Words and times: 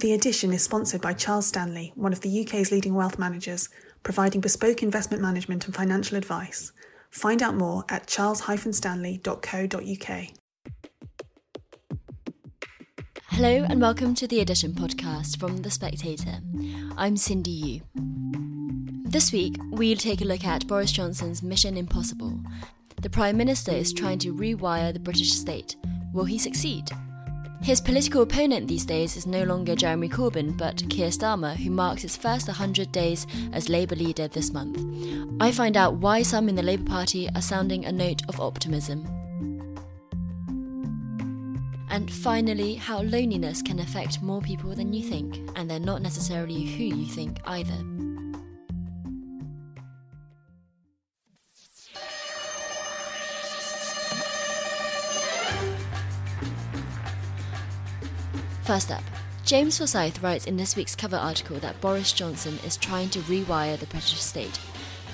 The 0.00 0.14
edition 0.14 0.52
is 0.54 0.62
sponsored 0.62 1.02
by 1.02 1.12
Charles 1.12 1.48
Stanley, 1.48 1.92
one 1.94 2.14
of 2.14 2.22
the 2.22 2.40
UK's 2.40 2.72
leading 2.72 2.94
wealth 2.94 3.18
managers, 3.18 3.68
providing 4.02 4.40
bespoke 4.40 4.82
investment 4.82 5.22
management 5.22 5.66
and 5.66 5.74
financial 5.74 6.16
advice. 6.16 6.72
Find 7.10 7.42
out 7.42 7.54
more 7.54 7.84
at 7.90 8.06
charles-stanley.co.uk. 8.06 10.26
Hello 13.26 13.66
and 13.68 13.82
welcome 13.82 14.14
to 14.14 14.26
the 14.26 14.40
Edition 14.40 14.72
podcast 14.72 15.38
from 15.38 15.58
The 15.58 15.70
Spectator. 15.70 16.38
I'm 16.96 17.18
Cindy 17.18 17.50
Yu. 17.50 17.82
This 19.04 19.32
week, 19.32 19.56
we'll 19.68 19.98
take 19.98 20.22
a 20.22 20.24
look 20.24 20.44
at 20.44 20.66
Boris 20.66 20.92
Johnson's 20.92 21.42
Mission 21.42 21.76
Impossible. 21.76 22.40
The 23.02 23.10
Prime 23.10 23.36
Minister 23.36 23.72
is 23.72 23.92
trying 23.92 24.20
to 24.20 24.34
rewire 24.34 24.94
the 24.94 24.98
British 24.98 25.32
state. 25.32 25.76
Will 26.14 26.24
he 26.24 26.38
succeed? 26.38 26.90
His 27.62 27.80
political 27.80 28.22
opponent 28.22 28.68
these 28.68 28.86
days 28.86 29.18
is 29.18 29.26
no 29.26 29.44
longer 29.44 29.76
Jeremy 29.76 30.08
Corbyn, 30.08 30.56
but 30.56 30.82
Keir 30.88 31.10
Starmer, 31.10 31.54
who 31.54 31.70
marks 31.70 32.00
his 32.00 32.16
first 32.16 32.48
100 32.48 32.90
days 32.90 33.26
as 33.52 33.68
Labour 33.68 33.96
leader 33.96 34.28
this 34.28 34.50
month. 34.50 34.82
I 35.40 35.52
find 35.52 35.76
out 35.76 35.96
why 35.96 36.22
some 36.22 36.48
in 36.48 36.54
the 36.54 36.62
Labour 36.62 36.88
Party 36.88 37.28
are 37.34 37.42
sounding 37.42 37.84
a 37.84 37.92
note 37.92 38.22
of 38.28 38.40
optimism. 38.40 39.06
And 41.90 42.10
finally, 42.10 42.74
how 42.74 43.02
loneliness 43.02 43.60
can 43.60 43.78
affect 43.80 44.22
more 44.22 44.40
people 44.40 44.74
than 44.74 44.94
you 44.94 45.02
think, 45.02 45.38
and 45.54 45.70
they're 45.70 45.78
not 45.78 46.00
necessarily 46.00 46.62
who 46.62 46.84
you 46.84 47.06
think 47.06 47.40
either. 47.44 47.76
First 58.70 58.92
up, 58.92 59.02
James 59.44 59.78
Forsyth 59.78 60.22
writes 60.22 60.46
in 60.46 60.56
this 60.56 60.76
week's 60.76 60.94
cover 60.94 61.16
article 61.16 61.58
that 61.58 61.80
Boris 61.80 62.12
Johnson 62.12 62.56
is 62.64 62.76
trying 62.76 63.08
to 63.08 63.18
rewire 63.22 63.76
the 63.76 63.86
British 63.86 64.20
state. 64.20 64.60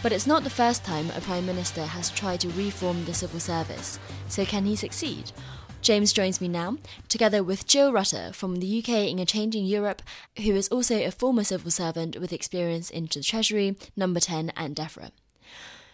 But 0.03 0.13
it's 0.13 0.27
not 0.27 0.45
the 0.45 0.51
first 0.51 0.85
time 0.85 1.09
a 1.17 1.23
Prime 1.23 1.47
Minister 1.47 1.87
has 1.87 2.11
tried 2.11 2.41
to 2.41 2.51
reform 2.51 3.07
the 3.07 3.15
civil 3.15 3.41
service, 3.41 3.99
so 4.29 4.45
can 4.45 4.67
he 4.67 4.77
succeed? 4.77 5.33
James 5.81 6.13
joins 6.13 6.39
me 6.39 6.49
now, 6.49 6.77
together 7.09 7.43
with 7.43 7.67
Jill 7.67 7.95
Rutter 7.95 8.31
from 8.35 8.57
the 8.57 8.79
UK 8.79 9.09
in 9.11 9.19
a 9.19 9.25
Changing 9.25 9.65
Europe, 9.65 10.03
who 10.37 10.55
is 10.55 10.69
also 10.69 10.97
a 10.97 11.11
former 11.11 11.43
civil 11.43 11.71
servant 11.71 12.21
with 12.21 12.35
experience 12.35 12.91
in 12.91 13.07
the 13.07 13.23
Treasury, 13.23 13.75
Number 13.97 14.21
10, 14.21 14.53
and 14.55 14.77
DEFRA. 14.77 15.13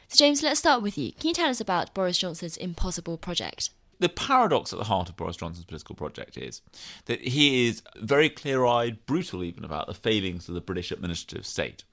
So, 0.09 0.17
James, 0.17 0.43
let's 0.43 0.59
start 0.59 0.83
with 0.83 0.99
you. 0.99 1.13
Can 1.13 1.29
you 1.29 1.35
tell 1.35 1.49
us 1.49 1.61
about 1.61 1.95
Boris 1.95 2.19
Johnson's 2.19 2.57
impossible 2.57 3.19
project? 3.19 3.71
The 3.99 4.09
paradox 4.09 4.73
at 4.73 4.79
the 4.79 4.87
heart 4.87 5.09
of 5.09 5.17
Boris 5.17 5.37
Johnson's 5.37 5.65
political 5.65 5.95
project 5.95 6.37
is 6.37 6.61
that 7.07 7.21
he 7.21 7.69
is 7.69 7.83
very 7.97 8.29
clear 8.29 8.65
eyed, 8.65 9.05
brutal 9.07 9.45
even 9.45 9.65
about 9.65 9.87
the 9.87 9.95
failings 9.95 10.49
of 10.49 10.55
the 10.55 10.61
British 10.61 10.91
administrative 10.91 11.47
state. 11.47 11.85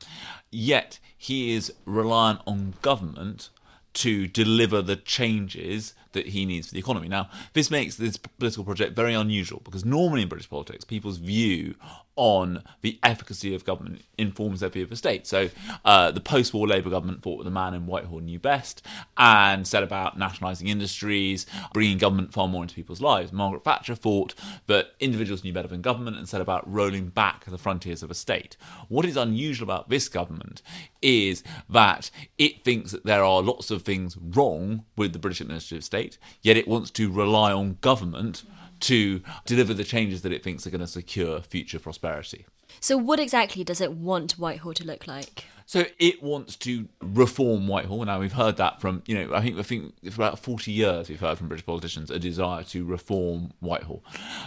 Yet 0.49 0.99
he 1.17 1.53
is 1.53 1.73
reliant 1.85 2.41
on 2.47 2.73
government 2.81 3.49
to 3.91 4.27
deliver 4.27 4.81
the 4.81 4.95
changes 4.95 5.93
that 6.11 6.27
he 6.27 6.45
needs 6.45 6.67
for 6.67 6.73
the 6.73 6.79
economy. 6.79 7.07
Now, 7.07 7.29
this 7.53 7.71
makes 7.71 7.95
this 7.95 8.17
political 8.17 8.63
project 8.63 8.95
very 8.95 9.13
unusual 9.13 9.61
because 9.63 9.83
normally 9.85 10.21
in 10.21 10.29
British 10.29 10.49
politics, 10.49 10.83
people's 10.83 11.17
view 11.17 11.75
on 12.19 12.61
the 12.81 12.99
efficacy 13.01 13.55
of 13.55 13.63
government 13.63 14.01
informs 14.17 14.59
their 14.59 14.67
view 14.67 14.83
of 14.83 14.89
the 14.89 14.95
state. 14.97 15.25
So 15.25 15.49
uh, 15.85 16.11
the 16.11 16.19
post 16.19 16.53
war 16.53 16.67
Labour 16.67 16.89
government 16.89 17.23
thought 17.23 17.41
the 17.45 17.49
man 17.49 17.73
in 17.73 17.85
Whitehall 17.85 18.19
knew 18.19 18.39
best 18.39 18.85
and 19.17 19.65
set 19.65 19.83
about 19.83 20.19
nationalising 20.19 20.67
industries, 20.67 21.45
bringing 21.73 21.97
government 21.97 22.33
far 22.33 22.49
more 22.49 22.61
into 22.61 22.75
people's 22.75 22.99
lives. 22.99 23.31
Margaret 23.31 23.63
Thatcher 23.63 23.95
thought 23.95 24.35
that 24.67 24.95
individuals 24.99 25.45
knew 25.45 25.53
better 25.53 25.69
than 25.69 25.81
government 25.81 26.17
and 26.17 26.27
set 26.27 26.41
about 26.41 26.69
rolling 26.69 27.07
back 27.07 27.45
the 27.45 27.57
frontiers 27.57 28.03
of 28.03 28.11
a 28.11 28.13
state. 28.15 28.57
What 28.89 29.05
is 29.05 29.15
unusual 29.15 29.63
about 29.63 29.87
this 29.87 30.09
government 30.09 30.61
is 31.01 31.41
that 31.69 32.11
it 32.37 32.65
thinks 32.65 32.91
that 32.91 33.05
there 33.05 33.23
are 33.23 33.41
lots 33.41 33.71
of 33.71 33.83
things 33.83 34.17
wrong 34.17 34.83
with 34.97 35.13
the 35.13 35.19
British 35.19 35.39
administrative 35.39 35.85
state, 35.85 36.17
yet 36.41 36.57
it 36.57 36.67
wants 36.67 36.91
to 36.91 37.09
rely 37.09 37.53
on 37.53 37.77
government 37.79 38.43
to 38.81 39.21
deliver 39.45 39.73
the 39.73 39.83
changes 39.83 40.21
that 40.21 40.31
it 40.31 40.43
thinks 40.43 40.65
are 40.65 40.69
going 40.69 40.81
to 40.81 40.87
secure 40.87 41.41
future 41.41 41.79
prosperity. 41.79 42.45
So, 42.79 42.97
what 42.97 43.19
exactly 43.19 43.63
does 43.63 43.81
it 43.81 43.93
want 43.93 44.33
Whitehall 44.33 44.73
to 44.75 44.85
look 44.85 45.07
like? 45.07 45.45
So 45.69 45.85
it 45.99 46.23
wants 46.23 46.55
to 46.55 46.87
reform 46.99 47.67
Whitehall. 47.67 48.03
Now 48.03 48.19
we've 48.19 48.33
heard 48.33 48.57
that 48.57 48.81
from 48.81 49.03
you 49.05 49.13
know 49.13 49.35
I 49.35 49.41
think 49.43 49.59
I 49.59 49.61
think 49.61 49.93
for 50.11 50.23
about 50.23 50.39
forty 50.39 50.71
years 50.71 51.09
we've 51.09 51.19
heard 51.19 51.37
from 51.37 51.47
British 51.47 51.63
politicians 51.63 52.09
a 52.09 52.17
desire 52.17 52.63
to 52.63 52.83
reform 52.83 53.53
Whitehall, 53.59 54.03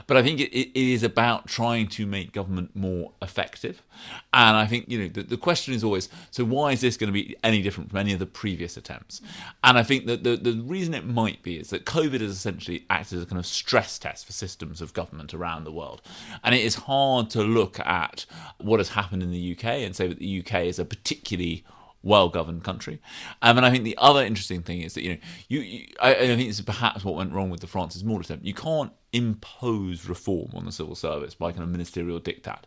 but 0.09 0.17
I 0.17 0.25
think 0.25 0.41
it, 0.41 0.51
it 0.53 0.77
is 0.77 1.05
about 1.05 1.47
trying 1.47 1.87
to 1.91 2.07
make 2.07 2.33
government 2.33 2.75
more 2.75 3.13
effective. 3.23 3.85
And 4.33 4.57
I 4.57 4.67
think 4.67 4.87
you 4.89 4.99
know 4.99 5.07
the, 5.07 5.23
the 5.23 5.37
question 5.37 5.75
is 5.75 5.85
always 5.85 6.09
so 6.33 6.45
why 6.45 6.73
is 6.73 6.81
this 6.81 6.97
going 6.97 7.07
to 7.07 7.13
be 7.13 7.37
any 7.45 7.63
different 7.63 7.91
from 7.91 8.01
any 8.01 8.13
of 8.13 8.19
the 8.19 8.27
previous 8.27 8.77
attempts? 8.77 9.21
And 9.63 9.79
I 9.79 9.85
think 9.85 10.07
that 10.07 10.25
the 10.25 10.35
the 10.35 10.55
reason 10.55 10.93
it 10.93 11.07
might 11.07 11.41
be 11.45 11.57
is 11.57 11.71
that 11.71 11.85
COVID 11.87 12.21
has 12.21 12.33
essentially 12.33 12.85
acted 12.91 13.19
as 13.19 13.23
a 13.23 13.27
kind 13.27 13.39
of 13.39 13.47
stress 13.47 13.97
test 13.97 14.27
for 14.27 14.33
systems 14.33 14.81
of 14.81 14.93
government 14.93 15.35
around 15.35 15.63
the 15.63 15.73
world, 15.73 16.03
and 16.43 16.53
it 16.53 16.63
is 16.63 16.75
hard 16.75 17.31
to 17.31 17.45
look 17.45 17.79
at 17.79 18.27
what 18.59 18.81
has 18.81 18.89
happened 18.89 19.23
in 19.23 19.31
the 19.31 19.53
UK 19.53 19.67
and 19.67 19.95
say 19.95 20.09
that 20.09 20.19
the 20.19 20.45
UK 20.45 20.65
is 20.65 20.81
a 20.81 20.85
particular 20.85 21.12
particularly 21.13 21.65
well 22.03 22.29
governed 22.29 22.65
country. 22.65 23.01
Um, 23.43 23.57
and 23.57 23.67
I 23.67 23.71
think 23.71 23.85
the 23.85 23.99
other 23.99 24.25
interesting 24.25 24.63
thing 24.63 24.81
is 24.81 24.95
that, 24.95 25.03
you 25.03 25.11
know, 25.11 25.19
you, 25.49 25.61
you 25.61 25.87
I, 26.01 26.15
I, 26.15 26.27
think 26.27 26.49
this 26.49 26.59
is 26.59 26.65
perhaps 26.65 27.05
what 27.05 27.15
went 27.15 27.33
wrong 27.33 27.49
with 27.49 27.61
the 27.61 27.69
Francis 27.69 28.03
Maude 28.03 28.25
attempt. 28.25 28.45
You 28.45 28.55
can't 28.55 28.93
impose 29.13 30.09
reform 30.09 30.51
on 30.55 30.65
the 30.65 30.73
civil 30.73 30.97
service 30.97 31.35
by 31.35 31.53
kind 31.53 31.63
of 31.63 31.69
ministerial 31.69 32.19
diktat. 32.19 32.63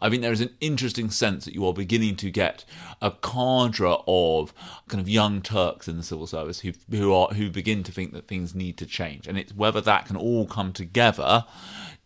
I 0.00 0.08
think 0.08 0.22
there 0.22 0.32
is 0.32 0.40
an 0.40 0.54
interesting 0.60 1.10
sense 1.10 1.44
that 1.44 1.54
you 1.54 1.66
are 1.66 1.74
beginning 1.74 2.16
to 2.16 2.30
get 2.30 2.64
a 3.02 3.10
cadre 3.10 3.96
of 4.06 4.54
kind 4.88 5.00
of 5.00 5.08
young 5.08 5.42
Turks 5.42 5.88
in 5.88 5.98
the 5.98 6.02
civil 6.02 6.26
service 6.26 6.60
who 6.60 6.72
who 6.90 7.12
are 7.12 7.28
who 7.28 7.50
begin 7.50 7.82
to 7.82 7.92
think 7.92 8.12
that 8.14 8.26
things 8.26 8.54
need 8.54 8.78
to 8.78 8.86
change. 8.86 9.26
And 9.26 9.36
it's 9.36 9.52
whether 9.52 9.82
that 9.82 10.06
can 10.06 10.16
all 10.16 10.46
come 10.46 10.72
together 10.72 11.44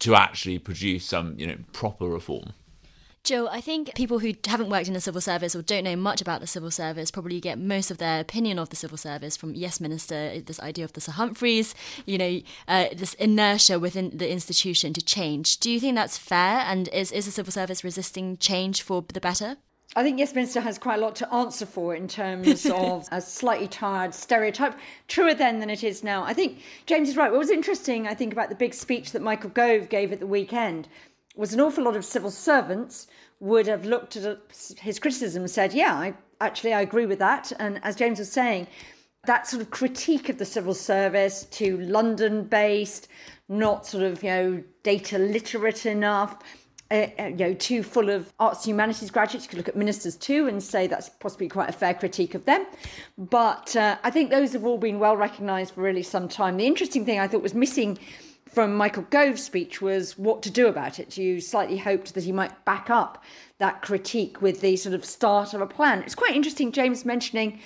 to 0.01 0.17
actually 0.17 0.59
produce 0.59 1.05
some, 1.05 1.39
you 1.39 1.47
know, 1.47 1.59
proper 1.73 2.09
reform. 2.09 2.55
Jill, 3.25 3.49
I 3.53 3.61
think 3.61 3.95
people 3.95 4.19
who 4.19 4.33
haven't 4.49 4.69
worked 4.69 4.89
in 4.89 4.95
the 4.95 5.01
civil 5.01 5.21
service 5.21 5.55
or 5.55 5.63
don't 5.63 5.85
know 5.85 5.95
much 5.95 6.21
about 6.21 6.41
the 6.41 6.47
civil 6.49 6.73
service 6.73 7.13
probably 7.13 7.39
get 7.39 7.57
most 7.57 7.93
of 7.93 7.99
their 7.99 8.21
opinion 8.21 8.59
of 8.59 8.71
the 8.71 8.77
civil 8.77 8.99
service 8.99 9.37
from 9.37 9.55
Yes 9.55 9.81
Minister, 9.81 10.41
this 10.41 10.59
idea 10.59 10.85
of 10.85 10.93
the 10.95 11.01
Sir 11.01 11.13
Humphreys, 11.13 11.73
you 12.05 12.19
know, 12.19 12.41
uh, 12.67 12.87
this 12.93 13.15
inertia 13.15 13.79
within 13.79 14.17
the 14.17 14.29
institution 14.29 14.93
to 14.95 15.01
change. 15.01 15.61
Do 15.61 15.71
you 15.71 15.79
think 15.79 15.95
that's 15.95 16.19
fair? 16.19 16.65
And 16.67 16.89
is, 16.89 17.13
is 17.13 17.27
the 17.27 17.31
civil 17.31 17.53
service 17.53 17.85
resisting 17.85 18.39
change 18.39 18.83
for 18.83 19.05
the 19.13 19.21
better? 19.21 19.57
I 19.95 20.03
think 20.03 20.19
Yes 20.19 20.35
Minister 20.35 20.61
has 20.61 20.77
quite 20.77 20.99
a 20.99 21.03
lot 21.03 21.15
to 21.17 21.33
answer 21.33 21.67
for 21.67 21.95
in 21.95 22.09
terms 22.09 22.67
of 22.75 23.07
a 23.13 23.21
slightly 23.21 23.69
tired 23.69 24.15
stereotype, 24.15 24.75
truer 25.07 25.35
then 25.35 25.61
than 25.61 25.71
it 25.71 25.85
is 25.85 26.03
now. 26.03 26.25
I 26.25 26.33
think 26.33 26.59
James 26.87 27.11
is 27.11 27.17
right. 27.17 27.31
What 27.31 27.39
was 27.39 27.51
interesting, 27.51 28.09
I 28.09 28.15
think, 28.15 28.33
about 28.33 28.49
the 28.49 28.57
big 28.57 28.75
speech 28.75 29.13
that 29.13 29.23
Michael 29.23 29.51
Gove 29.51 29.89
gave 29.89 30.11
at 30.11 30.19
the 30.19 30.27
weekend 30.27 30.89
was 31.37 31.53
an 31.55 31.61
awful 31.61 31.85
lot 31.85 31.97
of 31.97 32.05
civil 32.05 32.31
servants 32.31 33.07
would 33.41 33.67
have 33.67 33.85
looked 33.85 34.17
at 34.17 34.39
his 34.79 34.99
criticism 34.99 35.43
and 35.43 35.51
said, 35.51 35.73
yeah, 35.73 35.95
I, 35.95 36.15
actually, 36.41 36.75
I 36.75 36.81
agree 36.81 37.07
with 37.07 37.19
that. 37.19 37.53
And 37.59 37.81
as 37.83 37.97
James 37.97 38.19
was 38.19 38.31
saying, 38.31 38.67
that 39.25 39.47
sort 39.47 39.63
of 39.63 39.71
critique 39.71 40.29
of 40.29 40.39
the 40.39 40.45
civil 40.45 40.75
service 40.75 41.45
to 41.53 41.79
London 41.79 42.45
based, 42.45 43.09
not 43.49 43.87
sort 43.87 44.05
of, 44.05 44.23
you 44.23 44.31
know, 44.31 44.63
data 44.83 45.19
literate 45.19 45.87
enough, 45.87 46.39
uh, 46.91 47.07
you 47.19 47.37
know, 47.37 47.55
too 47.55 47.83
full 47.83 48.11
of 48.11 48.33
arts 48.39 48.65
and 48.65 48.73
humanities 48.73 49.11
graduates. 49.11 49.47
You 49.47 49.51
could 49.51 49.59
look 49.59 49.69
at 49.69 49.77
ministers 49.77 50.17
too 50.17 50.47
and 50.47 50.63
say 50.63 50.87
that's 50.87 51.09
possibly 51.09 51.49
quite 51.49 51.69
a 51.69 51.73
fair 51.73 51.95
critique 51.95 52.35
of 52.35 52.45
them. 52.45 52.67
But 53.17 53.75
uh, 53.77 53.97
I 54.05 54.11
think 54.11 54.31
those 54.31 54.53
have 54.53 54.65
all 54.65 54.79
been 54.79 54.99
well 54.99 55.17
recognised 55.17 55.75
for 55.75 55.83
really 55.83 56.03
some 56.03 56.29
time. 56.29 56.57
The 56.57 56.67
interesting 56.67 57.05
thing 57.05 57.19
I 57.19 57.29
thought 57.29 57.43
was 57.43 57.55
missing 57.55 57.99
from 58.53 58.75
Michael 58.75 59.07
Gove's 59.09 59.43
speech 59.43 59.81
was 59.81 60.19
what 60.19 60.43
to 60.43 60.51
do 60.51 60.67
about 60.67 60.99
it. 60.99 61.17
You 61.17 61.41
slightly 61.41 61.79
hoped 61.79 62.13
that 62.15 62.25
he 62.25 62.33
might 62.33 62.65
back 62.67 62.91
up 62.91 63.25
that 63.59 63.81
critique 63.81 64.43
with 64.43 64.61
the 64.61 64.77
sort 64.77 64.95
of 64.95 65.05
start 65.05 65.55
of 65.55 65.63
a 65.63 65.67
plan. 65.67 66.03
It's 66.03 66.15
quite 66.15 66.37
interesting, 66.37 66.71
James 66.71 67.05
mentioning 67.07 67.61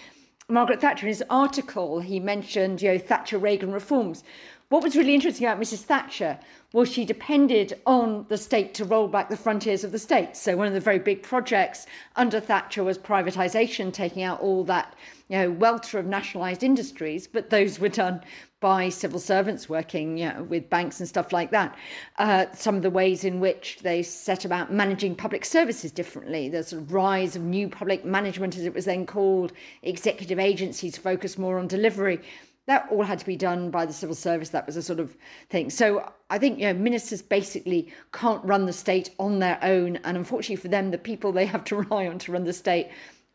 Margaret 0.48 0.80
Thatcher 0.80 1.06
in 1.06 1.08
his 1.08 1.24
article. 1.28 1.98
He 1.98 2.20
mentioned, 2.20 2.80
you 2.80 2.92
know, 2.92 2.98
Thatcher 2.98 3.36
Reagan 3.36 3.72
reforms. 3.72 4.22
What 4.68 4.82
was 4.82 4.96
really 4.96 5.14
interesting 5.14 5.46
about 5.46 5.62
Mrs. 5.62 5.82
Thatcher 5.82 6.40
was 6.72 6.90
she 6.90 7.04
depended 7.04 7.80
on 7.86 8.26
the 8.28 8.36
state 8.36 8.74
to 8.74 8.84
roll 8.84 9.06
back 9.06 9.28
the 9.28 9.36
frontiers 9.36 9.84
of 9.84 9.92
the 9.92 9.98
state. 9.98 10.36
So 10.36 10.56
one 10.56 10.66
of 10.66 10.72
the 10.72 10.80
very 10.80 10.98
big 10.98 11.22
projects 11.22 11.86
under 12.16 12.40
Thatcher 12.40 12.82
was 12.82 12.98
privatisation, 12.98 13.92
taking 13.92 14.24
out 14.24 14.40
all 14.40 14.64
that 14.64 14.96
you 15.28 15.38
know 15.38 15.52
welter 15.52 16.00
of 16.00 16.06
nationalised 16.06 16.64
industries, 16.64 17.28
but 17.28 17.50
those 17.50 17.78
were 17.78 17.88
done 17.88 18.22
by 18.58 18.88
civil 18.88 19.20
servants 19.20 19.68
working 19.68 20.18
you 20.18 20.32
know, 20.32 20.42
with 20.42 20.68
banks 20.68 20.98
and 20.98 21.08
stuff 21.08 21.32
like 21.32 21.52
that. 21.52 21.76
Uh, 22.18 22.46
some 22.52 22.74
of 22.74 22.82
the 22.82 22.90
ways 22.90 23.22
in 23.22 23.38
which 23.38 23.78
they 23.82 24.02
set 24.02 24.44
about 24.44 24.72
managing 24.72 25.14
public 25.14 25.44
services 25.44 25.92
differently, 25.92 26.48
the 26.48 26.64
sort 26.64 26.82
of 26.82 26.92
rise 26.92 27.36
of 27.36 27.42
new 27.42 27.68
public 27.68 28.04
management, 28.04 28.56
as 28.56 28.64
it 28.64 28.74
was 28.74 28.86
then 28.86 29.06
called, 29.06 29.52
executive 29.84 30.40
agencies 30.40 30.96
focus 30.96 31.38
more 31.38 31.60
on 31.60 31.68
delivery 31.68 32.20
that 32.66 32.88
all 32.90 33.02
had 33.02 33.18
to 33.20 33.26
be 33.26 33.36
done 33.36 33.70
by 33.70 33.86
the 33.86 33.92
civil 33.92 34.14
service. 34.14 34.50
That 34.50 34.66
was 34.66 34.76
a 34.76 34.82
sort 34.82 35.00
of 35.00 35.16
thing. 35.50 35.70
So 35.70 36.12
I 36.30 36.38
think 36.38 36.58
you 36.58 36.66
know 36.66 36.74
ministers 36.74 37.22
basically 37.22 37.92
can't 38.12 38.44
run 38.44 38.66
the 38.66 38.72
state 38.72 39.10
on 39.18 39.38
their 39.38 39.58
own, 39.62 39.96
and 40.04 40.16
unfortunately 40.16 40.56
for 40.56 40.68
them, 40.68 40.90
the 40.90 40.98
people 40.98 41.32
they 41.32 41.46
have 41.46 41.64
to 41.64 41.76
rely 41.82 42.06
on 42.06 42.18
to 42.20 42.32
run 42.32 42.44
the 42.44 42.52
state 42.52 42.88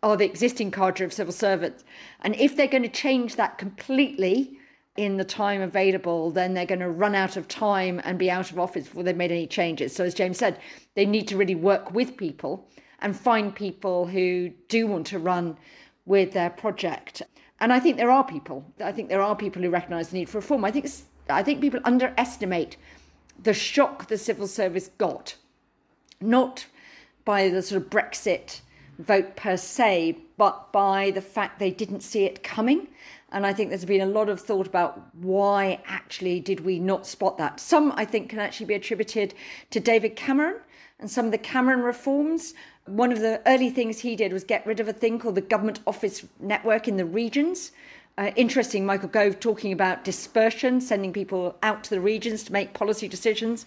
are 0.03 0.17
the 0.17 0.25
existing 0.25 0.71
cadre 0.71 1.05
of 1.05 1.13
civil 1.13 1.33
servants. 1.33 1.83
And 2.21 2.35
if 2.35 2.55
they're 2.55 2.67
going 2.67 2.83
to 2.83 2.89
change 2.89 3.35
that 3.35 3.57
completely 3.57 4.57
in 4.97 5.17
the 5.17 5.23
time 5.23 5.61
available, 5.61 6.31
then 6.31 6.53
they're 6.53 6.65
going 6.65 6.79
to 6.79 6.89
run 6.89 7.15
out 7.15 7.37
of 7.37 7.47
time 7.47 8.01
and 8.03 8.17
be 8.17 8.29
out 8.29 8.51
of 8.51 8.59
office 8.59 8.85
before 8.87 9.03
they've 9.03 9.15
made 9.15 9.31
any 9.31 9.47
changes. 9.47 9.95
So 9.95 10.03
as 10.03 10.13
James 10.13 10.37
said, 10.37 10.59
they 10.95 11.05
need 11.05 11.27
to 11.29 11.37
really 11.37 11.55
work 11.55 11.93
with 11.93 12.17
people 12.17 12.67
and 12.99 13.15
find 13.15 13.55
people 13.55 14.05
who 14.05 14.49
do 14.67 14.87
want 14.87 15.07
to 15.07 15.19
run 15.19 15.57
with 16.05 16.33
their 16.33 16.49
project. 16.49 17.21
And 17.61 17.71
I 17.71 17.79
think 17.79 17.97
there 17.97 18.09
are 18.09 18.23
people. 18.23 18.65
I 18.83 18.91
think 18.91 19.07
there 19.07 19.21
are 19.21 19.35
people 19.35 19.61
who 19.61 19.69
recognise 19.69 20.09
the 20.09 20.17
need 20.17 20.29
for 20.29 20.39
reform. 20.39 20.65
I 20.65 20.71
think 20.71 20.89
I 21.29 21.43
think 21.43 21.61
people 21.61 21.79
underestimate 21.85 22.75
the 23.41 23.53
shock 23.53 24.07
the 24.07 24.17
civil 24.17 24.47
service 24.47 24.89
got, 24.97 25.35
not 26.19 26.65
by 27.23 27.49
the 27.49 27.61
sort 27.61 27.83
of 27.83 27.89
Brexit 27.91 28.61
vote 28.97 29.35
per 29.35 29.57
se, 29.57 30.17
but 30.37 30.73
by 30.73 31.11
the 31.11 31.21
fact 31.21 31.59
they 31.59 31.69
didn't 31.69 32.01
see 32.01 32.23
it 32.23 32.43
coming. 32.43 32.87
And 33.31 33.45
I 33.45 33.53
think 33.53 33.69
there's 33.69 33.85
been 33.85 34.01
a 34.01 34.05
lot 34.07 34.27
of 34.27 34.41
thought 34.41 34.67
about 34.67 34.99
why 35.15 35.81
actually 35.85 36.39
did 36.39 36.61
we 36.61 36.79
not 36.79 37.05
spot 37.05 37.37
that. 37.37 37.59
Some 37.59 37.93
I 37.95 38.05
think 38.05 38.29
can 38.29 38.39
actually 38.39 38.65
be 38.65 38.73
attributed 38.73 39.35
to 39.69 39.79
David 39.79 40.15
Cameron 40.15 40.59
and 41.01 41.11
some 41.11 41.25
of 41.25 41.31
the 41.31 41.37
Cameron 41.37 41.81
reforms. 41.81 42.53
One 42.85 43.11
of 43.11 43.19
the 43.19 43.41
early 43.45 43.69
things 43.69 43.99
he 43.99 44.15
did 44.15 44.31
was 44.31 44.43
get 44.43 44.65
rid 44.65 44.79
of 44.79 44.87
a 44.87 44.93
thing 44.93 45.19
called 45.19 45.35
the 45.35 45.41
government 45.41 45.81
office 45.85 46.25
network 46.39 46.87
in 46.87 46.97
the 46.97 47.05
regions. 47.05 47.71
Uh, 48.17 48.31
interesting, 48.35 48.85
Michael 48.85 49.07
Gove 49.07 49.39
talking 49.39 49.71
about 49.71 50.03
dispersion, 50.03 50.81
sending 50.81 51.13
people 51.13 51.55
out 51.63 51.83
to 51.85 51.89
the 51.89 52.01
regions 52.01 52.43
to 52.43 52.53
make 52.53 52.73
policy 52.73 53.07
decisions. 53.07 53.65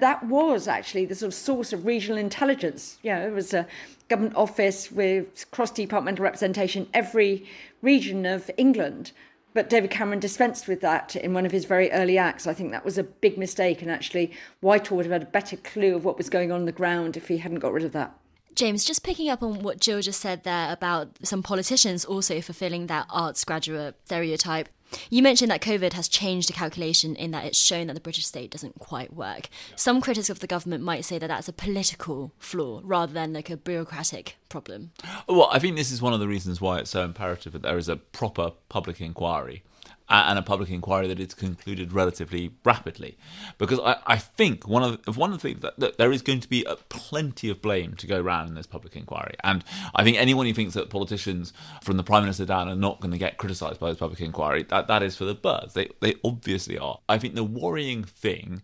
That 0.00 0.26
was 0.26 0.66
actually 0.66 1.06
the 1.06 1.14
sort 1.14 1.28
of 1.28 1.34
source 1.34 1.72
of 1.72 1.86
regional 1.86 2.18
intelligence. 2.18 2.98
You 3.02 3.12
know, 3.12 3.26
it 3.26 3.32
was 3.32 3.54
a 3.54 3.66
government 4.08 4.36
office 4.36 4.90
with 4.90 5.50
cross 5.52 5.70
departmental 5.70 6.24
representation 6.24 6.88
every 6.92 7.48
region 7.82 8.26
of 8.26 8.50
England. 8.56 9.12
But 9.54 9.70
David 9.70 9.90
Cameron 9.90 10.18
dispensed 10.18 10.66
with 10.66 10.80
that 10.80 11.14
in 11.14 11.32
one 11.32 11.46
of 11.46 11.52
his 11.52 11.64
very 11.64 11.90
early 11.92 12.18
acts. 12.18 12.46
I 12.46 12.54
think 12.54 12.72
that 12.72 12.84
was 12.84 12.98
a 12.98 13.04
big 13.04 13.38
mistake, 13.38 13.80
and 13.80 13.90
actually, 13.90 14.32
Whitehall 14.60 14.96
would 14.96 15.06
have 15.06 15.12
had 15.12 15.22
a 15.22 15.26
better 15.26 15.56
clue 15.56 15.94
of 15.94 16.04
what 16.04 16.18
was 16.18 16.28
going 16.28 16.50
on 16.50 16.60
on 16.60 16.66
the 16.66 16.72
ground 16.72 17.16
if 17.16 17.28
he 17.28 17.38
hadn't 17.38 17.60
got 17.60 17.72
rid 17.72 17.84
of 17.84 17.92
that. 17.92 18.18
James, 18.54 18.84
just 18.84 19.02
picking 19.02 19.28
up 19.28 19.42
on 19.42 19.62
what 19.62 19.80
Jill 19.80 20.00
just 20.00 20.20
said 20.20 20.44
there 20.44 20.72
about 20.72 21.18
some 21.22 21.42
politicians 21.42 22.04
also 22.04 22.40
fulfilling 22.40 22.86
that 22.86 23.06
arts 23.10 23.44
graduate 23.44 23.96
stereotype. 24.04 24.68
You 25.10 25.22
mentioned 25.22 25.50
that 25.50 25.62
COVID 25.62 25.92
has 25.94 26.08
changed 26.08 26.48
the 26.48 26.52
calculation 26.52 27.16
in 27.16 27.30
that 27.32 27.44
it's 27.44 27.58
shown 27.58 27.86
that 27.88 27.94
the 27.94 28.00
British 28.00 28.26
state 28.26 28.50
doesn't 28.50 28.78
quite 28.78 29.12
work. 29.12 29.48
Some 29.76 30.00
critics 30.00 30.30
of 30.30 30.40
the 30.40 30.46
government 30.46 30.84
might 30.84 31.04
say 31.04 31.18
that 31.18 31.28
that's 31.28 31.48
a 31.48 31.52
political 31.52 32.32
flaw 32.38 32.80
rather 32.84 33.12
than 33.12 33.32
like 33.32 33.50
a 33.50 33.56
bureaucratic 33.56 34.36
problem. 34.48 34.92
Well, 35.28 35.48
I 35.50 35.58
think 35.58 35.76
this 35.76 35.90
is 35.90 36.02
one 36.02 36.12
of 36.12 36.20
the 36.20 36.28
reasons 36.28 36.60
why 36.60 36.78
it's 36.78 36.90
so 36.90 37.04
imperative 37.04 37.52
that 37.52 37.62
there 37.62 37.78
is 37.78 37.88
a 37.88 37.96
proper 37.96 38.52
public 38.68 39.00
inquiry 39.00 39.62
and 40.08 40.38
a 40.38 40.42
public 40.42 40.70
inquiry 40.70 41.08
that 41.08 41.18
is 41.18 41.34
concluded 41.34 41.92
relatively 41.92 42.52
rapidly. 42.64 43.16
Because 43.58 43.80
I, 43.80 43.96
I 44.06 44.16
think 44.16 44.68
one 44.68 44.82
of 44.82 45.02
the, 45.02 45.12
one 45.12 45.32
of 45.32 45.40
the 45.40 45.48
things 45.48 45.62
that, 45.62 45.78
that 45.78 45.98
there 45.98 46.12
is 46.12 46.22
going 46.22 46.40
to 46.40 46.48
be 46.48 46.64
a, 46.64 46.76
plenty 46.76 47.48
of 47.48 47.62
blame 47.62 47.94
to 47.94 48.06
go 48.06 48.20
around 48.20 48.48
in 48.48 48.54
this 48.54 48.66
public 48.66 48.96
inquiry, 48.96 49.34
and 49.42 49.64
I 49.94 50.04
think 50.04 50.16
anyone 50.18 50.46
who 50.46 50.54
thinks 50.54 50.74
that 50.74 50.90
politicians 50.90 51.52
from 51.82 51.96
the 51.96 52.04
prime 52.04 52.22
minister 52.22 52.44
down 52.44 52.68
are 52.68 52.76
not 52.76 53.00
going 53.00 53.12
to 53.12 53.18
get 53.18 53.38
criticised 53.38 53.80
by 53.80 53.90
this 53.90 53.98
public 53.98 54.20
inquiry, 54.20 54.64
that 54.64 54.88
that 54.88 55.02
is 55.02 55.16
for 55.16 55.24
the 55.24 55.34
birds. 55.34 55.74
They 55.74 55.88
they 56.00 56.16
obviously 56.24 56.78
are. 56.78 56.98
I 57.08 57.18
think 57.18 57.34
the 57.34 57.44
worrying 57.44 58.04
thing 58.04 58.62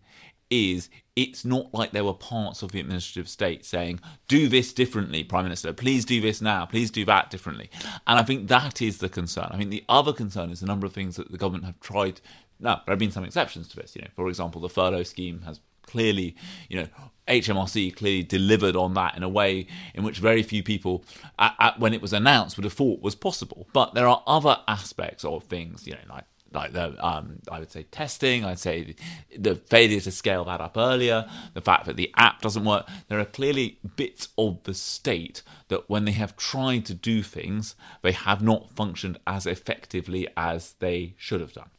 is 0.50 0.90
it's 1.20 1.44
not 1.44 1.74
like 1.74 1.92
there 1.92 2.04
were 2.04 2.14
parts 2.14 2.62
of 2.62 2.72
the 2.72 2.80
administrative 2.80 3.28
state 3.28 3.66
saying, 3.66 4.00
do 4.26 4.48
this 4.48 4.72
differently, 4.72 5.22
Prime 5.22 5.44
Minister, 5.44 5.74
please 5.74 6.06
do 6.06 6.18
this 6.18 6.40
now, 6.40 6.64
please 6.64 6.90
do 6.90 7.04
that 7.04 7.28
differently. 7.28 7.68
And 8.06 8.18
I 8.18 8.22
think 8.22 8.48
that 8.48 8.80
is 8.80 8.98
the 8.98 9.10
concern. 9.10 9.48
I 9.50 9.58
think 9.58 9.68
the 9.68 9.84
other 9.86 10.14
concern 10.14 10.48
is 10.48 10.60
the 10.60 10.66
number 10.66 10.86
of 10.86 10.94
things 10.94 11.16
that 11.16 11.30
the 11.30 11.36
government 11.36 11.66
have 11.66 11.78
tried. 11.78 12.22
Now, 12.58 12.76
there 12.86 12.92
have 12.92 12.98
been 12.98 13.10
some 13.12 13.24
exceptions 13.24 13.68
to 13.68 13.76
this. 13.76 13.94
You 13.94 14.00
know, 14.00 14.08
for 14.14 14.28
example, 14.28 14.62
the 14.62 14.70
furlough 14.70 15.02
scheme 15.02 15.42
has 15.42 15.60
clearly, 15.82 16.36
you 16.70 16.80
know, 16.80 16.88
HMRC 17.28 17.94
clearly 17.94 18.22
delivered 18.22 18.74
on 18.74 18.94
that 18.94 19.14
in 19.14 19.22
a 19.22 19.28
way 19.28 19.66
in 19.94 20.02
which 20.02 20.20
very 20.20 20.42
few 20.42 20.62
people, 20.62 21.04
at, 21.38 21.54
at, 21.58 21.80
when 21.80 21.92
it 21.92 22.00
was 22.00 22.14
announced, 22.14 22.56
would 22.56 22.64
have 22.64 22.72
thought 22.72 23.02
was 23.02 23.14
possible. 23.14 23.68
But 23.74 23.92
there 23.92 24.08
are 24.08 24.22
other 24.26 24.58
aspects 24.66 25.22
of 25.22 25.44
things, 25.44 25.86
you 25.86 25.92
know, 25.92 26.14
like 26.14 26.24
like 26.52 26.72
the 26.72 27.04
um, 27.04 27.38
I 27.50 27.60
would 27.60 27.70
say 27.70 27.84
testing. 27.84 28.44
I'd 28.44 28.58
say 28.58 28.94
the 29.36 29.54
failure 29.54 30.00
to 30.00 30.10
scale 30.10 30.44
that 30.44 30.60
up 30.60 30.76
earlier, 30.76 31.28
the 31.54 31.60
fact 31.60 31.86
that 31.86 31.96
the 31.96 32.12
app 32.16 32.42
doesn't 32.42 32.64
work. 32.64 32.88
There 33.08 33.20
are 33.20 33.24
clearly 33.24 33.78
bits 33.96 34.28
of 34.36 34.62
the 34.64 34.74
state 34.74 35.42
that, 35.68 35.88
when 35.88 36.04
they 36.04 36.12
have 36.12 36.36
tried 36.36 36.86
to 36.86 36.94
do 36.94 37.22
things, 37.22 37.74
they 38.02 38.12
have 38.12 38.42
not 38.42 38.70
functioned 38.70 39.18
as 39.26 39.46
effectively 39.46 40.28
as 40.36 40.74
they 40.80 41.14
should 41.16 41.40
have 41.40 41.52
done. 41.52 41.70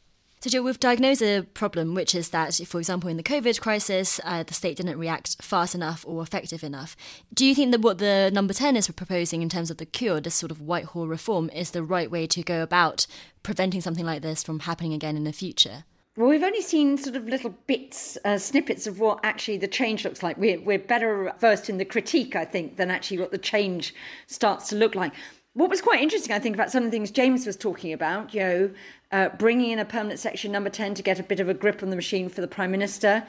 So, 0.42 0.50
Jill, 0.50 0.64
we've 0.64 0.80
diagnosed 0.80 1.22
a 1.22 1.42
problem, 1.54 1.94
which 1.94 2.16
is 2.16 2.30
that, 2.30 2.52
for 2.66 2.80
example, 2.80 3.08
in 3.08 3.16
the 3.16 3.22
COVID 3.22 3.60
crisis, 3.60 4.18
uh, 4.24 4.42
the 4.42 4.54
state 4.54 4.78
didn't 4.78 4.98
react 4.98 5.40
fast 5.40 5.72
enough 5.72 6.04
or 6.04 6.20
effective 6.20 6.64
enough. 6.64 6.96
Do 7.32 7.46
you 7.46 7.54
think 7.54 7.70
that 7.70 7.80
what 7.80 7.98
the 7.98 8.28
number 8.34 8.52
10 8.52 8.74
is 8.74 8.90
proposing 8.90 9.42
in 9.42 9.48
terms 9.48 9.70
of 9.70 9.76
the 9.76 9.86
cure, 9.86 10.20
this 10.20 10.34
sort 10.34 10.50
of 10.50 10.60
Whitehall 10.60 11.06
reform, 11.06 11.48
is 11.50 11.70
the 11.70 11.84
right 11.84 12.10
way 12.10 12.26
to 12.26 12.42
go 12.42 12.60
about 12.60 13.06
preventing 13.44 13.80
something 13.80 14.04
like 14.04 14.22
this 14.22 14.42
from 14.42 14.58
happening 14.58 14.92
again 14.92 15.16
in 15.16 15.22
the 15.22 15.32
future? 15.32 15.84
Well, 16.16 16.28
we've 16.28 16.42
only 16.42 16.60
seen 16.60 16.98
sort 16.98 17.14
of 17.14 17.28
little 17.28 17.54
bits, 17.68 18.18
uh, 18.24 18.36
snippets 18.36 18.88
of 18.88 18.98
what 18.98 19.20
actually 19.22 19.58
the 19.58 19.68
change 19.68 20.04
looks 20.04 20.24
like. 20.24 20.38
We're, 20.38 20.60
we're 20.60 20.80
better 20.80 21.32
versed 21.38 21.70
in 21.70 21.78
the 21.78 21.84
critique, 21.84 22.34
I 22.34 22.46
think, 22.46 22.78
than 22.78 22.90
actually 22.90 23.20
what 23.20 23.30
the 23.30 23.38
change 23.38 23.94
starts 24.26 24.68
to 24.70 24.76
look 24.76 24.96
like. 24.96 25.12
What 25.54 25.70
was 25.70 25.82
quite 25.82 26.00
interesting, 26.00 26.34
I 26.34 26.38
think, 26.38 26.56
about 26.56 26.72
some 26.72 26.82
of 26.82 26.90
the 26.90 26.96
things 26.96 27.10
James 27.10 27.46
was 27.46 27.56
talking 27.56 27.92
about, 27.92 28.32
you 28.34 28.40
know, 28.40 28.70
uh, 29.12 29.28
bringing 29.30 29.70
in 29.70 29.78
a 29.78 29.84
permanent 29.84 30.18
section 30.18 30.50
number 30.50 30.70
10 30.70 30.94
to 30.94 31.02
get 31.02 31.20
a 31.20 31.22
bit 31.22 31.38
of 31.38 31.48
a 31.48 31.54
grip 31.54 31.82
on 31.82 31.90
the 31.90 31.96
machine 31.96 32.28
for 32.28 32.40
the 32.40 32.48
Prime 32.48 32.70
Minister, 32.70 33.22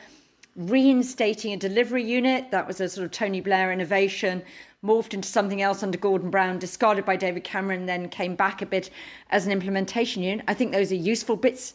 reinstating 0.56 1.54
a 1.54 1.58
delivery 1.58 2.04
unit, 2.04 2.50
that 2.52 2.66
was 2.66 2.80
a 2.80 2.88
sort 2.88 3.06
of 3.06 3.12
Tony 3.12 3.42
Blair 3.42 3.72
innovation, 3.72 4.42
morphed 4.84 5.14
into 5.14 5.28
something 5.28 5.62
else 5.62 5.84
under 5.84 5.98
Gordon 5.98 6.30
Brown, 6.30 6.60
discarded 6.60 7.06
by 7.06 7.16
David 7.16 7.44
Cameron, 7.44 7.86
then 7.86 8.10
came 8.10 8.36
back 8.36 8.62
a 8.62 8.66
bit 8.66 8.90
as 9.30 9.46
an 9.46 9.52
implementation 9.52 10.24
unit. 10.24 10.46
I 10.48 10.54
think 10.54 10.72
those 10.72 10.92
are 10.92 10.96
useful 10.96 11.36
bits 11.36 11.74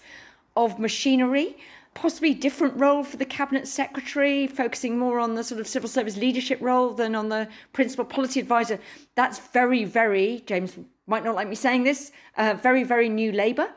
of 0.57 0.79
machinery 0.79 1.57
possibly 1.99 2.33
different 2.33 2.77
role 2.77 3.03
for 3.03 3.17
the 3.17 3.25
cabinet 3.25 3.67
secretary, 3.67 4.47
focusing 4.47 4.97
more 4.97 5.19
on 5.19 5.35
the 5.35 5.43
sort 5.43 5.61
of 5.61 5.67
civil 5.67 5.89
service 5.89 6.17
leadership 6.17 6.59
role 6.61 6.95
than 6.95 7.17
on 7.17 7.29
the 7.29 7.49
principal 7.73 8.05
policy 8.05 8.39
advisor. 8.39 8.79
That's 9.17 9.41
very, 9.53 9.85
very, 9.85 10.45
James 10.47 10.77
might 11.09 11.25
not 11.25 11.35
like 11.35 11.49
me 11.49 11.57
saying 11.57 11.83
this, 11.83 12.12
uh, 12.37 12.55
very, 12.62 12.85
very 12.85 13.09
new 13.09 13.33
Labour. 13.33 13.69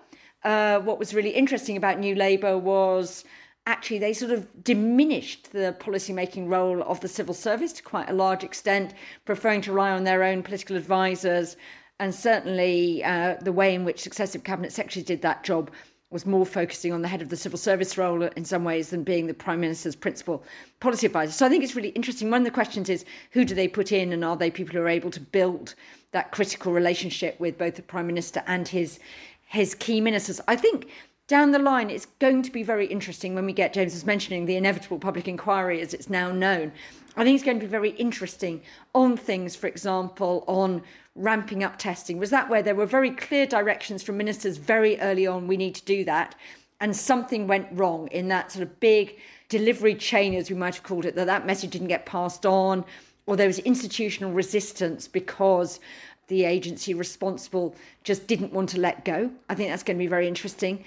Uh, 0.44 0.80
what 0.80 0.98
was 0.98 1.14
really 1.14 1.30
interesting 1.30 1.78
about 1.78 2.00
New 2.00 2.16
Labour 2.16 2.58
was 2.58 3.24
actually 3.68 4.00
they 4.00 4.14
sort 4.14 4.32
of 4.32 4.64
diminished 4.64 5.52
the 5.52 5.76
policy-making 5.80 6.48
role 6.48 6.82
of 6.84 7.00
the 7.02 7.08
civil 7.08 7.34
service 7.34 7.74
to 7.74 7.84
quite 7.84 8.10
a 8.10 8.14
large 8.14 8.44
extent, 8.44 8.94
preferring 9.26 9.62
to 9.62 9.72
rely 9.72 9.92
on 9.92 10.04
their 10.04 10.24
own 10.24 10.42
political 10.42 10.76
advisers. 10.76 11.58
And 12.00 12.14
certainly 12.16 13.04
uh, 13.04 13.36
the 13.42 13.52
way 13.52 13.76
in 13.76 13.86
which 13.86 14.02
successive 14.02 14.44
cabinet 14.44 14.72
secretaries 14.72 15.06
did 15.06 15.22
that 15.22 15.44
job 15.44 15.70
was 16.10 16.26
more 16.26 16.46
focusing 16.46 16.92
on 16.92 17.02
the 17.02 17.08
head 17.08 17.22
of 17.22 17.30
the 17.30 17.38
civil 17.38 17.58
service 17.58 17.98
role 17.98 18.24
in 18.24 18.44
some 18.44 18.66
ways 18.66 18.90
than 18.90 19.04
being 19.04 19.28
the 19.28 19.34
prime 19.34 19.62
minister's 19.62 19.96
principal 19.96 20.44
policy 20.82 21.06
advisor. 21.06 21.32
So 21.32 21.46
I 21.46 21.50
think 21.50 21.64
it's 21.64 21.76
really 21.76 21.90
interesting. 21.90 22.30
One 22.30 22.42
of 22.42 22.46
the 22.46 22.52
questions 22.52 22.90
is 22.90 23.06
who 23.32 23.46
do 23.46 23.56
they 23.56 23.68
put 23.68 23.92
in, 23.94 24.12
and 24.12 24.26
are 24.26 24.36
they 24.36 24.52
people 24.52 24.74
who 24.74 24.82
are 24.82 24.90
able 24.90 25.12
to 25.12 25.22
build 25.22 25.76
that 26.12 26.32
critical 26.32 26.74
relationship 26.74 27.40
with 27.40 27.58
both 27.58 27.76
the 27.76 27.82
prime 27.82 28.08
minister 28.08 28.44
and 28.46 28.68
his 28.68 29.00
his 29.52 29.76
key 29.76 30.02
ministers? 30.02 30.42
I 30.48 30.56
think 30.56 30.90
down 31.28 31.52
the 31.52 31.60
line, 31.60 31.90
it's 31.90 32.08
going 32.20 32.42
to 32.44 32.52
be 32.52 32.64
very 32.64 32.88
interesting 32.88 33.36
when 33.36 33.46
we 33.46 33.54
get 33.54 33.74
James 33.74 33.94
was 33.94 34.06
mentioning 34.06 34.46
the 34.46 34.56
inevitable 34.56 35.00
public 35.00 35.28
inquiry 35.28 35.82
as 35.82 35.94
it's 35.94 36.10
now 36.10 36.32
known. 36.32 36.72
I 37.16 37.24
think 37.24 37.36
it's 37.36 37.44
going 37.44 37.60
to 37.60 37.66
be 37.66 37.70
very 37.70 37.92
interesting 37.92 38.62
on 38.96 39.18
things, 39.18 39.56
for 39.56 39.68
example, 39.68 40.44
on 40.48 40.82
ramping 41.16 41.64
up 41.64 41.78
testing? 41.78 42.18
Was 42.18 42.30
that 42.30 42.50
where 42.50 42.64
there 42.64 42.76
were 42.76 42.86
very 42.86 43.12
clear 43.12 43.46
directions 43.46 44.02
from 44.04 44.18
ministers 44.18 44.58
very 44.58 45.00
early 45.02 45.28
on, 45.28 45.48
we 45.48 45.58
need 45.58 45.76
to 45.76 45.86
do 45.86 46.04
that, 46.06 46.36
and 46.80 46.96
something 46.96 47.48
went 47.48 47.68
wrong 47.72 48.08
in 48.08 48.28
that 48.30 48.52
sort 48.52 48.64
of 48.64 48.80
big 48.80 49.18
delivery 49.50 49.96
chain, 49.96 50.34
as 50.34 50.50
we 50.50 50.56
might 50.56 50.76
have 50.76 50.84
called 50.84 51.06
it, 51.06 51.16
that 51.16 51.28
that 51.28 51.46
message 51.46 51.72
didn't 51.72 51.90
get 51.90 52.06
passed 52.06 52.46
on, 52.46 52.86
or 53.26 53.36
there 53.36 53.48
was 53.48 53.60
institutional 53.60 54.32
resistance 54.32 55.08
because 55.08 55.80
the 56.32 56.46
agency 56.46 56.94
responsible 56.94 57.76
just 58.06 58.26
didn't 58.26 58.54
want 58.54 58.70
to 58.70 58.80
let 58.80 59.04
go? 59.04 59.30
I 59.50 59.54
think 59.54 59.70
that's 59.70 59.84
going 59.84 59.98
to 59.98 60.04
be 60.04 60.08
very 60.08 60.30
interesting. 60.30 60.84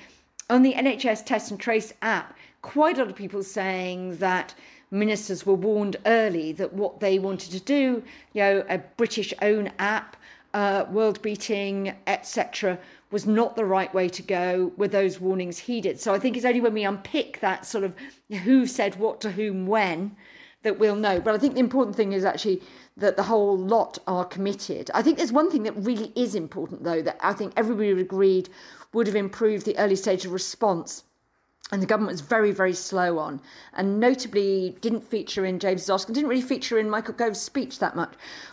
On 0.48 0.62
the 0.62 0.72
NHS 0.72 1.26
Test 1.26 1.50
and 1.50 1.60
Trace 1.60 1.92
app, 2.00 2.34
quite 2.62 2.96
a 2.96 3.02
lot 3.02 3.10
of 3.10 3.14
people 3.14 3.42
saying 3.42 4.16
that 4.16 4.54
ministers 4.90 5.44
were 5.44 5.54
warned 5.54 5.98
early 6.06 6.52
that 6.52 6.72
what 6.72 7.00
they 7.00 7.18
wanted 7.18 7.50
to 7.50 7.60
do, 7.60 8.02
you 8.32 8.42
know, 8.42 8.64
a 8.70 8.78
British 8.78 9.34
own 9.42 9.70
app, 9.78 10.16
uh, 10.54 10.86
world 10.90 11.20
beating, 11.20 11.94
etc., 12.06 12.78
was 13.10 13.26
not 13.26 13.54
the 13.54 13.66
right 13.66 13.92
way 13.92 14.08
to 14.08 14.22
go? 14.22 14.72
Were 14.78 14.88
those 14.88 15.20
warnings 15.20 15.58
heeded? 15.58 16.00
So 16.00 16.14
I 16.14 16.18
think 16.18 16.36
it's 16.36 16.46
only 16.46 16.62
when 16.62 16.72
we 16.72 16.84
unpick 16.84 17.40
that 17.40 17.66
sort 17.66 17.84
of 17.84 17.94
who 18.44 18.66
said 18.66 18.96
what 18.96 19.20
to 19.20 19.32
whom 19.32 19.66
when 19.66 20.16
that 20.62 20.78
we'll 20.78 20.96
know. 20.96 21.20
But 21.20 21.34
I 21.34 21.38
think 21.38 21.54
the 21.54 21.60
important 21.60 21.96
thing 21.96 22.14
is 22.14 22.24
actually 22.24 22.62
that 22.96 23.16
the 23.16 23.24
whole 23.24 23.58
lot 23.58 23.98
are 24.06 24.24
committed. 24.24 24.90
I 24.94 25.02
think 25.02 25.16
there's 25.16 25.32
one 25.32 25.50
thing 25.50 25.64
that 25.64 25.76
really 25.76 26.12
is 26.14 26.34
important, 26.34 26.84
though, 26.84 27.02
that 27.02 27.18
I 27.20 27.32
think 27.32 27.52
everybody 27.56 27.90
agreed 27.90 28.48
would 28.92 29.06
have 29.06 29.16
improved 29.16 29.66
the 29.66 29.76
early 29.78 29.96
stage 29.96 30.24
of 30.24 30.32
response. 30.32 31.04
And 31.72 31.82
the 31.82 31.86
government 31.86 32.12
was 32.12 32.20
very, 32.20 32.52
very 32.52 32.74
slow 32.74 33.18
on, 33.18 33.40
and 33.72 33.98
notably 33.98 34.76
didn't 34.80 35.08
feature 35.08 35.46
in 35.46 35.58
James 35.58 35.88
Oscar, 35.88 36.12
didn't 36.12 36.28
really 36.28 36.42
feature 36.42 36.78
in 36.78 36.90
Michael 36.90 37.14
Gove's 37.14 37.40
speech 37.40 37.78
that 37.78 37.96
much, 37.96 38.12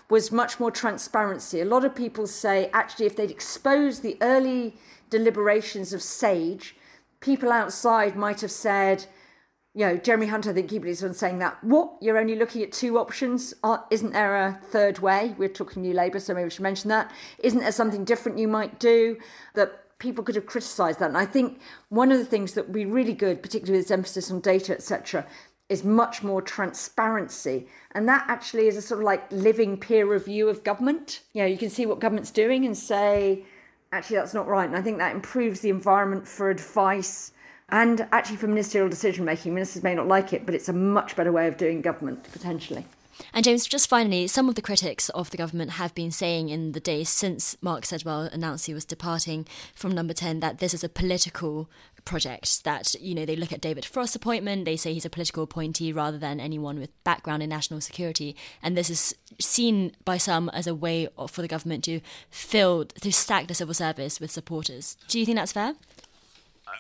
was 0.10 0.32
much 0.32 0.60
more 0.60 0.72
transparency. 0.72 1.60
A 1.60 1.66
lot 1.66 1.84
of 1.84 1.94
people 1.94 2.26
say 2.26 2.70
actually, 2.74 3.06
if 3.06 3.18
they'd 3.18 3.30
exposed 3.30 4.02
the 4.02 4.18
early 4.22 4.76
deliberations 5.10 5.92
of 5.94 6.02
SAGE, 6.02 6.76
people 7.20 7.52
outside 7.52 8.16
might 8.16 8.42
have 8.42 8.50
said, 8.50 9.06
you 9.74 9.86
know, 9.86 9.96
Jeremy 9.96 10.28
Hunt, 10.28 10.48
I 10.48 10.54
think, 10.54 10.70
keeps 10.70 11.02
on 11.02 11.14
saying 11.14 11.40
that. 11.40 11.64
What? 11.64 11.94
You're 12.02 12.18
only 12.18 12.36
looking 12.36 12.62
at 12.62 12.74
two 12.74 12.98
options? 12.98 13.54
Isn't 13.90 14.12
there 14.12 14.36
a 14.36 14.60
third 14.66 15.00
way? 15.00 15.34
We're 15.38 15.48
talking 15.48 15.82
New 15.82 15.94
Labour, 15.94 16.20
so 16.20 16.34
maybe 16.34 16.44
we 16.46 16.50
should 16.50 16.62
mention 16.62 16.90
that. 16.90 17.12
Isn't 17.40 17.62
there 17.62 17.72
something 17.72 18.04
different 18.04 18.38
you 18.38 18.50
might 18.50 18.80
do? 18.80 19.18
That 19.54 19.98
people 19.98 20.24
could 20.24 20.36
have 20.36 20.46
criticised 20.46 21.00
that. 21.00 21.10
And 21.10 21.18
I 21.18 21.26
think 21.26 21.62
one 21.90 22.12
of 22.12 22.18
the 22.18 22.26
things 22.26 22.54
that 22.54 22.66
would 22.66 22.74
be 22.74 22.86
really 22.86 23.14
good, 23.14 23.42
particularly 23.42 23.78
with 23.80 23.88
this 23.88 23.92
emphasis 23.92 24.30
on 24.30 24.42
data, 24.42 24.74
etc., 24.74 25.26
is 25.70 25.86
much 25.86 26.22
more 26.22 26.42
transparency. 26.42 27.66
And 27.94 28.10
that 28.10 28.26
actually 28.28 28.68
is 28.68 28.76
a 28.76 28.82
sort 28.82 29.00
of 29.00 29.06
like 29.06 29.32
living 29.32 29.78
peer 29.78 30.06
review 30.06 30.50
of 30.50 30.66
government. 30.66 31.22
You 31.32 31.44
know, 31.44 31.48
you 31.48 31.58
can 31.58 31.70
see 31.70 31.86
what 31.86 32.02
government's 32.02 32.32
doing 32.32 32.66
and 32.66 32.78
say, 32.78 33.46
actually, 33.94 34.18
that's 34.18 34.34
not 34.34 34.48
right. 34.48 34.68
And 34.68 34.76
I 34.76 34.82
think 34.82 34.98
that 34.98 35.16
improves 35.16 35.62
the 35.62 35.70
environment 35.70 36.28
for 36.28 36.50
advice 36.50 37.32
and 37.72 38.08
actually 38.12 38.38
for 38.38 38.48
ministerial 38.48 38.90
decision 38.90 39.26
making. 39.26 39.54
Ministers 39.54 39.84
may 39.84 39.96
not 39.96 40.08
like 40.08 40.34
it, 40.34 40.46
but 40.46 40.56
it's 40.56 40.70
a 40.70 40.74
much 40.74 41.16
better 41.16 41.32
way 41.32 41.48
of 41.48 41.58
doing 41.58 41.82
government 41.82 42.24
potentially. 42.32 42.86
And 43.34 43.44
James, 43.46 43.68
just 43.68 43.88
finally, 43.88 44.28
some 44.28 44.50
of 44.50 44.56
the 44.56 44.62
critics 44.62 45.10
of 45.10 45.30
the 45.30 45.38
government 45.38 45.72
have 45.72 45.94
been 45.94 46.12
saying 46.12 46.50
in 46.50 46.72
the 46.72 46.80
days 46.80 47.10
since 47.10 47.56
Mark 47.62 47.84
Sedwill 47.84 48.32
announced 48.34 48.66
he 48.66 48.74
was 48.74 48.86
departing 48.86 49.46
from 49.76 49.92
Number 49.92 50.14
10 50.14 50.40
that 50.40 50.58
this 50.58 50.74
is 50.74 50.84
a 50.84 50.90
political 50.90 51.70
project, 52.04 52.64
that, 52.64 52.96
you 52.96 53.14
know, 53.14 53.26
they 53.26 53.36
look 53.36 53.52
at 53.52 53.62
David 53.62 53.86
Frost's 53.86 54.16
appointment, 54.16 54.66
they 54.66 54.76
say 54.76 54.94
he's 54.94 55.06
a 55.06 55.10
political 55.10 55.44
appointee 55.44 55.94
rather 55.94 56.18
than 56.18 56.40
anyone 56.40 56.80
with 56.80 57.04
background 57.04 57.44
in 57.44 57.50
national 57.50 57.80
security. 57.80 58.36
And 58.64 58.76
this 58.76 58.90
is 58.90 59.16
seen 59.40 59.96
by 60.04 60.18
some 60.18 60.50
as 60.50 60.66
a 60.66 60.74
way 60.74 61.08
for 61.28 61.42
the 61.44 61.48
government 61.48 61.84
to 61.84 62.02
fill, 62.32 62.86
to 62.86 63.12
stack 63.12 63.48
the 63.48 63.54
civil 63.54 63.76
service 63.76 64.20
with 64.20 64.32
supporters. 64.32 64.98
Do 65.08 65.20
you 65.20 65.26
think 65.26 65.38
that's 65.38 65.52
fair? 65.52 65.76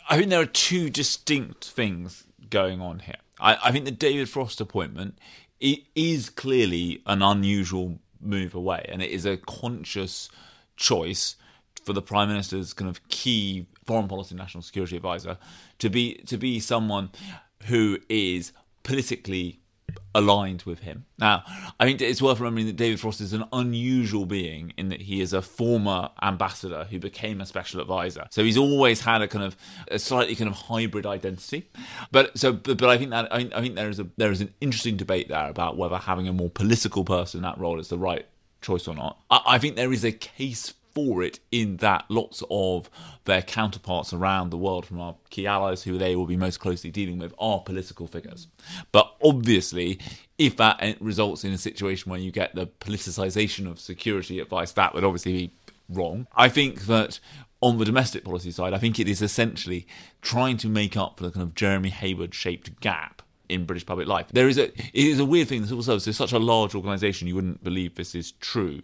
I 0.09 0.17
think 0.17 0.29
there 0.29 0.41
are 0.41 0.45
two 0.45 0.89
distinct 0.89 1.65
things 1.65 2.25
going 2.49 2.81
on 2.81 2.99
here. 2.99 3.15
I, 3.39 3.57
I 3.65 3.71
think 3.71 3.85
the 3.85 3.91
David 3.91 4.29
Frost 4.29 4.61
appointment 4.61 5.17
is 5.59 6.29
clearly 6.29 7.01
an 7.05 7.21
unusual 7.21 7.99
move 8.19 8.53
away, 8.53 8.85
and 8.89 9.01
it 9.01 9.09
is 9.09 9.25
a 9.25 9.37
conscious 9.37 10.29
choice 10.75 11.35
for 11.83 11.93
the 11.93 12.01
prime 12.01 12.27
minister's 12.27 12.73
kind 12.73 12.89
of 12.89 13.07
key 13.07 13.65
foreign 13.85 14.07
policy 14.07 14.35
national 14.35 14.61
security 14.61 14.95
advisor 14.95 15.37
to 15.79 15.89
be 15.89 16.15
to 16.27 16.37
be 16.37 16.59
someone 16.59 17.09
who 17.65 17.97
is 18.09 18.51
politically 18.83 19.60
aligned 20.13 20.63
with 20.63 20.79
him. 20.79 21.05
Now, 21.17 21.43
I 21.79 21.85
think 21.85 22.01
it's 22.01 22.21
worth 22.21 22.39
remembering 22.39 22.67
that 22.67 22.75
David 22.75 22.99
Frost 22.99 23.21
is 23.21 23.33
an 23.33 23.45
unusual 23.53 24.25
being 24.25 24.73
in 24.77 24.89
that 24.89 25.01
he 25.01 25.21
is 25.21 25.33
a 25.33 25.41
former 25.41 26.09
ambassador 26.21 26.85
who 26.89 26.99
became 26.99 27.41
a 27.41 27.45
special 27.45 27.81
advisor. 27.81 28.27
So 28.31 28.43
he's 28.43 28.57
always 28.57 29.01
had 29.01 29.21
a 29.21 29.27
kind 29.27 29.45
of 29.45 29.55
a 29.89 29.99
slightly 29.99 30.35
kind 30.35 30.49
of 30.49 30.55
hybrid 30.55 31.05
identity. 31.05 31.69
But 32.11 32.37
so, 32.37 32.53
but, 32.53 32.77
but 32.77 32.89
I 32.89 32.97
think 32.97 33.11
that 33.11 33.31
I, 33.31 33.49
I 33.53 33.61
think 33.61 33.75
there 33.75 33.89
is 33.89 33.99
a 33.99 34.07
there 34.17 34.31
is 34.31 34.41
an 34.41 34.53
interesting 34.61 34.97
debate 34.97 35.29
there 35.29 35.49
about 35.49 35.77
whether 35.77 35.97
having 35.97 36.27
a 36.27 36.33
more 36.33 36.49
political 36.49 37.05
person 37.05 37.39
in 37.39 37.43
that 37.43 37.57
role 37.57 37.79
is 37.79 37.89
the 37.89 37.97
right 37.97 38.25
choice 38.61 38.87
or 38.87 38.95
not. 38.95 39.19
I, 39.29 39.41
I 39.45 39.57
think 39.57 39.75
there 39.75 39.93
is 39.93 40.03
a 40.03 40.11
case 40.11 40.73
for 40.93 41.23
it 41.23 41.39
in 41.51 41.77
that 41.77 42.05
lots 42.09 42.43
of 42.49 42.89
their 43.25 43.41
counterparts 43.41 44.13
around 44.13 44.49
the 44.49 44.57
world 44.57 44.85
from 44.85 44.99
our 44.99 45.15
key 45.29 45.47
allies 45.47 45.83
who 45.83 45.97
they 45.97 46.15
will 46.15 46.25
be 46.25 46.37
most 46.37 46.59
closely 46.59 46.91
dealing 46.91 47.19
with 47.19 47.33
are 47.39 47.59
political 47.59 48.07
figures. 48.07 48.47
But 48.91 49.13
obviously, 49.23 49.99
if 50.37 50.57
that 50.57 50.97
results 50.99 51.43
in 51.43 51.51
a 51.51 51.57
situation 51.57 52.09
where 52.09 52.19
you 52.19 52.31
get 52.31 52.55
the 52.55 52.67
politicization 52.67 53.69
of 53.69 53.79
security 53.79 54.39
advice, 54.39 54.71
that 54.73 54.93
would 54.93 55.03
obviously 55.03 55.33
be 55.33 55.53
wrong. 55.89 56.27
I 56.35 56.49
think 56.49 56.85
that 56.87 57.19
on 57.61 57.77
the 57.77 57.85
domestic 57.85 58.23
policy 58.23 58.51
side, 58.51 58.73
I 58.73 58.79
think 58.79 58.99
it 58.99 59.07
is 59.07 59.21
essentially 59.21 59.87
trying 60.21 60.57
to 60.57 60.67
make 60.67 60.97
up 60.97 61.17
for 61.17 61.23
the 61.23 61.31
kind 61.31 61.43
of 61.43 61.53
Jeremy 61.53 61.89
Heywood 61.89 62.33
shaped 62.33 62.79
gap 62.79 63.21
in 63.51 63.65
British 63.65 63.85
public 63.85 64.07
life. 64.07 64.27
There 64.31 64.47
is 64.47 64.57
a 64.57 64.65
it 64.65 64.89
is 64.93 65.19
a 65.19 65.25
weird 65.25 65.47
thing. 65.47 65.61
The 65.61 65.67
civil 65.67 65.83
service 65.83 66.07
is 66.07 66.17
such 66.17 66.31
a 66.31 66.39
large 66.39 66.73
organisation, 66.73 67.27
you 67.27 67.35
wouldn't 67.35 67.63
believe 67.63 67.95
this 67.95 68.15
is 68.15 68.31
true. 68.33 68.81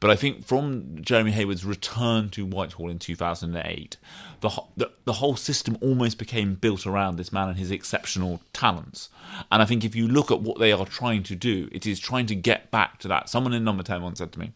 But 0.00 0.10
I 0.10 0.16
think 0.16 0.44
from 0.44 1.02
Jeremy 1.02 1.32
Heywood's 1.32 1.64
return 1.64 2.30
to 2.30 2.44
Whitehall 2.44 2.90
in 2.90 2.98
2008, 2.98 3.96
the, 4.40 4.62
the 4.76 4.90
the 5.04 5.12
whole 5.14 5.36
system 5.36 5.78
almost 5.80 6.18
became 6.18 6.54
built 6.54 6.86
around 6.86 7.16
this 7.16 7.32
man 7.32 7.48
and 7.48 7.58
his 7.58 7.70
exceptional 7.70 8.40
talents. 8.52 9.08
And 9.52 9.62
I 9.62 9.64
think 9.64 9.84
if 9.84 9.94
you 9.94 10.08
look 10.08 10.30
at 10.30 10.40
what 10.40 10.58
they 10.58 10.72
are 10.72 10.86
trying 10.86 11.22
to 11.24 11.36
do, 11.36 11.68
it 11.72 11.86
is 11.86 12.00
trying 12.00 12.26
to 12.26 12.34
get 12.34 12.70
back 12.70 12.98
to 13.00 13.08
that. 13.08 13.28
Someone 13.28 13.52
in 13.52 13.64
Number 13.64 13.82
Ten 13.82 14.02
once 14.02 14.18
said 14.18 14.32
to 14.32 14.40
me 14.40 14.52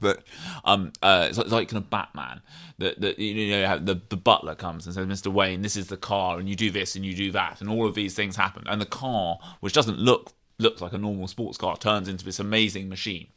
but 0.00 0.22
um, 0.64 0.92
uh, 1.02 1.26
it's, 1.28 1.38
like, 1.38 1.44
it's 1.46 1.52
like 1.52 1.68
kind 1.68 1.82
of 1.82 1.90
Batman. 1.90 2.40
That 2.78 3.00
that 3.00 3.18
you 3.18 3.50
know 3.50 3.78
the 3.78 4.00
the 4.08 4.16
butler 4.16 4.54
comes 4.54 4.86
and 4.86 4.94
says, 4.94 5.06
"Mr. 5.06 5.32
Wayne, 5.32 5.62
this 5.62 5.76
is 5.76 5.88
the 5.88 5.96
car, 5.96 6.38
and 6.38 6.48
you 6.48 6.56
do 6.56 6.70
this 6.70 6.96
and 6.96 7.04
you 7.04 7.14
do 7.14 7.30
that, 7.32 7.60
and 7.60 7.68
all 7.68 7.86
of 7.86 7.94
these 7.94 8.14
things 8.14 8.36
happen." 8.36 8.64
And 8.66 8.80
the 8.80 8.86
car, 8.86 9.38
which 9.60 9.72
doesn't 9.72 9.98
look 9.98 10.32
looks 10.60 10.80
like 10.80 10.92
a 10.92 10.98
normal 10.98 11.28
sports 11.28 11.58
car 11.58 11.76
turns 11.76 12.08
into 12.08 12.24
this 12.24 12.38
amazing 12.38 12.88
machine. 12.88 13.28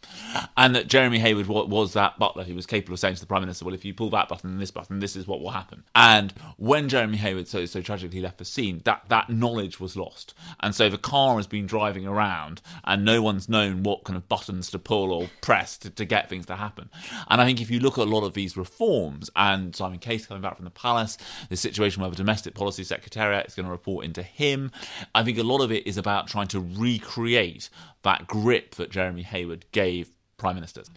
And 0.57 0.75
that 0.75 0.87
Jeremy 0.87 1.19
Heywood 1.19 1.47
was 1.47 1.93
that 1.93 2.19
butler 2.19 2.43
who 2.43 2.55
was 2.55 2.65
capable 2.65 2.93
of 2.93 2.99
saying 2.99 3.15
to 3.15 3.21
the 3.21 3.27
Prime 3.27 3.41
Minister, 3.41 3.65
well, 3.65 3.73
if 3.73 3.85
you 3.85 3.93
pull 3.93 4.09
that 4.11 4.29
button 4.29 4.51
and 4.51 4.61
this 4.61 4.71
button, 4.71 4.99
this 4.99 5.15
is 5.15 5.27
what 5.27 5.41
will 5.41 5.51
happen. 5.51 5.83
And 5.95 6.33
when 6.57 6.89
Jeremy 6.89 7.17
Heywood 7.17 7.47
so, 7.47 7.65
so 7.65 7.81
tragically 7.81 8.21
left 8.21 8.37
the 8.37 8.45
scene, 8.45 8.81
that, 8.85 9.03
that 9.09 9.29
knowledge 9.29 9.79
was 9.79 9.95
lost. 9.95 10.33
And 10.59 10.75
so 10.75 10.89
the 10.89 10.97
car 10.97 11.37
has 11.37 11.47
been 11.47 11.65
driving 11.65 12.05
around 12.05 12.61
and 12.83 13.05
no 13.05 13.21
one's 13.21 13.49
known 13.49 13.83
what 13.83 14.03
kind 14.03 14.17
of 14.17 14.27
buttons 14.27 14.69
to 14.71 14.79
pull 14.79 15.11
or 15.11 15.29
press 15.41 15.77
to, 15.79 15.89
to 15.89 16.05
get 16.05 16.29
things 16.29 16.45
to 16.47 16.55
happen. 16.55 16.89
And 17.29 17.41
I 17.41 17.45
think 17.45 17.61
if 17.61 17.71
you 17.71 17.79
look 17.79 17.97
at 17.97 18.07
a 18.07 18.09
lot 18.09 18.23
of 18.23 18.33
these 18.33 18.57
reforms 18.57 19.29
and 19.35 19.75
Simon 19.75 19.99
Case 19.99 20.25
coming 20.25 20.41
back 20.41 20.55
from 20.55 20.65
the 20.65 20.71
palace, 20.71 21.17
the 21.49 21.57
situation 21.57 22.01
where 22.01 22.09
the 22.09 22.15
domestic 22.15 22.53
policy 22.53 22.83
secretariat 22.83 23.47
is 23.47 23.55
going 23.55 23.65
to 23.65 23.71
report 23.71 24.05
into 24.05 24.23
him, 24.23 24.71
I 25.15 25.23
think 25.23 25.37
a 25.37 25.43
lot 25.43 25.61
of 25.61 25.71
it 25.71 25.87
is 25.87 25.97
about 25.97 26.27
trying 26.27 26.47
to 26.49 26.59
recreate 26.59 27.12
create 27.13 27.69
that 28.01 28.27
grip 28.27 28.75
that 28.75 28.89
Jeremy 28.89 29.21
Heywood 29.23 29.65
gave 29.71 30.09
prime 30.37 30.55
ministers. 30.55 30.89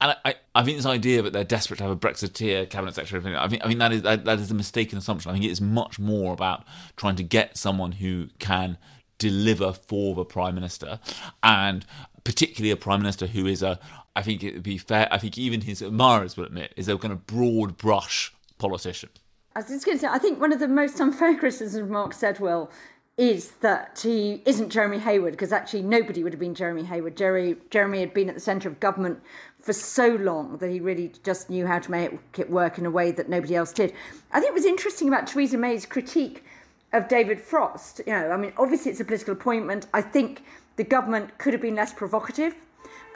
And 0.00 0.16
I, 0.24 0.36
I 0.54 0.62
think 0.62 0.76
this 0.76 0.86
idea 0.86 1.20
that 1.22 1.32
they're 1.32 1.44
desperate 1.44 1.78
to 1.78 1.82
have 1.82 1.92
a 1.92 1.96
Brexiteer 1.96 2.70
cabinet 2.70 2.94
secretary, 2.94 3.36
I 3.36 3.48
think, 3.48 3.64
I 3.64 3.66
think 3.66 3.80
that 3.80 3.92
is 3.92 4.02
that, 4.02 4.24
that 4.24 4.38
is 4.38 4.50
a 4.50 4.54
mistaken 4.54 4.98
assumption. 4.98 5.30
I 5.30 5.34
think 5.34 5.44
it 5.44 5.50
is 5.50 5.60
much 5.60 5.98
more 5.98 6.32
about 6.32 6.64
trying 6.96 7.16
to 7.16 7.22
get 7.22 7.56
someone 7.56 7.92
who 7.92 8.28
can 8.38 8.78
deliver 9.18 9.72
for 9.72 10.14
the 10.14 10.24
prime 10.24 10.54
minister, 10.54 11.00
and 11.42 11.84
particularly 12.22 12.70
a 12.70 12.76
prime 12.76 13.00
minister 13.00 13.26
who 13.26 13.46
is 13.46 13.62
a. 13.62 13.78
I 14.16 14.22
think 14.22 14.44
it 14.44 14.54
would 14.54 14.62
be 14.62 14.78
fair. 14.78 15.08
I 15.10 15.18
think 15.18 15.36
even 15.36 15.62
his 15.62 15.82
admirers 15.82 16.36
will 16.36 16.44
admit 16.44 16.72
is 16.76 16.88
a 16.88 16.96
kind 16.96 17.12
of 17.12 17.26
broad 17.26 17.76
brush 17.76 18.32
politician. 18.58 19.10
I 19.56 19.60
was 19.60 19.68
just 19.68 19.86
going 19.86 19.98
to 19.98 20.02
say, 20.02 20.08
I 20.08 20.18
think 20.18 20.40
one 20.40 20.52
of 20.52 20.58
the 20.58 20.68
most 20.68 21.00
unfair 21.00 21.36
criticisms 21.36 21.82
of 21.82 21.88
Mark 21.88 22.12
Sedwill 22.12 22.70
is 23.16 23.52
that 23.60 24.00
he 24.02 24.42
isn't 24.44 24.70
Jeremy 24.70 24.98
Heywood, 24.98 25.32
because 25.32 25.52
actually 25.52 25.82
nobody 25.82 26.24
would 26.24 26.32
have 26.32 26.40
been 26.40 26.54
Jeremy 26.54 26.82
Heywood. 26.82 27.16
Jerry, 27.16 27.56
Jeremy 27.70 28.00
had 28.00 28.12
been 28.12 28.28
at 28.28 28.34
the 28.34 28.40
centre 28.40 28.68
of 28.68 28.80
government 28.80 29.20
for 29.60 29.72
so 29.72 30.08
long 30.08 30.58
that 30.58 30.70
he 30.70 30.80
really 30.80 31.12
just 31.22 31.48
knew 31.48 31.66
how 31.66 31.78
to 31.78 31.90
make 31.90 32.18
it 32.38 32.50
work 32.50 32.76
in 32.76 32.86
a 32.86 32.90
way 32.90 33.12
that 33.12 33.28
nobody 33.28 33.54
else 33.54 33.72
did. 33.72 33.94
I 34.32 34.40
think 34.40 34.50
it 34.50 34.54
was 34.54 34.64
interesting 34.64 35.08
about 35.08 35.26
Theresa 35.26 35.56
May's 35.56 35.86
critique 35.86 36.44
of 36.92 37.08
David 37.08 37.40
Frost. 37.40 38.00
You 38.06 38.12
know, 38.12 38.30
I 38.30 38.36
mean, 38.36 38.52
obviously 38.58 38.90
it's 38.90 39.00
a 39.00 39.04
political 39.04 39.32
appointment. 39.32 39.86
I 39.94 40.02
think 40.02 40.42
the 40.76 40.84
government 40.84 41.38
could 41.38 41.52
have 41.52 41.62
been 41.62 41.76
less 41.76 41.94
provocative. 41.94 42.54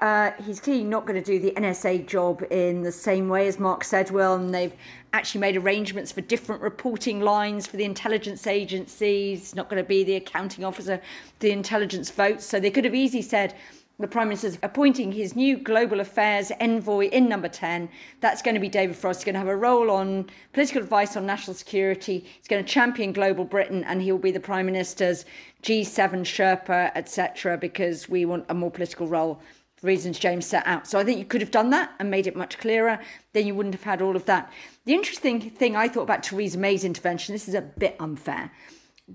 Uh, 0.01 0.31
he's 0.45 0.61
clearly 0.61 0.85
not 0.85 1.07
going 1.07 1.21
to 1.21 1.25
do 1.25 1.41
the 1.41 1.51
NSA 1.53 2.07
job 2.07 2.45
in 2.51 2.83
the 2.83 2.93
same 2.93 3.29
way 3.29 3.49
as 3.49 3.59
Mark 3.59 3.83
Sedwill, 3.83 4.37
and 4.37 4.55
they've 4.55 4.73
actually 5.13 5.41
made 5.41 5.57
arrangements 5.57 6.13
for 6.13 6.21
different 6.21 6.63
reporting 6.63 7.21
lines 7.21 7.67
for 7.67 7.77
the 7.77 7.85
intelligence 7.85 8.47
agencies. 8.47 9.41
He's 9.41 9.55
not 9.57 9.69
going 9.69 9.83
to 9.83 9.89
be 9.89 10.05
the 10.05 10.15
accounting 10.15 10.65
officer, 10.65 11.01
the 11.41 11.51
intelligence 11.51 12.11
votes. 12.11 12.47
So 12.47 12.61
they 12.61 12.71
could 12.71 12.85
have 12.85 12.95
easily 12.95 13.23
said, 13.23 13.57
the 14.01 14.07
Prime 14.07 14.29
Minister's 14.29 14.59
appointing 14.63 15.11
his 15.11 15.35
new 15.35 15.57
global 15.57 15.99
affairs 15.99 16.53
envoy 16.61 17.09
in 17.09 17.29
number 17.29 17.49
10. 17.49 17.89
That's 18.21 18.43
going 18.43 18.55
to 18.55 18.61
be 18.61 18.69
David 18.69 18.95
Frost. 18.95 19.21
He's 19.21 19.25
going 19.25 19.35
to 19.35 19.41
have 19.41 19.49
a 19.49 19.57
role 19.57 19.91
on 19.91 20.31
political 20.53 20.83
advice 20.83 21.17
on 21.17 21.27
national 21.27 21.55
security. 21.55 22.21
He's 22.21 22.47
going 22.47 22.65
to 22.65 22.73
champion 22.73 23.13
global 23.13 23.45
Britain 23.45 23.83
and 23.83 24.01
he'll 24.01 24.17
be 24.17 24.31
the 24.31 24.39
Prime 24.39 24.67
Minister's 24.67 25.25
G7 25.65 26.21
Sherpa, 26.21 26.93
etc., 26.95 27.59
because 27.59 28.09
we 28.09 28.25
want 28.25 28.45
a 28.49 28.55
more 28.55 28.71
political 28.71 29.09
role 29.09 29.41
reasons 29.83 30.19
James 30.19 30.47
set 30.47 30.67
out. 30.67 30.87
So 30.87 30.99
I 30.99 31.05
think 31.05 31.19
you 31.19 31.25
could 31.25 31.41
have 31.41 31.51
done 31.51 31.71
that 31.71 31.93
and 31.99 32.11
made 32.11 32.27
it 32.27 32.37
much 32.37 32.59
clearer. 32.59 32.99
Then 33.33 33.47
you 33.47 33.55
wouldn't 33.55 33.75
have 33.75 33.85
had 33.85 34.03
all 34.03 34.17
of 34.17 34.25
that. 34.27 34.53
The 34.85 34.95
interesting 34.95 35.41
thing 35.41 35.77
I 35.77 35.89
thought 35.89 36.03
about 36.03 36.23
Theresa 36.23 36.59
May's 36.59 36.85
intervention, 36.85 37.35
this 37.35 37.49
is 37.49 37.55
a 37.55 37.63
bit 37.63 37.97
unfair, 38.01 38.51